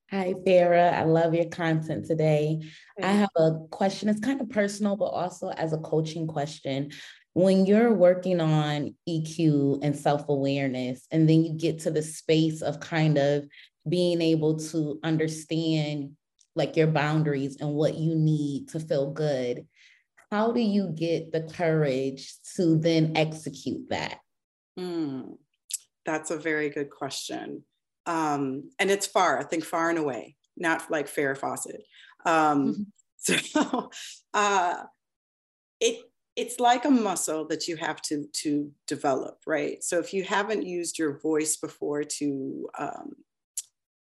Hi, 0.09 0.35
Farah. 0.47 0.93
I 0.93 1.03
love 1.03 1.33
your 1.33 1.49
content 1.49 2.05
today. 2.05 2.61
I 3.03 3.11
have 3.11 3.29
a 3.35 3.55
question. 3.71 4.07
It's 4.07 4.21
kind 4.21 4.39
of 4.39 4.49
personal, 4.49 4.95
but 4.95 5.07
also 5.07 5.49
as 5.49 5.73
a 5.73 5.79
coaching 5.79 6.25
question. 6.25 6.91
When 7.33 7.65
you're 7.65 7.93
working 7.93 8.39
on 8.39 8.95
EQ 9.07 9.79
and 9.83 9.97
self 9.97 10.29
awareness, 10.29 11.05
and 11.11 11.27
then 11.27 11.43
you 11.43 11.53
get 11.55 11.79
to 11.79 11.91
the 11.91 12.01
space 12.01 12.61
of 12.61 12.79
kind 12.79 13.17
of 13.17 13.43
being 13.87 14.21
able 14.21 14.59
to 14.59 14.97
understand 15.03 16.15
like 16.55 16.75
your 16.75 16.87
boundaries 16.87 17.57
and 17.59 17.69
what 17.71 17.95
you 17.95 18.15
need 18.15 18.69
to 18.69 18.79
feel 18.79 19.11
good 19.11 19.65
how 20.31 20.51
do 20.51 20.59
you 20.59 20.93
get 20.95 21.31
the 21.31 21.41
courage 21.41 22.35
to 22.55 22.77
then 22.77 23.13
execute 23.15 23.89
that? 23.89 24.19
Mm, 24.79 25.37
that's 26.05 26.29
a 26.29 26.37
very 26.37 26.69
good 26.69 26.91
question. 26.91 27.63
Um, 28.05 28.71
and 28.79 28.89
it's 28.89 29.05
far 29.05 29.37
i 29.37 29.43
think 29.43 29.63
far 29.63 29.89
and 29.89 29.99
away 29.99 30.35
not 30.57 30.89
like 30.89 31.07
fair 31.07 31.35
faucet 31.35 31.83
um, 32.25 32.87
mm-hmm. 33.29 33.33
so 33.61 33.91
uh, 34.33 34.83
it 35.79 35.99
it's 36.35 36.59
like 36.59 36.85
a 36.85 36.89
muscle 36.89 37.45
that 37.49 37.67
you 37.67 37.75
have 37.75 38.01
to 38.03 38.25
to 38.31 38.71
develop 38.87 39.39
right? 39.45 39.83
So 39.83 39.99
if 39.99 40.13
you 40.13 40.23
haven't 40.23 40.65
used 40.65 40.97
your 40.97 41.19
voice 41.19 41.57
before 41.57 42.03
to 42.03 42.69
um, 42.79 43.11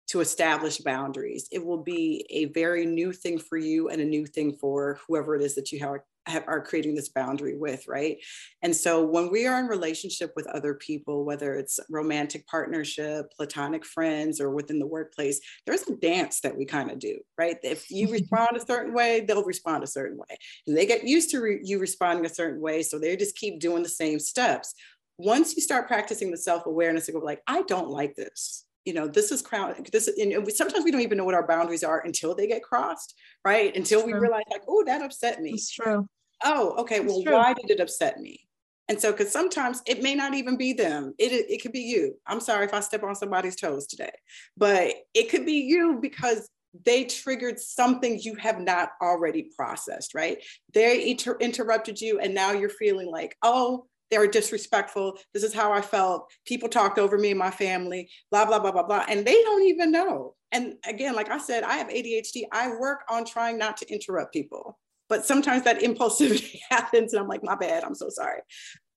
to 0.07 0.21
establish 0.21 0.77
boundaries. 0.77 1.47
It 1.51 1.65
will 1.65 1.81
be 1.81 2.25
a 2.29 2.45
very 2.45 2.85
new 2.85 3.11
thing 3.11 3.39
for 3.39 3.57
you 3.57 3.89
and 3.89 4.01
a 4.01 4.05
new 4.05 4.25
thing 4.25 4.53
for 4.53 4.99
whoever 5.07 5.35
it 5.35 5.41
is 5.41 5.55
that 5.55 5.71
you 5.71 5.79
have, 5.79 5.97
have, 6.27 6.43
are 6.47 6.63
creating 6.63 6.93
this 6.93 7.09
boundary 7.09 7.57
with, 7.57 7.87
right? 7.87 8.17
And 8.61 8.75
so 8.75 9.03
when 9.03 9.31
we 9.31 9.47
are 9.47 9.59
in 9.59 9.65
relationship 9.65 10.31
with 10.35 10.45
other 10.47 10.75
people, 10.75 11.25
whether 11.25 11.55
it's 11.55 11.79
romantic 11.89 12.45
partnership, 12.47 13.31
platonic 13.35 13.83
friends, 13.83 14.39
or 14.39 14.51
within 14.51 14.77
the 14.77 14.87
workplace, 14.87 15.39
there's 15.65 15.87
a 15.87 15.95
dance 15.95 16.39
that 16.41 16.55
we 16.55 16.65
kind 16.65 16.91
of 16.91 16.99
do, 16.99 17.19
right? 17.37 17.57
If 17.63 17.89
you 17.89 18.11
respond 18.11 18.57
a 18.57 18.65
certain 18.65 18.93
way, 18.93 19.21
they'll 19.21 19.43
respond 19.43 19.83
a 19.83 19.87
certain 19.87 20.17
way. 20.17 20.37
And 20.67 20.77
they 20.77 20.85
get 20.85 21.07
used 21.07 21.31
to 21.31 21.39
re- 21.39 21.61
you 21.63 21.79
responding 21.79 22.25
a 22.25 22.33
certain 22.33 22.61
way, 22.61 22.83
so 22.83 22.99
they 22.99 23.15
just 23.17 23.35
keep 23.35 23.59
doing 23.59 23.81
the 23.81 23.89
same 23.89 24.19
steps. 24.19 24.75
Once 25.17 25.55
you 25.55 25.61
start 25.61 25.87
practicing 25.87 26.29
the 26.29 26.37
self-awareness 26.37 27.07
and 27.07 27.17
go 27.17 27.25
like, 27.25 27.41
I 27.47 27.63
don't 27.63 27.89
like 27.89 28.15
this 28.15 28.65
you 28.85 28.93
know 28.93 29.07
this 29.07 29.31
is 29.31 29.41
crown 29.41 29.73
this 29.91 30.07
and 30.07 30.51
sometimes 30.53 30.85
we 30.85 30.91
don't 30.91 31.01
even 31.01 31.17
know 31.17 31.25
what 31.25 31.35
our 31.35 31.47
boundaries 31.47 31.83
are 31.83 32.01
until 32.05 32.35
they 32.35 32.47
get 32.47 32.63
crossed 32.63 33.15
right? 33.45 33.75
Until 33.77 33.99
That's 33.99 34.07
we 34.07 34.11
true. 34.13 34.21
realize 34.21 34.43
like 34.51 34.63
oh 34.67 34.83
that 34.85 35.01
upset 35.01 35.41
me. 35.41 35.51
It's 35.51 35.71
true. 35.71 36.09
Oh 36.43 36.75
okay 36.79 36.99
well 36.99 37.23
why 37.23 37.53
did 37.53 37.69
it 37.69 37.79
upset 37.79 38.19
me? 38.19 38.41
And 38.89 38.99
so 38.99 39.11
because 39.11 39.31
sometimes 39.31 39.81
it 39.87 40.03
may 40.03 40.15
not 40.15 40.33
even 40.33 40.57
be 40.57 40.73
them. 40.73 41.13
It, 41.17 41.31
it, 41.31 41.49
it 41.49 41.61
could 41.61 41.71
be 41.71 41.81
you. 41.81 42.15
I'm 42.27 42.39
sorry 42.39 42.65
if 42.65 42.73
i 42.73 42.79
step 42.81 43.03
on 43.03 43.15
somebody's 43.15 43.55
toes 43.55 43.87
today. 43.87 44.11
But 44.57 44.93
it 45.13 45.29
could 45.29 45.45
be 45.45 45.61
you 45.61 45.99
because 46.01 46.49
they 46.83 47.05
triggered 47.05 47.57
something 47.57 48.19
you 48.19 48.35
have 48.35 48.59
not 48.59 48.89
already 49.01 49.49
processed 49.55 50.13
right? 50.13 50.43
They 50.73 51.11
inter- 51.11 51.37
interrupted 51.39 52.01
you 52.01 52.19
and 52.19 52.33
now 52.33 52.51
you're 52.51 52.69
feeling 52.69 53.09
like 53.09 53.37
oh 53.41 53.85
they 54.11 54.17
were 54.17 54.27
disrespectful. 54.27 55.17
This 55.33 55.43
is 55.43 55.53
how 55.53 55.71
I 55.71 55.81
felt. 55.81 56.31
People 56.45 56.69
talked 56.69 56.99
over 56.99 57.17
me 57.17 57.31
and 57.31 57.39
my 57.39 57.51
family, 57.51 58.09
blah, 58.31 58.45
blah, 58.45 58.59
blah, 58.59 58.71
blah, 58.71 58.83
blah. 58.83 59.05
And 59.07 59.25
they 59.25 59.41
don't 59.41 59.63
even 59.63 59.91
know. 59.91 60.35
And 60.51 60.75
again, 60.87 61.15
like 61.15 61.29
I 61.29 61.37
said, 61.37 61.63
I 61.63 61.77
have 61.77 61.87
ADHD. 61.87 62.43
I 62.51 62.69
work 62.69 63.01
on 63.09 63.25
trying 63.25 63.57
not 63.57 63.77
to 63.77 63.93
interrupt 63.93 64.33
people. 64.33 64.77
But 65.09 65.25
sometimes 65.25 65.63
that 65.63 65.79
impulsivity 65.81 66.59
happens 66.69 67.13
and 67.13 67.21
I'm 67.21 67.27
like, 67.27 67.43
my 67.43 67.55
bad, 67.55 67.83
I'm 67.83 67.95
so 67.95 68.09
sorry. 68.09 68.41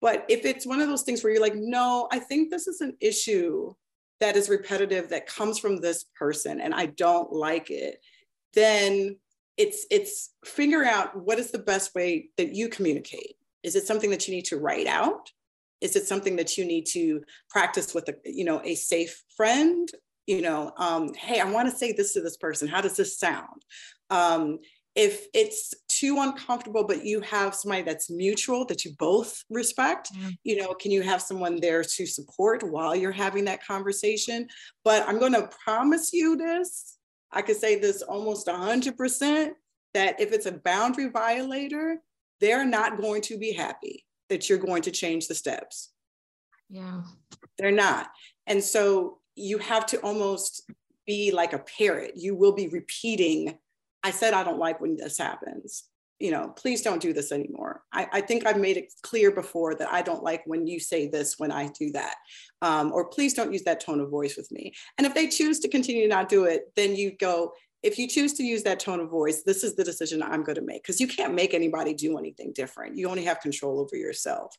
But 0.01 0.25
if 0.29 0.45
it's 0.45 0.67
one 0.67 0.81
of 0.81 0.89
those 0.89 1.03
things 1.03 1.25
where 1.25 1.33
you're 1.33 1.43
like, 1.43 1.57
no, 1.57 2.09
I 2.13 2.21
think 2.21 2.51
this 2.51 2.69
is 2.69 2.81
an 2.81 2.97
issue 3.01 3.75
that 4.21 4.37
is 4.37 4.49
repetitive 4.49 5.09
that 5.09 5.27
comes 5.27 5.59
from 5.59 5.81
this 5.81 6.05
person 6.17 6.61
and 6.61 6.75
I 6.75 6.87
don't 6.87 7.33
like 7.33 7.71
it, 7.71 7.99
then 8.55 9.17
it's 9.57 9.87
it's 9.91 10.31
figuring 10.45 10.89
out 10.89 11.17
what 11.17 11.39
is 11.39 11.51
the 11.51 11.59
best 11.59 11.95
way 11.95 12.31
that 12.37 12.55
you 12.55 12.69
communicate 12.69 13.38
is 13.69 13.77
it 13.77 13.87
something 13.87 14.09
that 14.09 14.27
you 14.27 14.35
need 14.35 14.47
to 14.47 14.57
write 14.57 14.87
out? 14.87 15.31
Is 15.83 15.95
it 15.95 16.07
something 16.07 16.37
that 16.37 16.57
you 16.57 16.65
need 16.65 16.87
to 16.93 17.23
practice 17.51 17.95
with 17.95 18.09
a, 18.09 18.15
you 18.25 18.45
know, 18.45 18.63
a 18.65 18.75
safe 18.75 19.23
friend? 19.37 19.87
You 20.27 20.41
know, 20.41 20.73
um, 20.79 21.13
hey, 21.13 21.39
I 21.39 21.45
want 21.45 21.71
to 21.71 21.77
say 21.77 21.93
this 21.93 22.15
to 22.15 22.23
this 22.23 22.39
person. 22.39 22.67
How 22.67 22.81
does 22.81 22.97
this 22.97 23.19
sound? 23.19 23.63
Um, 24.09 24.59
if 24.97 25.27
it's 25.35 25.75
too 25.89 26.19
uncomfortable, 26.19 26.83
but 26.83 27.05
you 27.05 27.21
have 27.21 27.55
somebody 27.55 27.83
that's 27.83 28.11
mutual 28.11 28.65
that 28.65 28.87
you 28.87 28.93
both 28.99 29.45
respect, 29.51 30.11
mm. 30.17 30.37
you 30.45 30.57
know, 30.57 30.73
can 30.73 30.91
you 30.91 31.03
have 31.03 31.21
someone 31.21 31.61
there 31.61 31.85
to 31.85 32.07
support 32.07 32.63
while 32.63 32.97
you're 32.97 33.13
having 33.13 33.45
that 33.45 33.65
conversation? 33.65 34.49
But 34.83 35.07
I'm 35.07 35.19
going 35.19 35.35
to 35.35 35.51
promise 35.63 36.13
you 36.15 36.37
this. 36.37 36.97
I 37.31 37.43
could 37.43 37.57
say 37.57 37.79
this 37.79 38.01
almost 38.01 38.47
100% 38.47 39.51
that 39.95 40.21
if 40.21 40.33
it's 40.33 40.47
a 40.47 40.53
boundary 40.53 41.11
violator, 41.11 41.99
they're 42.41 42.67
not 42.67 43.01
going 43.01 43.23
to 43.23 43.39
be 43.39 43.53
happy 43.53 44.05
that 44.29 44.49
you're 44.49 44.59
going 44.59 44.83
to 44.83 44.91
change 44.91 45.27
the 45.29 45.35
steps. 45.35 45.91
Yeah. 46.69 47.03
They're 47.59 47.71
not. 47.71 48.09
And 48.47 48.63
so 48.63 49.19
you 49.35 49.59
have 49.59 49.87
to 49.87 49.99
almost 49.99 50.71
be 51.07 51.31
like 51.31 51.53
a 51.53 51.65
parrot. 51.79 52.13
You 52.17 52.35
will 52.35 52.53
be 52.53 52.69
repeating, 52.69 53.59
I 54.03 54.11
said, 54.11 54.35
I 54.35 54.45
don't 54.45 54.59
like 54.59 54.81
when 54.81 54.97
this 54.97 55.19
happens. 55.19 55.85
You 56.21 56.33
know, 56.33 56.49
please 56.49 56.83
don't 56.83 57.01
do 57.01 57.13
this 57.13 57.31
anymore. 57.31 57.83
I, 57.93 58.09
I 58.13 58.21
think 58.21 58.45
I've 58.45 58.59
made 58.59 58.77
it 58.77 58.93
clear 59.03 59.31
before 59.31 59.77
that 59.77 59.93
I 59.93 60.03
don't 60.03 60.25
like 60.25 60.43
when 60.47 60.67
you 60.67 60.81
say 60.81 61.09
this 61.09 61.39
when 61.39 61.53
I 61.53 61.69
do 61.79 61.93
that. 61.93 62.17
Um, 62.61 62.91
or 62.93 63.09
please 63.09 63.35
don't 63.35 63.53
use 63.53 63.63
that 63.63 63.81
tone 63.81 64.01
of 64.01 64.11
voice 64.11 64.37
with 64.37 64.51
me. 64.51 64.75
And 64.99 65.07
if 65.07 65.15
they 65.15 65.29
choose 65.29 65.61
to 65.61 65.69
continue 65.69 66.03
to 66.03 66.09
not 66.09 66.29
do 66.29 66.45
it, 66.45 66.73
then 66.75 66.97
you 66.97 67.17
go, 67.17 67.53
if 67.83 67.99
you 67.99 68.09
choose 68.09 68.35
to 68.35 68.43
use 68.43 68.63
that 68.65 68.81
tone 68.81 69.01
of 69.01 69.09
voice, 69.09 69.43
this 69.45 69.63
is 69.63 69.77
the 69.77 69.85
decision 69.85 70.23
I'm 70.23 70.43
going 70.43 70.57
to 70.57 70.63
make 70.63 70.83
because 70.83 71.01
you 71.01 71.07
can't 71.07 71.35
make 71.35 71.55
anybody 71.55 71.95
do 71.95 72.19
anything 72.19 72.53
different. 72.53 72.97
You 72.97 73.09
only 73.09 73.25
have 73.25 73.41
control 73.41 73.81
over 73.81 73.97
yourself. 73.97 74.55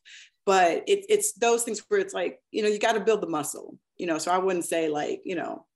But 0.46 0.84
it, 0.88 1.04
it's 1.08 1.34
those 1.34 1.62
things 1.62 1.82
where 1.88 2.00
it's 2.00 2.14
like, 2.14 2.40
you 2.50 2.62
know, 2.62 2.68
you 2.68 2.78
got 2.78 2.92
to 2.92 3.00
build 3.00 3.20
the 3.20 3.28
muscle, 3.28 3.78
you 3.98 4.06
know. 4.06 4.18
So 4.18 4.32
I 4.32 4.38
wouldn't 4.38 4.64
say 4.64 4.88
like, 4.88 5.20
you 5.24 5.36
know, 5.36 5.66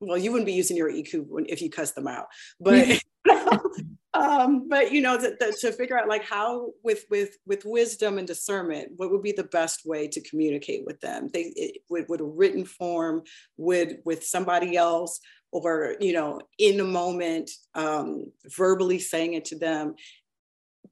well, 0.00 0.18
you 0.18 0.30
wouldn't 0.30 0.46
be 0.46 0.52
using 0.52 0.76
your 0.76 0.90
EQ 0.90 1.26
when, 1.26 1.46
if 1.48 1.62
you 1.62 1.70
cuss 1.70 1.92
them 1.92 2.06
out, 2.06 2.26
but 2.58 3.02
um, 4.14 4.68
but 4.68 4.92
you 4.92 5.00
know, 5.00 5.18
to, 5.18 5.52
to 5.60 5.72
figure 5.72 5.98
out 5.98 6.08
like 6.08 6.24
how 6.24 6.70
with 6.82 7.04
with 7.10 7.36
with 7.46 7.64
wisdom 7.64 8.18
and 8.18 8.26
discernment, 8.26 8.92
what 8.96 9.10
would 9.10 9.22
be 9.22 9.32
the 9.32 9.44
best 9.44 9.82
way 9.84 10.08
to 10.08 10.20
communicate 10.22 10.84
with 10.86 11.00
them? 11.00 11.28
They 11.32 11.52
it, 11.54 11.82
with, 11.88 12.08
with 12.08 12.20
a 12.20 12.24
written 12.24 12.64
form, 12.64 13.22
with 13.56 13.98
with 14.04 14.24
somebody 14.24 14.76
else, 14.76 15.20
or 15.52 15.96
you 16.00 16.12
know, 16.12 16.40
in 16.58 16.80
a 16.80 16.84
moment, 16.84 17.50
um, 17.74 18.26
verbally 18.56 18.98
saying 18.98 19.34
it 19.34 19.46
to 19.46 19.58
them. 19.58 19.94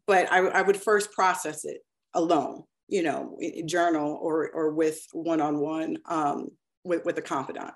But 0.07 0.31
I, 0.33 0.39
I 0.39 0.63
would 0.63 0.77
first 0.77 1.13
process 1.13 1.65
it 1.65 1.79
alone, 2.15 2.65
you 2.89 3.03
know, 3.03 3.39
journal 3.67 4.19
or 4.21 4.51
or 4.51 4.73
with 4.73 5.01
one 5.13 5.41
on 5.41 5.59
one 5.59 5.99
with 6.85 7.05
with 7.05 7.19
a 7.19 7.23
confidant. 7.23 7.73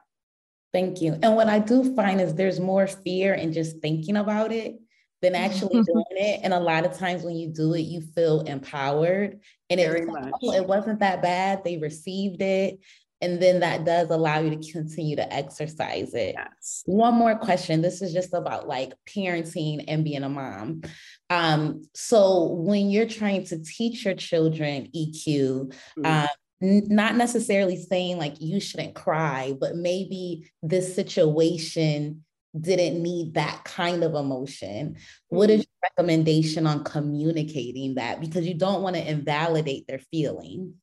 Thank 0.72 1.02
you. 1.02 1.18
And 1.22 1.36
what 1.36 1.48
I 1.48 1.58
do 1.58 1.94
find 1.94 2.20
is 2.20 2.34
there's 2.34 2.58
more 2.58 2.86
fear 2.86 3.34
in 3.34 3.52
just 3.52 3.80
thinking 3.80 4.16
about 4.16 4.52
it 4.52 4.76
than 5.20 5.34
actually 5.34 5.82
doing 5.86 6.04
it. 6.10 6.40
And 6.42 6.54
a 6.54 6.60
lot 6.60 6.86
of 6.86 6.96
times 6.96 7.22
when 7.22 7.36
you 7.36 7.48
do 7.48 7.74
it, 7.74 7.82
you 7.82 8.00
feel 8.00 8.40
empowered. 8.40 9.38
And 9.68 9.80
it, 9.80 10.08
oh, 10.42 10.52
it 10.52 10.66
wasn't 10.66 11.00
that 11.00 11.22
bad. 11.22 11.62
They 11.62 11.76
received 11.76 12.40
it. 12.40 12.80
And 13.22 13.40
then 13.40 13.60
that 13.60 13.84
does 13.84 14.10
allow 14.10 14.40
you 14.40 14.50
to 14.50 14.72
continue 14.72 15.14
to 15.14 15.32
exercise 15.32 16.12
it. 16.12 16.34
Yes. 16.36 16.82
One 16.86 17.14
more 17.14 17.36
question. 17.36 17.80
This 17.80 18.02
is 18.02 18.12
just 18.12 18.34
about 18.34 18.66
like 18.66 18.92
parenting 19.08 19.84
and 19.86 20.04
being 20.04 20.24
a 20.24 20.28
mom. 20.28 20.82
Um, 21.30 21.84
so 21.94 22.46
when 22.46 22.90
you're 22.90 23.06
trying 23.06 23.44
to 23.46 23.62
teach 23.62 24.04
your 24.04 24.14
children 24.14 24.88
EQ, 24.94 25.72
mm-hmm. 25.96 26.04
um, 26.04 26.28
not 26.60 27.14
necessarily 27.14 27.76
saying 27.76 28.18
like 28.18 28.40
you 28.40 28.60
shouldn't 28.60 28.94
cry, 28.94 29.54
but 29.58 29.76
maybe 29.76 30.50
this 30.60 30.94
situation 30.94 32.24
didn't 32.60 33.02
need 33.02 33.34
that 33.34 33.62
kind 33.64 34.02
of 34.04 34.14
emotion. 34.14 34.96
What 35.28 35.48
is 35.48 35.62
mm-hmm. 35.62 35.70
your 35.70 35.90
recommendation 35.96 36.66
on 36.66 36.84
communicating 36.84 37.94
that? 37.94 38.20
Because 38.20 38.46
you 38.46 38.54
don't 38.54 38.82
want 38.82 38.96
to 38.96 39.08
invalidate 39.08 39.86
their 39.86 40.00
feeling. 40.10 40.74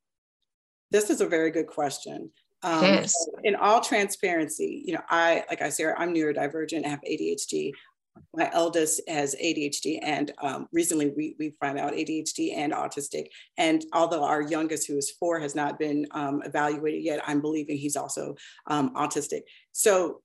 This 0.92 1.10
is 1.10 1.22
a 1.22 1.28
very 1.28 1.52
good 1.52 1.68
question. 1.68 2.32
Um, 2.62 2.84
yes. 2.84 3.14
In 3.44 3.56
all 3.56 3.80
transparency, 3.80 4.84
you 4.86 4.94
know, 4.94 5.02
I, 5.10 5.46
like 5.50 5.62
I 5.62 5.70
said, 5.70 5.94
I'm 5.98 6.14
neurodivergent, 6.14 6.86
I 6.86 6.90
have 6.90 7.02
ADHD 7.02 7.72
my 8.36 8.50
eldest 8.54 9.02
has 9.08 9.36
ADHD, 9.36 10.00
and 10.02 10.32
um, 10.42 10.68
recently 10.72 11.12
we, 11.16 11.36
we 11.40 11.56
found 11.62 11.80
out 11.80 11.94
ADHD 11.94 12.56
and 12.56 12.74
autistic. 12.74 13.28
And 13.58 13.86
although 13.94 14.24
our 14.24 14.42
youngest, 14.42 14.88
who 14.88 14.98
is 14.98 15.12
four, 15.12 15.40
has 15.40 15.56
not 15.56 15.80
been 15.80 16.08
um, 16.12 16.42
evaluated 16.46 17.04
yet, 17.04 17.22
I'm 17.26 17.42
believing 17.42 17.78
he's 17.78 17.96
also 17.96 18.36
um, 18.68 18.94
autistic. 18.96 19.42
So 19.72 20.22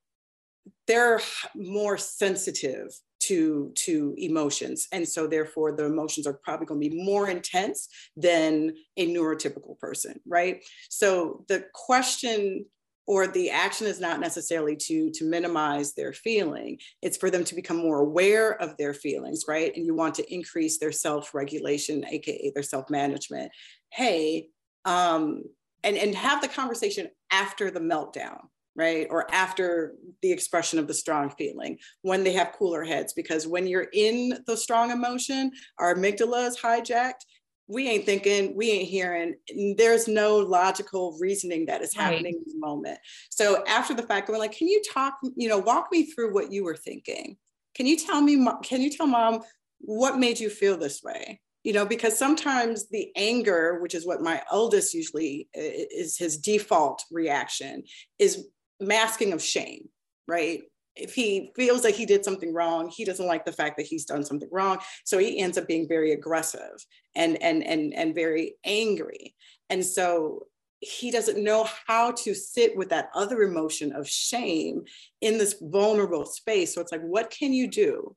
they're 0.86 1.20
more 1.54 1.98
sensitive 1.98 2.88
to 3.26 3.72
to 3.74 4.14
emotions. 4.18 4.88
And 4.92 5.08
so 5.08 5.26
therefore 5.26 5.72
the 5.72 5.84
emotions 5.84 6.26
are 6.26 6.40
probably 6.44 6.66
going 6.66 6.80
to 6.80 6.88
be 6.90 7.04
more 7.04 7.28
intense 7.28 7.88
than 8.16 8.74
a 8.96 9.12
neurotypical 9.14 9.78
person 9.78 10.20
right? 10.26 10.62
So 10.88 11.44
the 11.48 11.64
question 11.72 12.66
or 13.06 13.26
the 13.26 13.50
action 13.50 13.86
is 13.86 14.00
not 14.00 14.20
necessarily 14.20 14.76
to 14.76 15.10
to 15.10 15.24
minimize 15.24 15.94
their 15.94 16.12
feeling. 16.12 16.78
It's 17.02 17.16
for 17.16 17.30
them 17.30 17.44
to 17.44 17.54
become 17.54 17.76
more 17.76 18.00
aware 18.00 18.60
of 18.60 18.76
their 18.76 18.94
feelings 18.94 19.44
right? 19.48 19.74
And 19.76 19.84
you 19.86 19.94
want 19.94 20.14
to 20.16 20.34
increase 20.34 20.78
their 20.78 20.92
self-regulation 20.92 22.04
aka 22.06 22.52
their 22.54 22.62
self-management. 22.62 23.52
Hey 23.90 24.48
um 24.84 25.42
and 25.82 25.96
and 25.96 26.14
have 26.14 26.40
the 26.42 26.48
conversation 26.48 27.08
after 27.30 27.70
the 27.70 27.80
meltdown 27.80 28.40
right 28.76 29.06
or 29.10 29.32
after 29.32 29.94
the 30.22 30.32
expression 30.32 30.78
of 30.78 30.86
the 30.86 30.94
strong 30.94 31.30
feeling 31.30 31.78
when 32.02 32.24
they 32.24 32.32
have 32.32 32.52
cooler 32.52 32.84
heads 32.84 33.12
because 33.12 33.46
when 33.46 33.66
you're 33.66 33.88
in 33.92 34.38
the 34.46 34.56
strong 34.56 34.90
emotion 34.90 35.50
our 35.78 35.94
amygdala 35.94 36.48
is 36.48 36.58
hijacked 36.58 37.24
we 37.66 37.88
ain't 37.88 38.04
thinking, 38.04 38.54
we 38.54 38.70
ain't 38.70 38.88
hearing. 38.88 39.36
There's 39.76 40.06
no 40.06 40.36
logical 40.36 41.16
reasoning 41.18 41.66
that 41.66 41.82
is 41.82 41.94
happening 41.94 42.24
right. 42.24 42.46
in 42.46 42.52
the 42.52 42.58
moment. 42.58 42.98
So 43.30 43.64
after 43.66 43.94
the 43.94 44.02
fact, 44.02 44.28
we're 44.28 44.38
like, 44.38 44.56
can 44.56 44.68
you 44.68 44.82
talk, 44.92 45.14
you 45.36 45.48
know, 45.48 45.58
walk 45.58 45.88
me 45.90 46.04
through 46.04 46.34
what 46.34 46.52
you 46.52 46.64
were 46.64 46.76
thinking? 46.76 47.36
Can 47.74 47.86
you 47.86 47.96
tell 47.96 48.20
me, 48.20 48.46
can 48.62 48.82
you 48.82 48.90
tell 48.90 49.06
mom 49.06 49.40
what 49.78 50.18
made 50.18 50.38
you 50.38 50.50
feel 50.50 50.76
this 50.76 51.02
way? 51.02 51.40
You 51.62 51.72
know, 51.72 51.86
because 51.86 52.18
sometimes 52.18 52.90
the 52.90 53.10
anger, 53.16 53.78
which 53.80 53.94
is 53.94 54.06
what 54.06 54.20
my 54.20 54.42
eldest 54.52 54.92
usually 54.92 55.48
is 55.54 56.18
his 56.18 56.36
default 56.36 57.02
reaction, 57.10 57.84
is 58.18 58.46
masking 58.80 59.32
of 59.32 59.42
shame, 59.42 59.88
right? 60.26 60.62
if 60.96 61.14
he 61.14 61.50
feels 61.56 61.82
like 61.82 61.94
he 61.94 62.06
did 62.06 62.24
something 62.24 62.52
wrong 62.52 62.88
he 62.88 63.04
doesn't 63.04 63.26
like 63.26 63.44
the 63.44 63.52
fact 63.52 63.76
that 63.76 63.86
he's 63.86 64.04
done 64.04 64.24
something 64.24 64.48
wrong. 64.52 64.78
So 65.04 65.18
he 65.18 65.38
ends 65.38 65.58
up 65.58 65.66
being 65.66 65.88
very 65.88 66.12
aggressive 66.12 66.84
and 67.14 67.40
and 67.42 67.64
and 67.64 67.92
and 67.94 68.14
very 68.14 68.54
angry. 68.64 69.34
And 69.70 69.84
so 69.84 70.46
he 70.80 71.10
doesn't 71.10 71.42
know 71.42 71.66
how 71.86 72.12
to 72.12 72.34
sit 72.34 72.76
with 72.76 72.90
that 72.90 73.08
other 73.14 73.42
emotion 73.42 73.92
of 73.92 74.08
shame 74.08 74.82
in 75.20 75.38
this 75.38 75.56
vulnerable 75.60 76.26
space. 76.26 76.74
So 76.74 76.80
it's 76.80 76.92
like 76.92 77.02
what 77.02 77.30
can 77.30 77.52
you 77.52 77.68
do? 77.68 78.14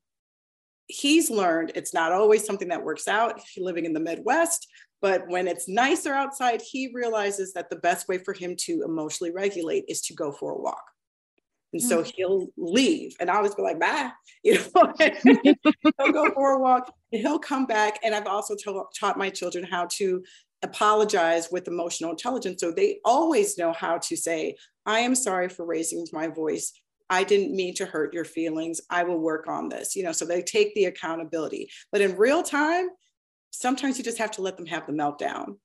He's 0.88 1.30
learned 1.30 1.72
it's 1.76 1.94
not 1.94 2.12
always 2.12 2.46
something 2.46 2.70
that 2.70 2.84
works 2.84 3.08
out. 3.08 3.42
Living 3.58 3.86
in 3.86 3.94
the 3.94 4.00
midwest 4.00 4.68
but 5.02 5.28
when 5.28 5.48
it's 5.48 5.68
nicer 5.68 6.14
outside 6.14 6.62
he 6.62 6.92
realizes 6.94 7.54
that 7.54 7.70
the 7.70 7.76
best 7.78 8.08
way 8.08 8.18
for 8.18 8.34
him 8.34 8.56
to 8.58 8.84
emotionally 8.84 9.32
regulate 9.32 9.86
is 9.88 10.02
to 10.02 10.14
go 10.14 10.32
for 10.32 10.52
a 10.54 10.62
walk 10.62 10.84
and 11.74 11.82
so 11.82 12.02
mm. 12.02 12.12
he'll 12.16 12.48
leave 12.58 13.16
and 13.20 13.30
I'll 13.30 13.44
just 13.44 13.58
be 13.58 13.64
like, 13.64 13.80
bye, 13.80 14.12
you 14.44 14.58
know, 14.74 14.94
he'll 15.00 16.12
go 16.12 16.32
for 16.34 16.54
a 16.54 16.60
walk 16.60 16.92
and 17.12 17.22
he'll 17.22 17.40
come 17.40 17.66
back. 17.66 18.00
And 18.04 18.16
I've 18.16 18.28
also 18.28 18.56
taught 18.56 19.18
my 19.18 19.30
children 19.30 19.64
how 19.64 19.88
to 19.98 20.24
apologize 20.64 21.50
with 21.52 21.68
emotional 21.68 22.12
intelligence. 22.12 22.62
So 22.62 22.72
they 22.72 23.00
always 23.06 23.58
know 23.58 23.74
how 23.74 24.00
to 24.00 24.18
say, 24.18 24.56
I 24.86 25.00
am 25.00 25.14
sorry 25.14 25.50
for 25.50 25.66
raising 25.66 26.06
my 26.14 26.28
voice. 26.28 26.74
I 27.10 27.24
didn't 27.24 27.56
mean 27.56 27.74
to 27.76 27.86
hurt 27.86 28.14
your 28.14 28.26
feelings. 28.26 28.82
I 28.90 29.04
will 29.04 29.20
work 29.20 29.48
on 29.48 29.70
this, 29.70 29.96
you 29.96 30.04
know, 30.04 30.12
so 30.12 30.26
they 30.26 30.42
take 30.42 30.74
the 30.74 30.86
accountability. 30.86 31.70
But 31.92 32.02
in 32.02 32.18
real 32.18 32.44
time, 32.44 32.88
sometimes 33.58 33.98
you 33.98 34.04
just 34.04 34.20
have 34.20 34.32
to 34.32 34.42
let 34.42 34.58
them 34.58 34.66
have 34.68 34.86
the 34.86 34.94
meltdown. 34.94 35.58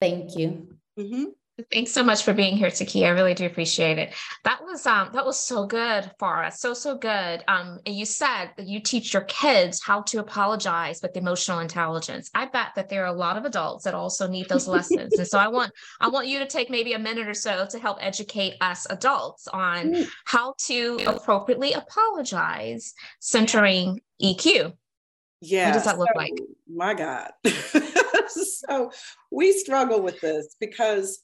Thank 0.00 0.36
you. 0.36 0.68
Mm-hmm. 0.98 1.24
Thanks 1.72 1.92
so 1.92 2.02
much 2.02 2.24
for 2.24 2.32
being 2.32 2.56
here, 2.56 2.68
Taki. 2.68 3.06
I 3.06 3.10
really 3.10 3.32
do 3.32 3.46
appreciate 3.46 3.96
it. 3.96 4.12
That 4.42 4.64
was 4.64 4.84
um 4.86 5.10
that 5.12 5.24
was 5.24 5.38
so 5.38 5.66
good 5.66 6.10
for 6.18 6.42
us. 6.42 6.60
So 6.60 6.74
so 6.74 6.98
good. 6.98 7.44
Um 7.46 7.78
and 7.86 7.94
you 7.94 8.04
said 8.04 8.50
that 8.56 8.66
you 8.66 8.80
teach 8.80 9.12
your 9.14 9.22
kids 9.22 9.80
how 9.80 10.02
to 10.02 10.18
apologize 10.18 11.00
with 11.00 11.16
emotional 11.16 11.60
intelligence. 11.60 12.28
I 12.34 12.46
bet 12.46 12.74
that 12.74 12.88
there 12.88 13.04
are 13.04 13.14
a 13.14 13.16
lot 13.16 13.36
of 13.36 13.44
adults 13.44 13.84
that 13.84 13.94
also 13.94 14.26
need 14.26 14.48
those 14.48 14.66
lessons. 14.66 15.16
and 15.16 15.28
so 15.28 15.38
I 15.38 15.46
want 15.46 15.70
I 16.00 16.08
want 16.08 16.26
you 16.26 16.40
to 16.40 16.46
take 16.46 16.70
maybe 16.70 16.94
a 16.94 16.98
minute 16.98 17.28
or 17.28 17.34
so 17.34 17.66
to 17.66 17.78
help 17.78 17.98
educate 18.00 18.54
us 18.60 18.88
adults 18.90 19.46
on 19.46 19.92
mm. 19.92 20.08
how 20.24 20.54
to 20.66 20.98
appropriately 21.06 21.72
apologize 21.72 22.94
centering 23.20 24.00
EQ. 24.20 24.72
Yeah. 25.40 25.66
What 25.66 25.74
does 25.74 25.84
that 25.84 25.98
look 25.98 26.08
so, 26.12 26.18
like? 26.18 26.32
My 26.68 26.94
God. 26.94 27.30
so 28.28 28.90
we 29.30 29.52
struggle 29.52 30.00
with 30.00 30.20
this 30.20 30.56
because 30.60 31.22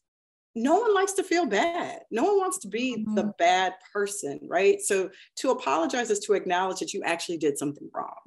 no 0.54 0.80
one 0.80 0.94
likes 0.94 1.12
to 1.12 1.22
feel 1.22 1.46
bad. 1.46 2.00
No 2.10 2.24
one 2.24 2.38
wants 2.38 2.58
to 2.58 2.68
be 2.68 2.96
mm-hmm. 2.96 3.14
the 3.14 3.32
bad 3.38 3.74
person, 3.92 4.40
right? 4.42 4.80
So 4.80 5.10
to 5.36 5.50
apologize 5.50 6.10
is 6.10 6.18
to 6.20 6.34
acknowledge 6.34 6.80
that 6.80 6.92
you 6.92 7.02
actually 7.04 7.38
did 7.38 7.58
something 7.58 7.88
wrong. 7.94 8.18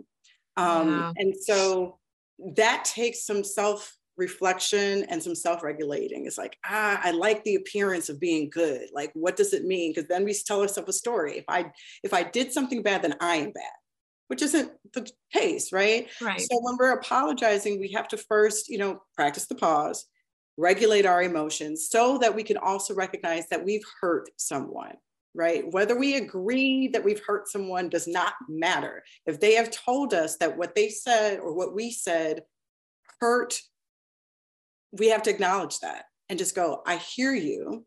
Um. 0.56 1.14
And 1.18 1.34
so 1.36 2.00
that 2.56 2.86
takes 2.86 3.26
some 3.26 3.44
self 3.44 3.96
reflection 4.16 5.04
and 5.06 5.22
some 5.22 5.36
self 5.36 5.64
regulating. 5.64 6.26
It's 6.26 6.38
like, 6.38 6.58
ah, 6.66 7.00
I 7.04 7.12
like 7.12 7.44
the 7.44 7.56
appearance 7.56 8.10
of 8.10 8.20
being 8.20 8.50
good. 8.50 8.88
Like, 8.94 9.12
what 9.14 9.36
does 9.36 9.54
it 9.54 9.66
mean? 9.66 9.92
Because 9.92 10.08
then 10.08 10.24
we 10.24 10.34
tell 10.34 10.62
ourselves 10.62 10.90
a 10.90 10.94
story. 10.94 11.40
If 11.40 11.46
I 11.48 11.72
if 12.04 12.14
I 12.14 12.24
did 12.24 12.54
something 12.54 12.84
bad, 12.84 13.02
then 13.02 13.16
I 13.20 13.38
am 13.38 13.52
bad 13.52 13.74
which 14.28 14.42
isn't 14.42 14.72
the 14.94 15.10
case, 15.32 15.72
right? 15.72 16.08
Right. 16.22 16.42
So 16.42 16.60
when 16.62 16.78
we're 16.78 16.94
apologizing, 16.94 17.80
we 17.80 17.92
have 17.92 18.08
to 18.10 18.18
first, 18.18 18.70
you 18.70 18.78
know, 18.78 19.02
practice 19.16 19.48
the 19.48 19.56
pause, 19.56 20.06
regulate 20.58 21.06
our 21.06 21.22
emotions 21.22 21.88
so 21.90 22.18
that 22.20 22.36
we 22.36 22.44
can 22.44 22.58
also 22.58 22.94
recognize 22.94 23.48
that 23.50 23.64
we've 23.64 23.84
hurt 24.02 24.30
someone, 24.38 24.96
right? 25.34 25.64
Whether 25.72 25.98
we 25.98 26.16
agree 26.16 26.88
that 26.90 27.04
we've 27.04 27.22
hurt 27.26 27.48
someone 27.48 27.90
does 27.90 28.08
not 28.08 28.34
matter. 28.48 29.04
If 29.26 29.40
they 29.40 29.54
have 29.54 29.72
told 29.72 30.14
us 30.14 30.38
that 30.38 30.58
what 30.58 30.76
they 30.76 30.90
said 30.90 31.40
or 31.40 31.54
what 31.54 31.76
we 31.76 31.92
said 31.92 32.44
hurt, 33.20 33.60
we 34.92 35.10
have 35.10 35.24
to 35.24 35.32
acknowledge 35.32 35.80
that 35.80 36.06
and 36.30 36.40
just 36.40 36.56
go, 36.56 36.82
I 36.86 36.98
hear 36.98 37.34
you. 37.34 37.86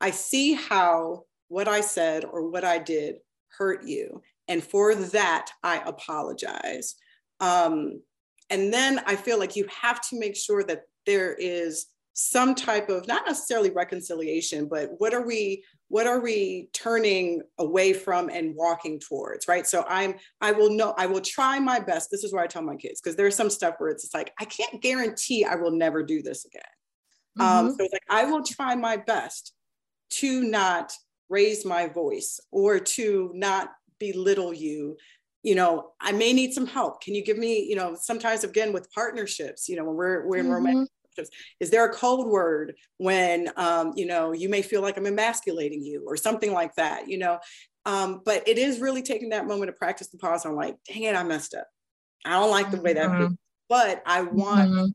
I 0.00 0.10
see 0.10 0.54
how 0.54 1.24
what 1.48 1.68
I 1.68 1.80
said 1.80 2.24
or 2.24 2.48
what 2.48 2.64
I 2.64 2.78
did 2.78 3.16
hurt 3.56 3.84
you. 3.84 4.22
And 4.52 4.62
for 4.62 4.94
that, 4.94 5.50
I 5.62 5.78
apologize. 5.78 6.96
Um, 7.40 8.02
and 8.50 8.70
then 8.70 9.00
I 9.06 9.16
feel 9.16 9.38
like 9.38 9.56
you 9.56 9.66
have 9.80 10.02
to 10.10 10.20
make 10.20 10.36
sure 10.36 10.62
that 10.64 10.82
there 11.06 11.32
is 11.32 11.86
some 12.12 12.54
type 12.54 12.90
of 12.90 13.08
not 13.08 13.24
necessarily 13.26 13.70
reconciliation 13.70 14.68
but 14.68 14.90
what 14.98 15.14
are 15.14 15.26
we 15.26 15.64
what 15.88 16.06
are 16.06 16.20
we 16.20 16.68
turning 16.74 17.40
away 17.58 17.94
from 17.94 18.28
and 18.28 18.54
walking 18.54 19.00
towards 19.00 19.48
right 19.48 19.66
so 19.66 19.82
i'm 19.88 20.14
i 20.42 20.52
will 20.52 20.68
know 20.68 20.92
i 20.98 21.06
will 21.06 21.22
try 21.22 21.58
my 21.58 21.80
best 21.80 22.10
this 22.10 22.22
is 22.22 22.30
what 22.30 22.42
i 22.42 22.46
tell 22.46 22.60
my 22.60 22.76
kids 22.76 23.00
because 23.00 23.16
there's 23.16 23.34
some 23.34 23.48
stuff 23.48 23.76
where 23.78 23.88
it's 23.88 24.12
like 24.12 24.30
i 24.38 24.44
can't 24.44 24.82
guarantee 24.82 25.42
i 25.46 25.54
will 25.54 25.70
never 25.70 26.02
do 26.02 26.20
this 26.20 26.44
again 26.44 26.60
um, 27.40 27.46
mm-hmm. 27.46 27.66
um, 27.68 27.70
so 27.70 27.76
it's 27.80 27.94
like 27.94 28.02
i 28.10 28.24
will 28.30 28.42
try 28.44 28.74
my 28.74 28.98
best 28.98 29.54
to 30.10 30.42
not 30.42 30.92
raise 31.30 31.64
my 31.64 31.88
voice 31.88 32.38
or 32.50 32.78
to 32.78 33.30
not 33.34 33.70
belittle 34.10 34.52
you 34.52 34.96
you 35.42 35.54
know 35.54 35.90
i 36.00 36.12
may 36.12 36.32
need 36.32 36.52
some 36.52 36.66
help 36.66 37.00
can 37.02 37.14
you 37.14 37.24
give 37.24 37.38
me 37.38 37.64
you 37.64 37.76
know 37.76 37.94
sometimes 37.98 38.44
again 38.44 38.72
with 38.72 38.90
partnerships 38.92 39.68
you 39.68 39.76
know 39.76 39.84
when 39.84 39.94
we're 39.94 40.26
we're 40.26 40.38
in 40.38 40.46
mm-hmm. 40.46 40.54
romantic 40.54 40.88
is 41.60 41.70
there 41.70 41.84
a 41.84 41.92
code 41.92 42.26
word 42.26 42.74
when 42.96 43.50
um, 43.56 43.92
you 43.96 44.06
know 44.06 44.32
you 44.32 44.48
may 44.48 44.62
feel 44.62 44.80
like 44.80 44.96
i'm 44.96 45.06
emasculating 45.06 45.84
you 45.84 46.04
or 46.06 46.16
something 46.16 46.52
like 46.52 46.74
that 46.76 47.08
you 47.08 47.18
know 47.18 47.38
um, 47.84 48.22
but 48.24 48.46
it 48.46 48.58
is 48.58 48.80
really 48.80 49.02
taking 49.02 49.30
that 49.30 49.46
moment 49.46 49.68
to 49.68 49.72
practice 49.72 50.08
the 50.08 50.18
pause 50.18 50.46
i'm 50.46 50.56
like 50.56 50.76
dang 50.88 51.02
it 51.02 51.14
i 51.14 51.22
messed 51.22 51.54
up 51.54 51.66
i 52.24 52.30
don't 52.30 52.50
like 52.50 52.70
the 52.70 52.80
way 52.80 52.94
that 52.94 53.10
mm-hmm. 53.10 53.34
but 53.68 54.02
i 54.06 54.22
want 54.22 54.70
mm-hmm. 54.70 54.86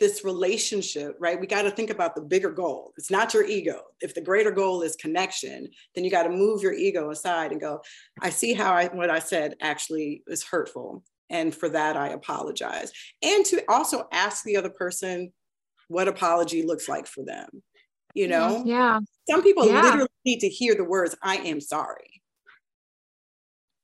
This 0.00 0.24
relationship 0.24 1.16
right 1.18 1.40
we 1.40 1.46
got 1.46 1.62
to 1.62 1.70
think 1.70 1.90
about 1.90 2.14
the 2.14 2.22
bigger 2.22 2.50
goal 2.50 2.92
it's 2.96 3.10
not 3.10 3.34
your 3.34 3.44
ego 3.44 3.80
if 4.00 4.14
the 4.14 4.20
greater 4.20 4.50
goal 4.50 4.82
is 4.82 4.94
connection 4.96 5.68
then 5.94 6.04
you 6.04 6.10
got 6.10 6.22
to 6.22 6.30
move 6.30 6.62
your 6.62 6.72
ego 6.72 7.10
aside 7.10 7.50
and 7.50 7.60
go 7.60 7.80
i 8.20 8.30
see 8.30 8.54
how 8.54 8.72
i 8.72 8.86
what 8.88 9.10
i 9.10 9.18
said 9.18 9.54
actually 9.60 10.22
is 10.28 10.44
hurtful 10.44 11.02
and 11.30 11.54
for 11.54 11.68
that, 11.70 11.96
I 11.96 12.08
apologize. 12.08 12.92
And 13.22 13.44
to 13.46 13.62
also 13.68 14.08
ask 14.12 14.44
the 14.44 14.56
other 14.56 14.70
person 14.70 15.32
what 15.88 16.08
apology 16.08 16.62
looks 16.62 16.88
like 16.88 17.06
for 17.06 17.24
them. 17.24 17.48
You 18.14 18.28
know? 18.28 18.62
Yeah. 18.64 19.00
Some 19.28 19.42
people 19.42 19.66
yeah. 19.66 19.82
literally 19.82 20.08
need 20.24 20.40
to 20.40 20.48
hear 20.48 20.74
the 20.74 20.84
words, 20.84 21.14
I 21.22 21.36
am 21.36 21.60
sorry. 21.60 22.22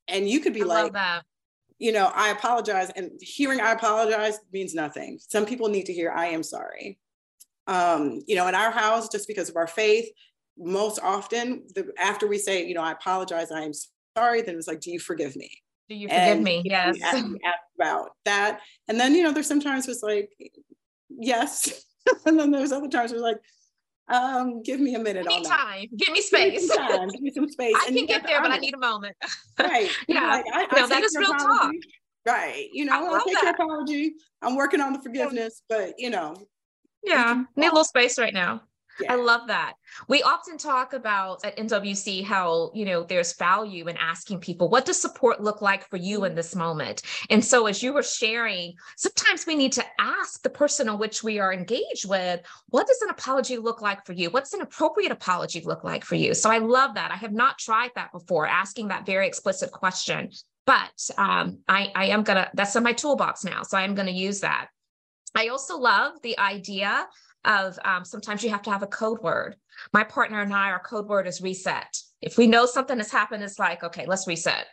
And 0.09 0.29
you 0.29 0.41
could 0.41 0.55
be 0.55 0.63
I 0.63 0.67
like, 0.67 0.93
you 1.79 1.93
know, 1.93 2.11
I 2.15 2.31
apologize. 2.31 2.91
And 2.97 3.11
hearing 3.21 3.61
I 3.61 3.73
apologize 3.73 4.39
means 4.53 4.75
nothing. 4.75 5.19
Some 5.21 5.47
people 5.47 5.69
need 5.69 5.87
to 5.87 5.93
hear 5.93 6.13
I 6.13 6.27
am 6.27 6.43
sorry. 6.43 6.99
Um, 7.67 8.21
you 8.27 8.37
know, 8.37 8.47
in 8.47 8.55
our 8.55 8.71
house, 8.71 9.09
just 9.09 9.27
because 9.27 9.49
of 9.49 9.57
our 9.57 9.67
faith, 9.67 10.09
most 10.59 11.01
often 11.03 11.65
the, 11.75 11.93
after 11.99 12.27
we 12.27 12.39
say, 12.39 12.65
you 12.67 12.75
know, 12.75 12.83
I 12.83 12.93
apologize, 12.93 13.51
I 13.51 13.63
am 13.63 13.73
sorry, 14.17 14.43
then 14.43 14.57
it's 14.57 14.69
like, 14.69 14.81
do 14.81 14.91
you 14.91 15.01
forgive 15.01 15.35
me? 15.37 15.51
Do 15.89 15.97
you 15.97 16.09
forgive 16.09 16.23
and, 16.23 16.45
me? 16.45 16.63
Yes. 16.65 16.97
about 17.79 18.11
that. 18.25 18.61
And 18.89 18.99
then, 18.99 19.15
you 19.15 19.23
know, 19.23 19.33
there's 19.33 19.47
sometimes 19.47 19.89
it's 19.89 20.03
like, 20.03 20.31
yes. 21.11 21.85
and 22.27 22.39
then 22.39 22.51
there's 22.51 22.73
other 22.73 22.89
times 22.89 23.13
it's 23.13 23.21
like, 23.21 23.39
um, 24.09 24.63
give 24.63 24.81
me 24.81 24.95
a 24.95 24.99
minute 24.99 25.27
give 25.27 25.41
me 25.41 25.49
time. 25.49 25.87
Give 25.97 26.13
me 26.13 26.21
space. 26.21 26.69
Give 26.69 26.81
me, 26.81 26.89
time. 26.89 27.09
give 27.09 27.21
me 27.23 27.33
some 27.35 27.49
space. 27.51 27.75
I 27.77 27.87
and 27.89 27.97
can 27.97 28.07
get 28.07 28.27
there, 28.27 28.43
but 28.43 28.51
I 28.51 28.59
need 28.59 28.75
a 28.75 28.79
moment. 28.79 29.17
right. 29.59 29.91
yeah. 30.09 30.27
Like, 30.27 30.45
I, 30.53 30.67
no, 30.77 30.85
I 30.85 30.87
that 30.89 31.03
is 31.03 31.17
real 31.19 31.31
apology. 31.33 31.59
talk. 31.59 31.73
Right. 32.27 32.69
You 32.73 32.85
know, 32.87 32.93
I, 32.93 33.17
I 33.17 33.23
take 33.25 33.35
that. 33.35 33.43
your 33.43 33.53
apology. 33.53 34.15
I'm 34.43 34.57
working 34.57 34.81
on 34.81 34.93
the 34.93 35.01
forgiveness, 35.01 35.63
but 35.69 35.95
you 35.99 36.11
know. 36.11 36.37
Yeah. 37.03 37.45
Need 37.57 37.67
a 37.67 37.71
little 37.71 37.85
space 37.85 38.19
right 38.19 38.33
now. 38.33 38.63
Yeah. 39.01 39.13
I 39.13 39.17
love 39.17 39.49
that. 39.49 39.75
We 40.09 40.23
often 40.23 40.57
talk 40.57 40.93
about 40.93 41.45
at 41.45 41.57
NWC 41.57 42.25
how, 42.25 42.71
you 42.75 42.85
know, 42.85 43.03
there's 43.03 43.35
value 43.37 43.89
in 43.89 43.97
asking 43.97 44.41
people, 44.41 44.69
what 44.69 44.85
does 44.85 45.01
support 45.01 45.43
look 45.43 45.63
like 45.63 45.89
for 45.89 45.97
you 45.97 46.25
in 46.25 46.35
this 46.35 46.55
moment? 46.55 47.03
And 47.31 47.45
so 47.45 47.67
as 47.67 47.83
you 47.83 47.93
were 47.93 48.03
sharing, 48.03 48.75
sometimes 48.97 49.47
we 49.47 49.57
need 49.57 49.73
to 49.73 49.85
ask 49.99 50.43
the 50.43 50.51
person 50.51 50.89
on 50.89 50.99
which 50.99 51.25
we 51.25 51.41
are 51.41 51.53
engaged 51.53 52.09
with, 52.09 52.41
what 52.69 52.87
does 52.87 53.01
an 53.03 53.11
apology 53.11 53.57
look 53.57 53.83
like 53.83 54.05
for 54.07 54.13
you? 54.13 54.31
What's 54.31 54.55
an 54.55 54.61
appropriate 54.61 55.13
apology 55.13 55.61
look 55.61 55.83
like 55.83 56.05
for 56.05 56.15
you? 56.15 56.35
So 56.35 56.51
I 56.51 56.59
love 56.59 56.95
that. 56.95 57.11
I 57.11 57.17
have 57.17 57.33
not 57.33 57.59
tried 57.59 57.91
that 57.97 58.13
before, 58.13 58.47
asking 58.47 58.89
that 58.89 59.07
very 59.07 59.27
explicit 59.27 59.73
question. 59.73 60.31
But 60.67 61.11
um, 61.19 61.59
I, 61.69 61.93
I 61.95 62.07
am 62.07 62.23
gonna, 62.23 62.49
that's 62.55 62.75
in 62.77 62.83
my 62.83 62.93
toolbox 62.93 63.45
now. 63.45 63.63
So 63.65 63.77
I'm 63.77 63.95
gonna 63.95 64.11
use 64.11 64.41
that. 64.41 64.69
I 65.35 65.49
also 65.49 65.77
love 65.79 66.13
the 66.23 66.39
idea 66.39 67.07
of 67.45 67.79
um, 67.85 68.05
sometimes 68.05 68.43
you 68.43 68.51
have 68.51 68.63
to 68.63 68.71
have 68.71 68.83
a 68.83 68.87
code 68.87 69.21
word. 69.21 69.57
My 69.93 70.05
partner 70.05 70.41
and 70.41 70.53
I, 70.53 70.71
our 70.71 70.79
code 70.79 71.07
word 71.07 71.27
is 71.27 71.41
reset. 71.41 71.97
If 72.21 72.39
we 72.39 72.47
know 72.47 72.67
something 72.67 72.99
has 72.99 73.11
happened, 73.11 73.43
it's 73.43 73.59
like, 73.59 73.83
okay, 73.85 74.07
let's 74.07 74.27
reset. 74.27 74.67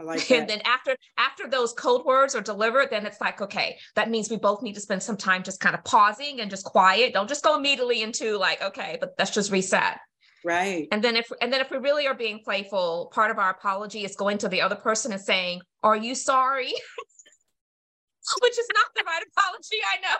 I 0.00 0.04
like 0.04 0.30
and 0.30 0.48
then 0.48 0.60
after 0.64 0.96
after 1.16 1.48
those 1.48 1.72
code 1.72 2.04
words 2.04 2.34
are 2.34 2.40
delivered, 2.40 2.90
then 2.90 3.06
it's 3.06 3.20
like, 3.20 3.40
okay, 3.40 3.78
that 3.94 4.10
means 4.10 4.30
we 4.30 4.36
both 4.36 4.62
need 4.62 4.74
to 4.74 4.80
spend 4.80 5.02
some 5.02 5.16
time 5.16 5.42
just 5.42 5.60
kind 5.60 5.74
of 5.74 5.84
pausing 5.84 6.40
and 6.40 6.50
just 6.50 6.64
quiet. 6.64 7.12
Don't 7.14 7.28
just 7.28 7.44
go 7.44 7.56
immediately 7.56 8.02
into 8.02 8.36
like, 8.36 8.62
okay, 8.62 8.96
but 9.00 9.14
let's 9.18 9.30
just 9.30 9.50
reset. 9.50 9.98
Right. 10.44 10.86
And 10.92 11.02
then 11.02 11.16
if 11.16 11.30
and 11.40 11.52
then 11.52 11.60
if 11.60 11.70
we 11.70 11.78
really 11.78 12.06
are 12.06 12.14
being 12.14 12.40
playful, 12.44 13.10
part 13.12 13.30
of 13.30 13.38
our 13.38 13.50
apology 13.50 14.04
is 14.04 14.14
going 14.14 14.38
to 14.38 14.48
the 14.48 14.60
other 14.60 14.76
person 14.76 15.12
and 15.12 15.20
saying, 15.20 15.60
Are 15.82 15.96
you 15.96 16.14
sorry? 16.14 16.72
Which 18.42 18.58
is 18.58 18.68
not 18.74 18.86
the 18.94 19.04
right 19.04 19.22
apology, 19.34 19.78
I 19.96 20.00
know 20.02 20.16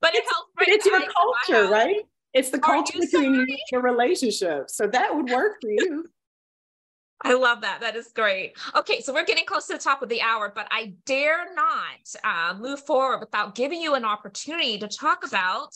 but 0.00 0.14
it 0.14 0.24
helps. 0.30 0.50
But 0.56 0.68
it's 0.68 0.86
your 0.86 1.00
culture, 1.00 1.70
right? 1.70 2.02
It's 2.32 2.50
the 2.50 2.58
culture 2.58 2.98
between 2.98 3.46
your 3.72 3.82
relationship. 3.82 4.70
So 4.70 4.86
that 4.86 5.14
would 5.14 5.30
work 5.30 5.60
for 5.60 5.70
you. 5.70 6.06
I 7.22 7.34
love 7.34 7.60
that. 7.60 7.80
That 7.82 7.96
is 7.96 8.12
great. 8.14 8.56
Okay, 8.74 9.02
so 9.02 9.12
we're 9.12 9.26
getting 9.26 9.44
close 9.44 9.66
to 9.66 9.74
the 9.74 9.78
top 9.78 10.02
of 10.02 10.08
the 10.08 10.22
hour, 10.22 10.50
but 10.54 10.66
I 10.70 10.94
dare 11.04 11.54
not 11.54 11.98
uh, 12.24 12.54
move 12.58 12.80
forward 12.86 13.18
without 13.20 13.54
giving 13.54 13.80
you 13.80 13.94
an 13.94 14.06
opportunity 14.06 14.78
to 14.78 14.88
talk 14.88 15.26
about 15.26 15.74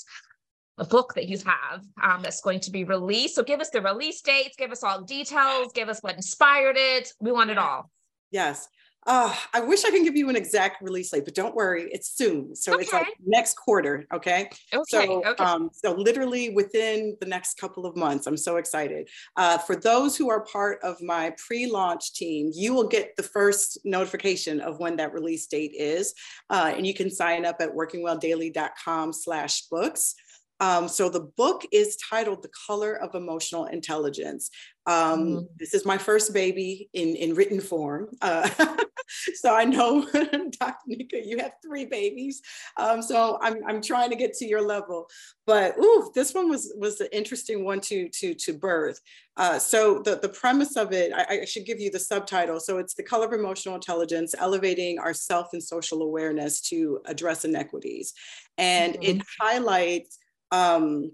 a 0.78 0.84
book 0.84 1.14
that 1.14 1.28
you 1.28 1.38
have 1.44 1.84
um, 2.02 2.22
that's 2.22 2.40
going 2.40 2.60
to 2.60 2.70
be 2.70 2.84
released. 2.84 3.34
So 3.34 3.42
give 3.42 3.60
us 3.60 3.70
the 3.70 3.82
release 3.82 4.22
dates, 4.22 4.56
give 4.56 4.72
us 4.72 4.82
all 4.82 5.00
the 5.00 5.06
details, 5.06 5.72
give 5.74 5.88
us 5.88 6.00
what 6.00 6.16
inspired 6.16 6.76
it. 6.78 7.10
We 7.20 7.30
want 7.30 7.50
it 7.50 7.58
all. 7.58 7.90
Yes. 8.30 8.66
Uh, 9.06 9.34
I 9.52 9.60
wish 9.60 9.84
I 9.84 9.90
can 9.90 10.02
give 10.02 10.16
you 10.16 10.30
an 10.30 10.36
exact 10.36 10.80
release 10.82 11.10
date, 11.10 11.26
but 11.26 11.34
don't 11.34 11.54
worry, 11.54 11.90
it's 11.92 12.16
soon. 12.16 12.56
So 12.56 12.72
okay. 12.74 12.82
it's 12.82 12.92
like 12.92 13.06
next 13.24 13.54
quarter. 13.54 14.04
Okay. 14.12 14.50
Okay. 14.72 14.84
So, 14.88 15.24
okay. 15.24 15.44
Um, 15.44 15.70
so 15.72 15.92
literally 15.92 16.50
within 16.50 17.16
the 17.20 17.26
next 17.26 17.56
couple 17.58 17.86
of 17.86 17.94
months, 17.96 18.26
I'm 18.26 18.36
so 18.36 18.56
excited. 18.56 19.08
Uh, 19.36 19.58
for 19.58 19.76
those 19.76 20.16
who 20.16 20.30
are 20.30 20.40
part 20.44 20.78
of 20.82 21.00
my 21.02 21.32
pre-launch 21.46 22.14
team, 22.14 22.50
you 22.54 22.72
will 22.72 22.88
get 22.88 23.14
the 23.16 23.22
first 23.22 23.78
notification 23.84 24.60
of 24.60 24.78
when 24.78 24.96
that 24.96 25.12
release 25.12 25.46
date 25.46 25.74
is, 25.74 26.14
uh, 26.50 26.72
and 26.74 26.86
you 26.86 26.94
can 26.94 27.10
sign 27.10 27.44
up 27.44 27.56
at 27.60 27.74
workingwelldaily.com/books. 27.74 30.14
Um, 30.60 30.88
so 30.88 31.08
the 31.08 31.20
book 31.20 31.62
is 31.72 31.96
titled 31.96 32.42
The 32.42 32.50
Color 32.66 32.94
of 32.94 33.14
Emotional 33.14 33.66
Intelligence. 33.66 34.50
Um, 34.86 35.26
mm. 35.26 35.48
This 35.56 35.74
is 35.74 35.86
my 35.86 35.98
first 35.98 36.34
baby 36.34 36.90
in, 36.92 37.16
in 37.16 37.34
written 37.34 37.60
form. 37.60 38.08
Uh, 38.20 38.48
so 39.34 39.54
I 39.54 39.64
know, 39.64 40.06
Dr. 40.60 40.76
Nika, 40.86 41.24
you 41.24 41.38
have 41.38 41.52
three 41.64 41.86
babies. 41.86 42.42
Um, 42.76 43.00
so 43.02 43.38
I'm, 43.40 43.64
I'm 43.66 43.80
trying 43.80 44.10
to 44.10 44.16
get 44.16 44.34
to 44.34 44.46
your 44.46 44.62
level. 44.62 45.08
But 45.46 45.76
ooh, 45.78 46.10
this 46.14 46.34
one 46.34 46.48
was, 46.48 46.72
was 46.76 47.00
an 47.00 47.08
interesting 47.12 47.64
one 47.64 47.80
to, 47.82 48.08
to, 48.08 48.34
to 48.34 48.52
birth. 48.52 49.00
Uh, 49.36 49.58
so 49.58 50.00
the, 50.00 50.16
the 50.16 50.28
premise 50.28 50.76
of 50.76 50.92
it, 50.92 51.12
I, 51.12 51.40
I, 51.40 51.44
should 51.44 51.66
give 51.66 51.80
you 51.80 51.90
the 51.90 51.98
subtitle. 51.98 52.60
So 52.60 52.78
it's 52.78 52.94
The 52.94 53.02
Color 53.02 53.26
of 53.26 53.32
Emotional 53.32 53.74
Intelligence, 53.74 54.34
Elevating 54.38 54.98
Our 55.00 55.12
Self 55.12 55.48
and 55.52 55.62
Social 55.62 56.02
Awareness 56.02 56.60
to 56.68 57.00
Address 57.06 57.44
Inequities. 57.44 58.12
And 58.58 58.94
mm-hmm. 58.94 59.18
it 59.18 59.22
highlights 59.40 60.18
um, 60.52 61.10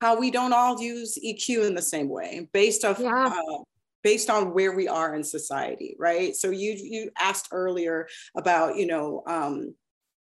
how 0.00 0.18
we 0.18 0.30
don't 0.30 0.52
all 0.52 0.80
use 0.80 1.18
EQ 1.24 1.66
in 1.66 1.74
the 1.74 1.82
same 1.82 2.08
way 2.08 2.48
based 2.52 2.84
off 2.84 3.00
yeah. 3.00 3.26
uh, 3.26 3.62
based 4.02 4.30
on 4.30 4.54
where 4.54 4.72
we 4.72 4.88
are 4.88 5.14
in 5.14 5.24
society, 5.24 5.96
right? 5.98 6.34
So 6.34 6.50
you 6.50 6.76
you 6.78 7.10
asked 7.18 7.48
earlier 7.52 8.08
about 8.36 8.76
you 8.76 8.86
know 8.86 9.22
um, 9.26 9.74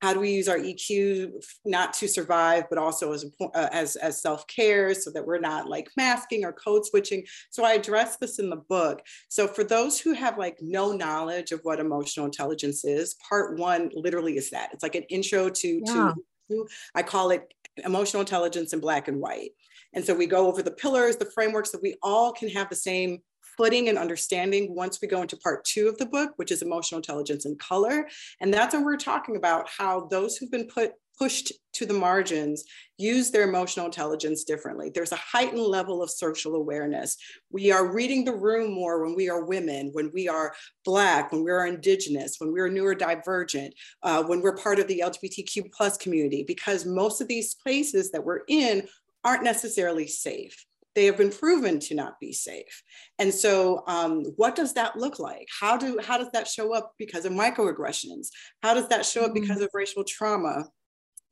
how 0.01 0.13
do 0.13 0.19
we 0.19 0.31
use 0.31 0.47
our 0.47 0.57
EQ 0.57 1.43
not 1.63 1.93
to 1.93 2.07
survive, 2.07 2.65
but 2.69 2.79
also 2.79 3.13
as 3.13 3.25
uh, 3.39 3.69
as 3.71 3.95
as 3.95 4.21
self 4.21 4.45
care, 4.47 4.93
so 4.93 5.11
that 5.11 5.25
we're 5.25 5.39
not 5.39 5.69
like 5.69 5.89
masking 5.95 6.43
or 6.43 6.51
code 6.51 6.85
switching. 6.85 7.23
So 7.49 7.63
I 7.63 7.73
address 7.73 8.17
this 8.17 8.39
in 8.39 8.49
the 8.49 8.57
book. 8.57 9.01
So 9.29 9.47
for 9.47 9.63
those 9.63 9.99
who 9.99 10.13
have 10.13 10.37
like 10.37 10.57
no 10.61 10.91
knowledge 10.91 11.51
of 11.51 11.61
what 11.63 11.79
emotional 11.79 12.25
intelligence 12.25 12.83
is, 12.83 13.15
part 13.27 13.57
one 13.57 13.91
literally 13.93 14.37
is 14.37 14.49
that 14.49 14.69
it's 14.73 14.83
like 14.83 14.95
an 14.95 15.03
intro 15.03 15.49
to 15.49 15.81
yeah. 15.85 16.13
to 16.49 16.67
I 16.95 17.03
call 17.03 17.31
it 17.31 17.53
emotional 17.77 18.21
intelligence 18.21 18.73
in 18.73 18.79
black 18.79 19.07
and 19.07 19.19
white. 19.19 19.51
And 19.93 20.03
so 20.03 20.13
we 20.13 20.25
go 20.25 20.47
over 20.47 20.61
the 20.61 20.71
pillars, 20.71 21.17
the 21.17 21.31
frameworks 21.31 21.71
that 21.71 21.81
we 21.81 21.97
all 22.01 22.31
can 22.31 22.49
have 22.49 22.69
the 22.69 22.75
same 22.75 23.19
footing 23.57 23.89
and 23.89 23.97
understanding 23.97 24.73
once 24.73 24.99
we 25.01 25.07
go 25.07 25.21
into 25.21 25.37
part 25.37 25.63
two 25.65 25.87
of 25.87 25.97
the 25.97 26.05
book, 26.05 26.31
which 26.37 26.51
is 26.51 26.61
emotional 26.61 26.99
intelligence 26.99 27.45
and 27.45 27.59
color. 27.59 28.07
And 28.39 28.53
that's 28.53 28.73
when 28.73 28.85
we're 28.85 28.97
talking 28.97 29.35
about 29.35 29.69
how 29.69 30.07
those 30.09 30.37
who've 30.37 30.51
been 30.51 30.67
put 30.67 30.93
pushed 31.21 31.51
to 31.73 31.85
the 31.85 31.93
margins 31.93 32.63
use 32.97 33.29
their 33.29 33.47
emotional 33.47 33.85
intelligence 33.85 34.43
differently. 34.43 34.91
There's 34.93 35.11
a 35.11 35.17
heightened 35.17 35.61
level 35.61 36.01
of 36.01 36.09
social 36.09 36.55
awareness. 36.55 37.15
We 37.51 37.71
are 37.71 37.93
reading 37.93 38.25
the 38.25 38.35
room 38.35 38.73
more 38.73 39.03
when 39.03 39.15
we 39.15 39.29
are 39.29 39.45
women, 39.45 39.91
when 39.93 40.11
we 40.13 40.27
are 40.27 40.53
Black, 40.83 41.31
when 41.31 41.43
we 41.43 41.51
are 41.51 41.67
Indigenous, 41.67 42.37
when 42.39 42.51
we 42.51 42.59
are 42.59 42.69
neurodivergent, 42.69 43.71
uh, 44.01 44.23
when 44.23 44.41
we're 44.41 44.57
part 44.57 44.79
of 44.79 44.87
the 44.87 45.03
LGBTQ 45.05 45.71
plus 45.71 45.95
community, 45.95 46.43
because 46.47 46.87
most 46.87 47.21
of 47.21 47.27
these 47.27 47.53
places 47.53 48.11
that 48.11 48.23
we're 48.23 48.41
in 48.47 48.87
aren't 49.23 49.43
necessarily 49.43 50.07
safe 50.07 50.65
they 50.95 51.05
have 51.05 51.17
been 51.17 51.31
proven 51.31 51.79
to 51.79 51.95
not 51.95 52.19
be 52.19 52.33
safe. 52.33 52.83
And 53.17 53.33
so 53.33 53.83
um, 53.87 54.23
what 54.35 54.55
does 54.55 54.73
that 54.73 54.97
look 54.97 55.19
like? 55.19 55.47
How, 55.59 55.77
do, 55.77 55.99
how 56.03 56.17
does 56.17 56.29
that 56.33 56.47
show 56.47 56.73
up 56.73 56.93
because 56.97 57.25
of 57.25 57.31
microaggressions? 57.31 58.27
How 58.61 58.73
does 58.73 58.87
that 58.89 59.05
show 59.05 59.25
up 59.25 59.33
because 59.33 59.59
mm. 59.59 59.63
of 59.63 59.69
racial 59.73 60.03
trauma? 60.03 60.65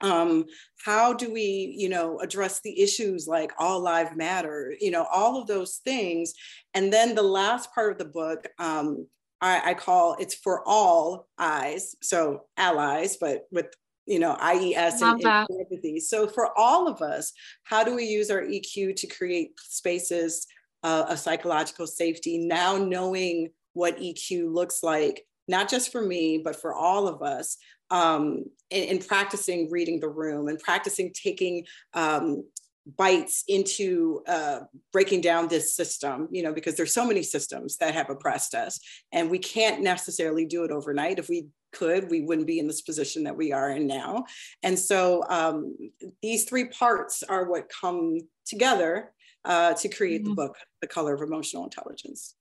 Um, 0.01 0.45
how 0.85 1.11
do 1.11 1.31
we, 1.33 1.75
you 1.77 1.89
know, 1.89 2.19
address 2.19 2.61
the 2.61 2.81
issues 2.81 3.27
like 3.27 3.51
all 3.59 3.81
lives 3.81 4.15
matter, 4.15 4.73
you 4.79 4.91
know, 4.91 5.05
all 5.11 5.41
of 5.41 5.47
those 5.47 5.81
things. 5.83 6.33
And 6.73 6.91
then 6.93 7.15
the 7.15 7.21
last 7.21 7.73
part 7.75 7.91
of 7.91 7.97
the 7.97 8.05
book, 8.05 8.47
um, 8.59 9.07
I, 9.41 9.71
I 9.71 9.73
call 9.73 10.15
it's 10.17 10.35
for 10.35 10.63
all 10.65 11.27
eyes, 11.37 11.95
so 12.01 12.43
allies, 12.55 13.17
but 13.19 13.43
with 13.51 13.67
you 14.05 14.19
know, 14.19 14.35
IES 14.41 15.01
and, 15.01 15.23
and 15.23 15.47
empathy. 15.59 15.99
So 15.99 16.27
for 16.27 16.57
all 16.57 16.87
of 16.87 17.01
us, 17.01 17.31
how 17.63 17.83
do 17.83 17.95
we 17.95 18.05
use 18.05 18.31
our 18.31 18.41
EQ 18.41 18.95
to 18.95 19.07
create 19.07 19.51
spaces 19.59 20.47
uh, 20.83 21.05
of 21.09 21.19
psychological 21.19 21.87
safety 21.87 22.37
now 22.37 22.77
knowing 22.77 23.49
what 23.73 23.99
EQ 23.99 24.53
looks 24.53 24.81
like, 24.83 25.25
not 25.47 25.69
just 25.69 25.91
for 25.91 26.01
me, 26.01 26.41
but 26.43 26.55
for 26.55 26.73
all 26.73 27.07
of 27.07 27.21
us, 27.21 27.57
um, 27.91 28.45
in, 28.69 28.83
in, 28.83 28.99
practicing 28.99 29.69
reading 29.71 29.99
the 29.99 30.09
room 30.09 30.47
and 30.47 30.59
practicing 30.59 31.11
taking 31.11 31.65
um, 31.93 32.43
bites 32.97 33.43
into 33.47 34.21
uh, 34.27 34.59
breaking 34.91 35.21
down 35.21 35.47
this 35.47 35.75
system, 35.75 36.27
you 36.31 36.43
know, 36.43 36.53
because 36.53 36.75
there's 36.75 36.93
so 36.93 37.05
many 37.05 37.23
systems 37.23 37.77
that 37.77 37.93
have 37.93 38.09
oppressed 38.09 38.53
us, 38.53 38.79
and 39.11 39.29
we 39.29 39.39
can't 39.39 39.81
necessarily 39.81 40.45
do 40.45 40.63
it 40.63 40.71
overnight. 40.71 41.19
If 41.19 41.29
we 41.29 41.47
could, 41.71 42.09
we 42.09 42.21
wouldn't 42.21 42.47
be 42.47 42.59
in 42.59 42.67
this 42.67 42.81
position 42.81 43.23
that 43.23 43.37
we 43.37 43.51
are 43.51 43.71
in 43.71 43.87
now. 43.87 44.25
And 44.63 44.77
so 44.77 45.23
um, 45.29 45.75
these 46.21 46.45
three 46.45 46.65
parts 46.65 47.23
are 47.23 47.49
what 47.49 47.69
come 47.69 48.19
together 48.45 49.11
uh, 49.45 49.73
to 49.75 49.89
create 49.89 50.21
mm-hmm. 50.21 50.31
the 50.31 50.35
book, 50.35 50.55
The 50.81 50.87
Color 50.87 51.15
of 51.15 51.21
Emotional 51.21 51.63
Intelligence. 51.63 52.35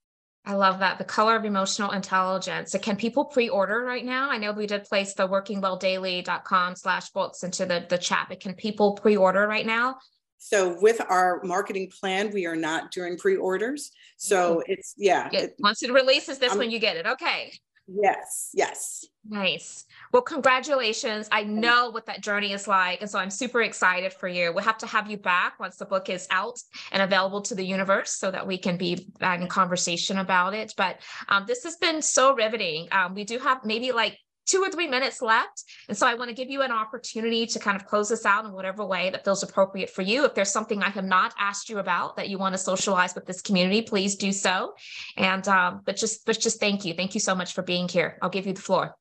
I 0.44 0.54
love 0.54 0.78
that. 0.78 0.96
The 0.96 1.04
color 1.04 1.36
of 1.36 1.44
emotional 1.44 1.90
intelligence. 1.90 2.72
So 2.72 2.78
can 2.78 2.96
people 2.96 3.26
pre-order 3.26 3.84
right 3.84 4.04
now? 4.04 4.30
I 4.30 4.38
know 4.38 4.52
we 4.52 4.66
did 4.66 4.84
place 4.84 5.12
the 5.12 5.28
workingwelldaily.com 5.28 6.74
slash 6.74 7.10
books 7.10 7.42
into 7.42 7.66
the, 7.66 7.84
the 7.86 7.98
chat, 7.98 8.26
but 8.30 8.40
can 8.40 8.54
people 8.54 8.94
pre-order 8.94 9.46
right 9.46 9.66
now? 9.66 9.96
So 10.38 10.78
with 10.80 11.02
our 11.06 11.42
marketing 11.44 11.90
plan, 12.00 12.30
we 12.32 12.46
are 12.46 12.56
not 12.56 12.92
doing 12.92 13.18
pre-orders. 13.18 13.90
So 14.16 14.56
mm-hmm. 14.56 14.72
it's 14.72 14.94
yeah. 14.96 15.28
It, 15.32 15.54
once 15.58 15.82
it 15.82 15.92
releases 15.92 16.38
this 16.38 16.52
um, 16.52 16.58
when 16.58 16.70
you 16.70 16.78
get 16.78 16.96
it. 16.96 17.06
Okay. 17.06 17.52
Yes, 17.90 18.50
yes. 18.52 19.06
Nice. 19.26 19.84
Well, 20.12 20.22
congratulations. 20.22 21.28
I 21.32 21.42
know 21.44 21.90
what 21.90 22.06
that 22.06 22.22
journey 22.22 22.52
is 22.52 22.68
like. 22.68 23.00
And 23.00 23.10
so 23.10 23.18
I'm 23.18 23.30
super 23.30 23.62
excited 23.62 24.12
for 24.12 24.28
you. 24.28 24.52
We'll 24.52 24.64
have 24.64 24.78
to 24.78 24.86
have 24.86 25.10
you 25.10 25.16
back 25.16 25.58
once 25.58 25.76
the 25.76 25.86
book 25.86 26.10
is 26.10 26.26
out 26.30 26.60
and 26.92 27.02
available 27.02 27.40
to 27.42 27.54
the 27.54 27.64
universe 27.64 28.10
so 28.10 28.30
that 28.30 28.46
we 28.46 28.58
can 28.58 28.76
be 28.76 29.08
in 29.22 29.48
conversation 29.48 30.18
about 30.18 30.54
it. 30.54 30.74
But 30.76 31.00
um, 31.28 31.44
this 31.46 31.64
has 31.64 31.76
been 31.76 32.02
so 32.02 32.34
riveting. 32.34 32.88
Um, 32.92 33.14
we 33.14 33.24
do 33.24 33.38
have 33.38 33.64
maybe 33.64 33.92
like 33.92 34.18
two 34.48 34.62
or 34.62 34.70
three 34.70 34.88
minutes 34.88 35.22
left. 35.22 35.62
And 35.88 35.96
so 35.96 36.06
I 36.06 36.14
want 36.14 36.30
to 36.30 36.34
give 36.34 36.50
you 36.50 36.62
an 36.62 36.72
opportunity 36.72 37.46
to 37.46 37.58
kind 37.58 37.76
of 37.76 37.86
close 37.86 38.08
this 38.08 38.26
out 38.26 38.44
in 38.44 38.52
whatever 38.52 38.84
way 38.84 39.10
that 39.10 39.24
feels 39.24 39.42
appropriate 39.42 39.90
for 39.90 40.02
you. 40.02 40.24
If 40.24 40.34
there's 40.34 40.50
something 40.50 40.82
I 40.82 40.88
have 40.88 41.04
not 41.04 41.34
asked 41.38 41.68
you 41.68 41.78
about 41.78 42.16
that 42.16 42.28
you 42.28 42.38
want 42.38 42.54
to 42.54 42.58
socialize 42.58 43.14
with 43.14 43.26
this 43.26 43.42
community, 43.42 43.82
please 43.82 44.16
do 44.16 44.32
so. 44.32 44.74
And 45.16 45.46
um, 45.46 45.82
but 45.84 45.96
just 45.96 46.24
but 46.24 46.40
just 46.40 46.58
thank 46.58 46.84
you. 46.84 46.94
Thank 46.94 47.14
you 47.14 47.20
so 47.20 47.34
much 47.34 47.52
for 47.52 47.62
being 47.62 47.88
here. 47.88 48.18
I'll 48.22 48.30
give 48.30 48.46
you 48.46 48.54
the 48.54 48.60
floor. 48.60 48.96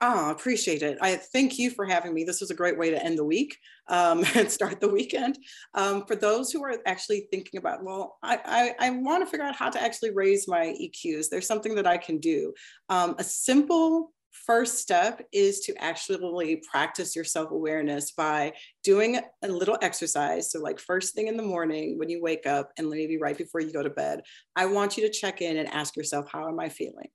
Oh, 0.00 0.30
appreciate 0.30 0.82
it. 0.82 0.96
I 1.00 1.16
thank 1.16 1.58
you 1.58 1.70
for 1.70 1.84
having 1.84 2.14
me. 2.14 2.22
This 2.22 2.40
was 2.40 2.52
a 2.52 2.54
great 2.54 2.78
way 2.78 2.90
to 2.90 3.04
end 3.04 3.18
the 3.18 3.24
week 3.24 3.58
um, 3.88 4.24
and 4.36 4.48
start 4.48 4.80
the 4.80 4.88
weekend. 4.88 5.38
Um, 5.74 6.04
for 6.06 6.14
those 6.14 6.52
who 6.52 6.62
are 6.62 6.76
actually 6.86 7.26
thinking 7.32 7.58
about, 7.58 7.82
well, 7.82 8.16
I, 8.22 8.74
I, 8.80 8.86
I 8.86 8.90
want 8.90 9.24
to 9.24 9.30
figure 9.30 9.44
out 9.44 9.56
how 9.56 9.70
to 9.70 9.82
actually 9.82 10.12
raise 10.12 10.46
my 10.46 10.76
EQs. 10.80 11.28
There's 11.28 11.48
something 11.48 11.74
that 11.74 11.86
I 11.86 11.96
can 11.96 12.18
do. 12.18 12.54
Um, 12.88 13.16
a 13.18 13.24
simple 13.24 14.12
first 14.46 14.78
step 14.78 15.26
is 15.32 15.60
to 15.60 15.74
actually 15.82 16.62
practice 16.70 17.14
your 17.14 17.24
self 17.24 17.50
awareness 17.50 18.12
by 18.12 18.52
doing 18.82 19.20
a 19.42 19.48
little 19.48 19.78
exercise. 19.82 20.50
So, 20.50 20.60
like 20.60 20.78
first 20.78 21.14
thing 21.14 21.28
in 21.28 21.36
the 21.36 21.42
morning 21.42 21.98
when 21.98 22.08
you 22.08 22.22
wake 22.22 22.46
up, 22.46 22.70
and 22.76 22.88
maybe 22.88 23.18
right 23.18 23.36
before 23.36 23.60
you 23.60 23.72
go 23.72 23.82
to 23.82 23.90
bed, 23.90 24.22
I 24.56 24.66
want 24.66 24.96
you 24.96 25.06
to 25.06 25.12
check 25.12 25.40
in 25.42 25.56
and 25.56 25.68
ask 25.68 25.96
yourself, 25.96 26.30
How 26.30 26.48
am 26.48 26.60
I 26.60 26.68
feeling? 26.68 27.08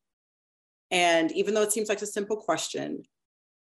And 0.91 1.31
even 1.31 1.53
though 1.53 1.63
it 1.63 1.71
seems 1.71 1.89
like 1.89 2.01
a 2.01 2.07
simple 2.07 2.37
question, 2.37 3.03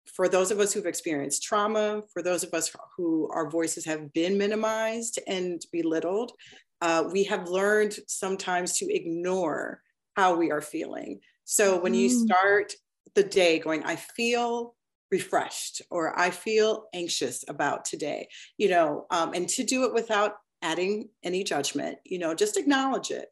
for 0.07 0.29
those 0.29 0.51
of 0.51 0.59
us 0.59 0.73
who've 0.73 0.87
experienced 0.87 1.43
trauma, 1.43 2.03
for 2.13 2.23
those 2.23 2.43
of 2.43 2.53
us 2.53 2.75
who 2.97 3.31
our 3.33 3.49
voices 3.49 3.85
have 3.85 4.13
been 4.13 4.37
minimized 4.37 5.21
and 5.27 5.63
belittled, 5.73 6.33
uh, 6.81 7.05
we 7.13 7.23
have 7.25 7.49
learned 7.49 7.97
sometimes 8.09 8.73
to 8.79 8.93
ignore 8.93 9.81
how 10.17 10.35
we 10.35 10.51
are 10.51 10.61
feeling. 10.61 11.21
So 11.45 11.79
when 11.79 11.95
you 11.95 12.09
mm. 12.09 12.27
start 12.27 12.75
the 13.15 13.23
day 13.23 13.59
going, 13.59 13.83
I 13.85 13.97
feel 13.97 14.75
refreshed 15.11 15.83
or 15.91 16.19
I 16.19 16.31
feel 16.31 16.87
anxious 16.95 17.45
about 17.49 17.85
today, 17.85 18.29
you 18.57 18.71
know, 18.71 19.07
um, 19.11 19.35
and 19.35 19.49
to 19.51 19.65
do 19.65 19.85
it 19.85 19.93
without 19.93 20.37
adding 20.63 21.09
any 21.23 21.45
judgment, 21.45 21.99
you 22.05 22.19
know, 22.19 22.35
just 22.35 22.57
acknowledge 22.57 23.11
it. 23.11 23.27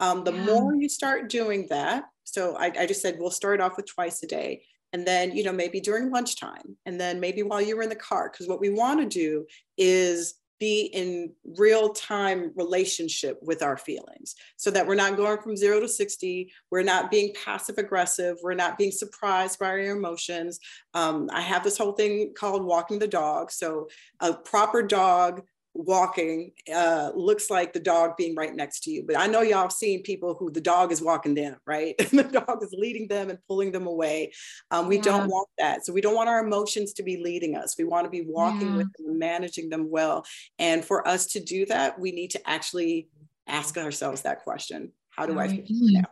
Um, 0.00 0.24
the 0.24 0.32
yeah. 0.32 0.44
more 0.44 0.74
you 0.74 0.88
start 0.88 1.28
doing 1.28 1.66
that, 1.68 2.04
so 2.24 2.56
I, 2.56 2.72
I 2.78 2.86
just 2.86 3.02
said 3.02 3.16
we'll 3.18 3.30
start 3.30 3.60
off 3.60 3.76
with 3.76 3.86
twice 3.86 4.22
a 4.22 4.26
day 4.26 4.62
and 4.92 5.06
then 5.06 5.36
you 5.36 5.44
know 5.44 5.52
maybe 5.52 5.80
during 5.80 6.10
lunchtime 6.10 6.76
and 6.86 7.00
then 7.00 7.20
maybe 7.20 7.42
while 7.42 7.60
you're 7.60 7.82
in 7.82 7.88
the 7.88 7.94
car 7.94 8.30
because 8.30 8.48
what 8.48 8.60
we 8.60 8.70
want 8.70 9.00
to 9.00 9.06
do 9.06 9.44
is 9.76 10.34
be 10.58 10.90
in 10.92 11.32
real 11.58 11.90
time 11.90 12.52
relationship 12.56 13.38
with 13.42 13.62
our 13.62 13.76
feelings 13.76 14.34
so 14.56 14.70
that 14.70 14.86
we're 14.86 14.94
not 14.94 15.16
going 15.16 15.40
from 15.40 15.56
zero 15.56 15.80
to 15.80 15.88
60 15.88 16.52
we're 16.70 16.82
not 16.82 17.10
being 17.10 17.32
passive 17.44 17.78
aggressive 17.78 18.36
we're 18.42 18.54
not 18.54 18.78
being 18.78 18.90
surprised 18.90 19.58
by 19.58 19.66
our 19.66 19.78
emotions. 19.78 20.58
Um, 20.94 21.28
i 21.32 21.40
have 21.40 21.64
this 21.64 21.78
whole 21.78 21.92
thing 21.92 22.32
called 22.36 22.64
walking 22.64 22.98
the 22.98 23.08
dog. 23.08 23.50
So 23.50 23.88
a 24.20 24.32
proper 24.32 24.82
dog 24.82 25.42
walking 25.76 26.52
uh, 26.74 27.10
looks 27.14 27.50
like 27.50 27.72
the 27.72 27.80
dog 27.80 28.16
being 28.16 28.34
right 28.34 28.54
next 28.54 28.80
to 28.84 28.90
you. 28.90 29.04
But 29.06 29.18
I 29.18 29.26
know 29.26 29.42
y'all 29.42 29.62
have 29.62 29.72
seen 29.72 30.02
people 30.02 30.34
who 30.34 30.50
the 30.50 30.60
dog 30.60 30.92
is 30.92 31.02
walking 31.02 31.34
them, 31.34 31.56
right? 31.66 31.94
And 31.98 32.10
the 32.18 32.24
dog 32.24 32.62
is 32.62 32.74
leading 32.76 33.08
them 33.08 33.30
and 33.30 33.38
pulling 33.46 33.72
them 33.72 33.86
away. 33.86 34.32
Um, 34.70 34.88
we 34.88 34.96
yeah. 34.96 35.02
don't 35.02 35.28
want 35.28 35.48
that. 35.58 35.84
So 35.84 35.92
we 35.92 36.00
don't 36.00 36.14
want 36.14 36.28
our 36.28 36.44
emotions 36.44 36.92
to 36.94 37.02
be 37.02 37.22
leading 37.22 37.56
us. 37.56 37.76
We 37.78 37.84
want 37.84 38.04
to 38.04 38.10
be 38.10 38.24
walking 38.26 38.70
yeah. 38.70 38.76
with 38.76 38.92
them 38.94 39.06
and 39.08 39.18
managing 39.18 39.68
them 39.68 39.90
well. 39.90 40.24
And 40.58 40.84
for 40.84 41.06
us 41.06 41.26
to 41.28 41.40
do 41.40 41.66
that, 41.66 41.98
we 41.98 42.12
need 42.12 42.30
to 42.30 42.48
actually 42.48 43.08
ask 43.46 43.76
ourselves 43.76 44.22
that 44.22 44.42
question 44.42 44.92
How 45.10 45.26
do 45.26 45.34
How 45.34 45.40
I 45.40 45.48
feel 45.48 45.64
now? 45.68 46.04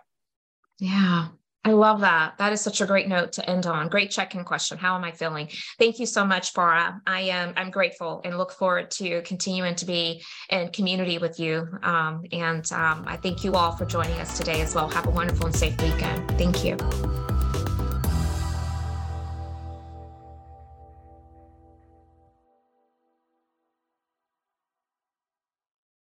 Yeah. 0.78 1.28
I 1.66 1.72
love 1.72 2.00
that. 2.00 2.36
That 2.38 2.52
is 2.52 2.60
such 2.60 2.82
a 2.82 2.86
great 2.86 3.08
note 3.08 3.32
to 3.32 3.50
end 3.50 3.66
on. 3.66 3.88
Great 3.88 4.10
check-in 4.10 4.44
question. 4.44 4.76
How 4.76 4.96
am 4.96 5.04
I 5.04 5.12
feeling? 5.12 5.48
Thank 5.78 5.98
you 5.98 6.04
so 6.04 6.24
much, 6.24 6.52
Farah. 6.52 7.00
I 7.06 7.22
am 7.22 7.54
I'm 7.56 7.70
grateful 7.70 8.20
and 8.24 8.36
look 8.36 8.52
forward 8.52 8.90
to 8.92 9.22
continuing 9.22 9.74
to 9.76 9.86
be 9.86 10.22
in 10.50 10.68
community 10.68 11.16
with 11.16 11.40
you. 11.40 11.66
Um, 11.82 12.24
and 12.32 12.70
um, 12.72 13.04
I 13.06 13.16
thank 13.16 13.44
you 13.44 13.54
all 13.54 13.72
for 13.72 13.86
joining 13.86 14.20
us 14.20 14.36
today 14.36 14.60
as 14.60 14.74
well. 14.74 14.88
Have 14.90 15.06
a 15.06 15.10
wonderful 15.10 15.46
and 15.46 15.56
safe 15.56 15.80
weekend. 15.80 16.28
Thank 16.38 16.64
you. 16.64 16.76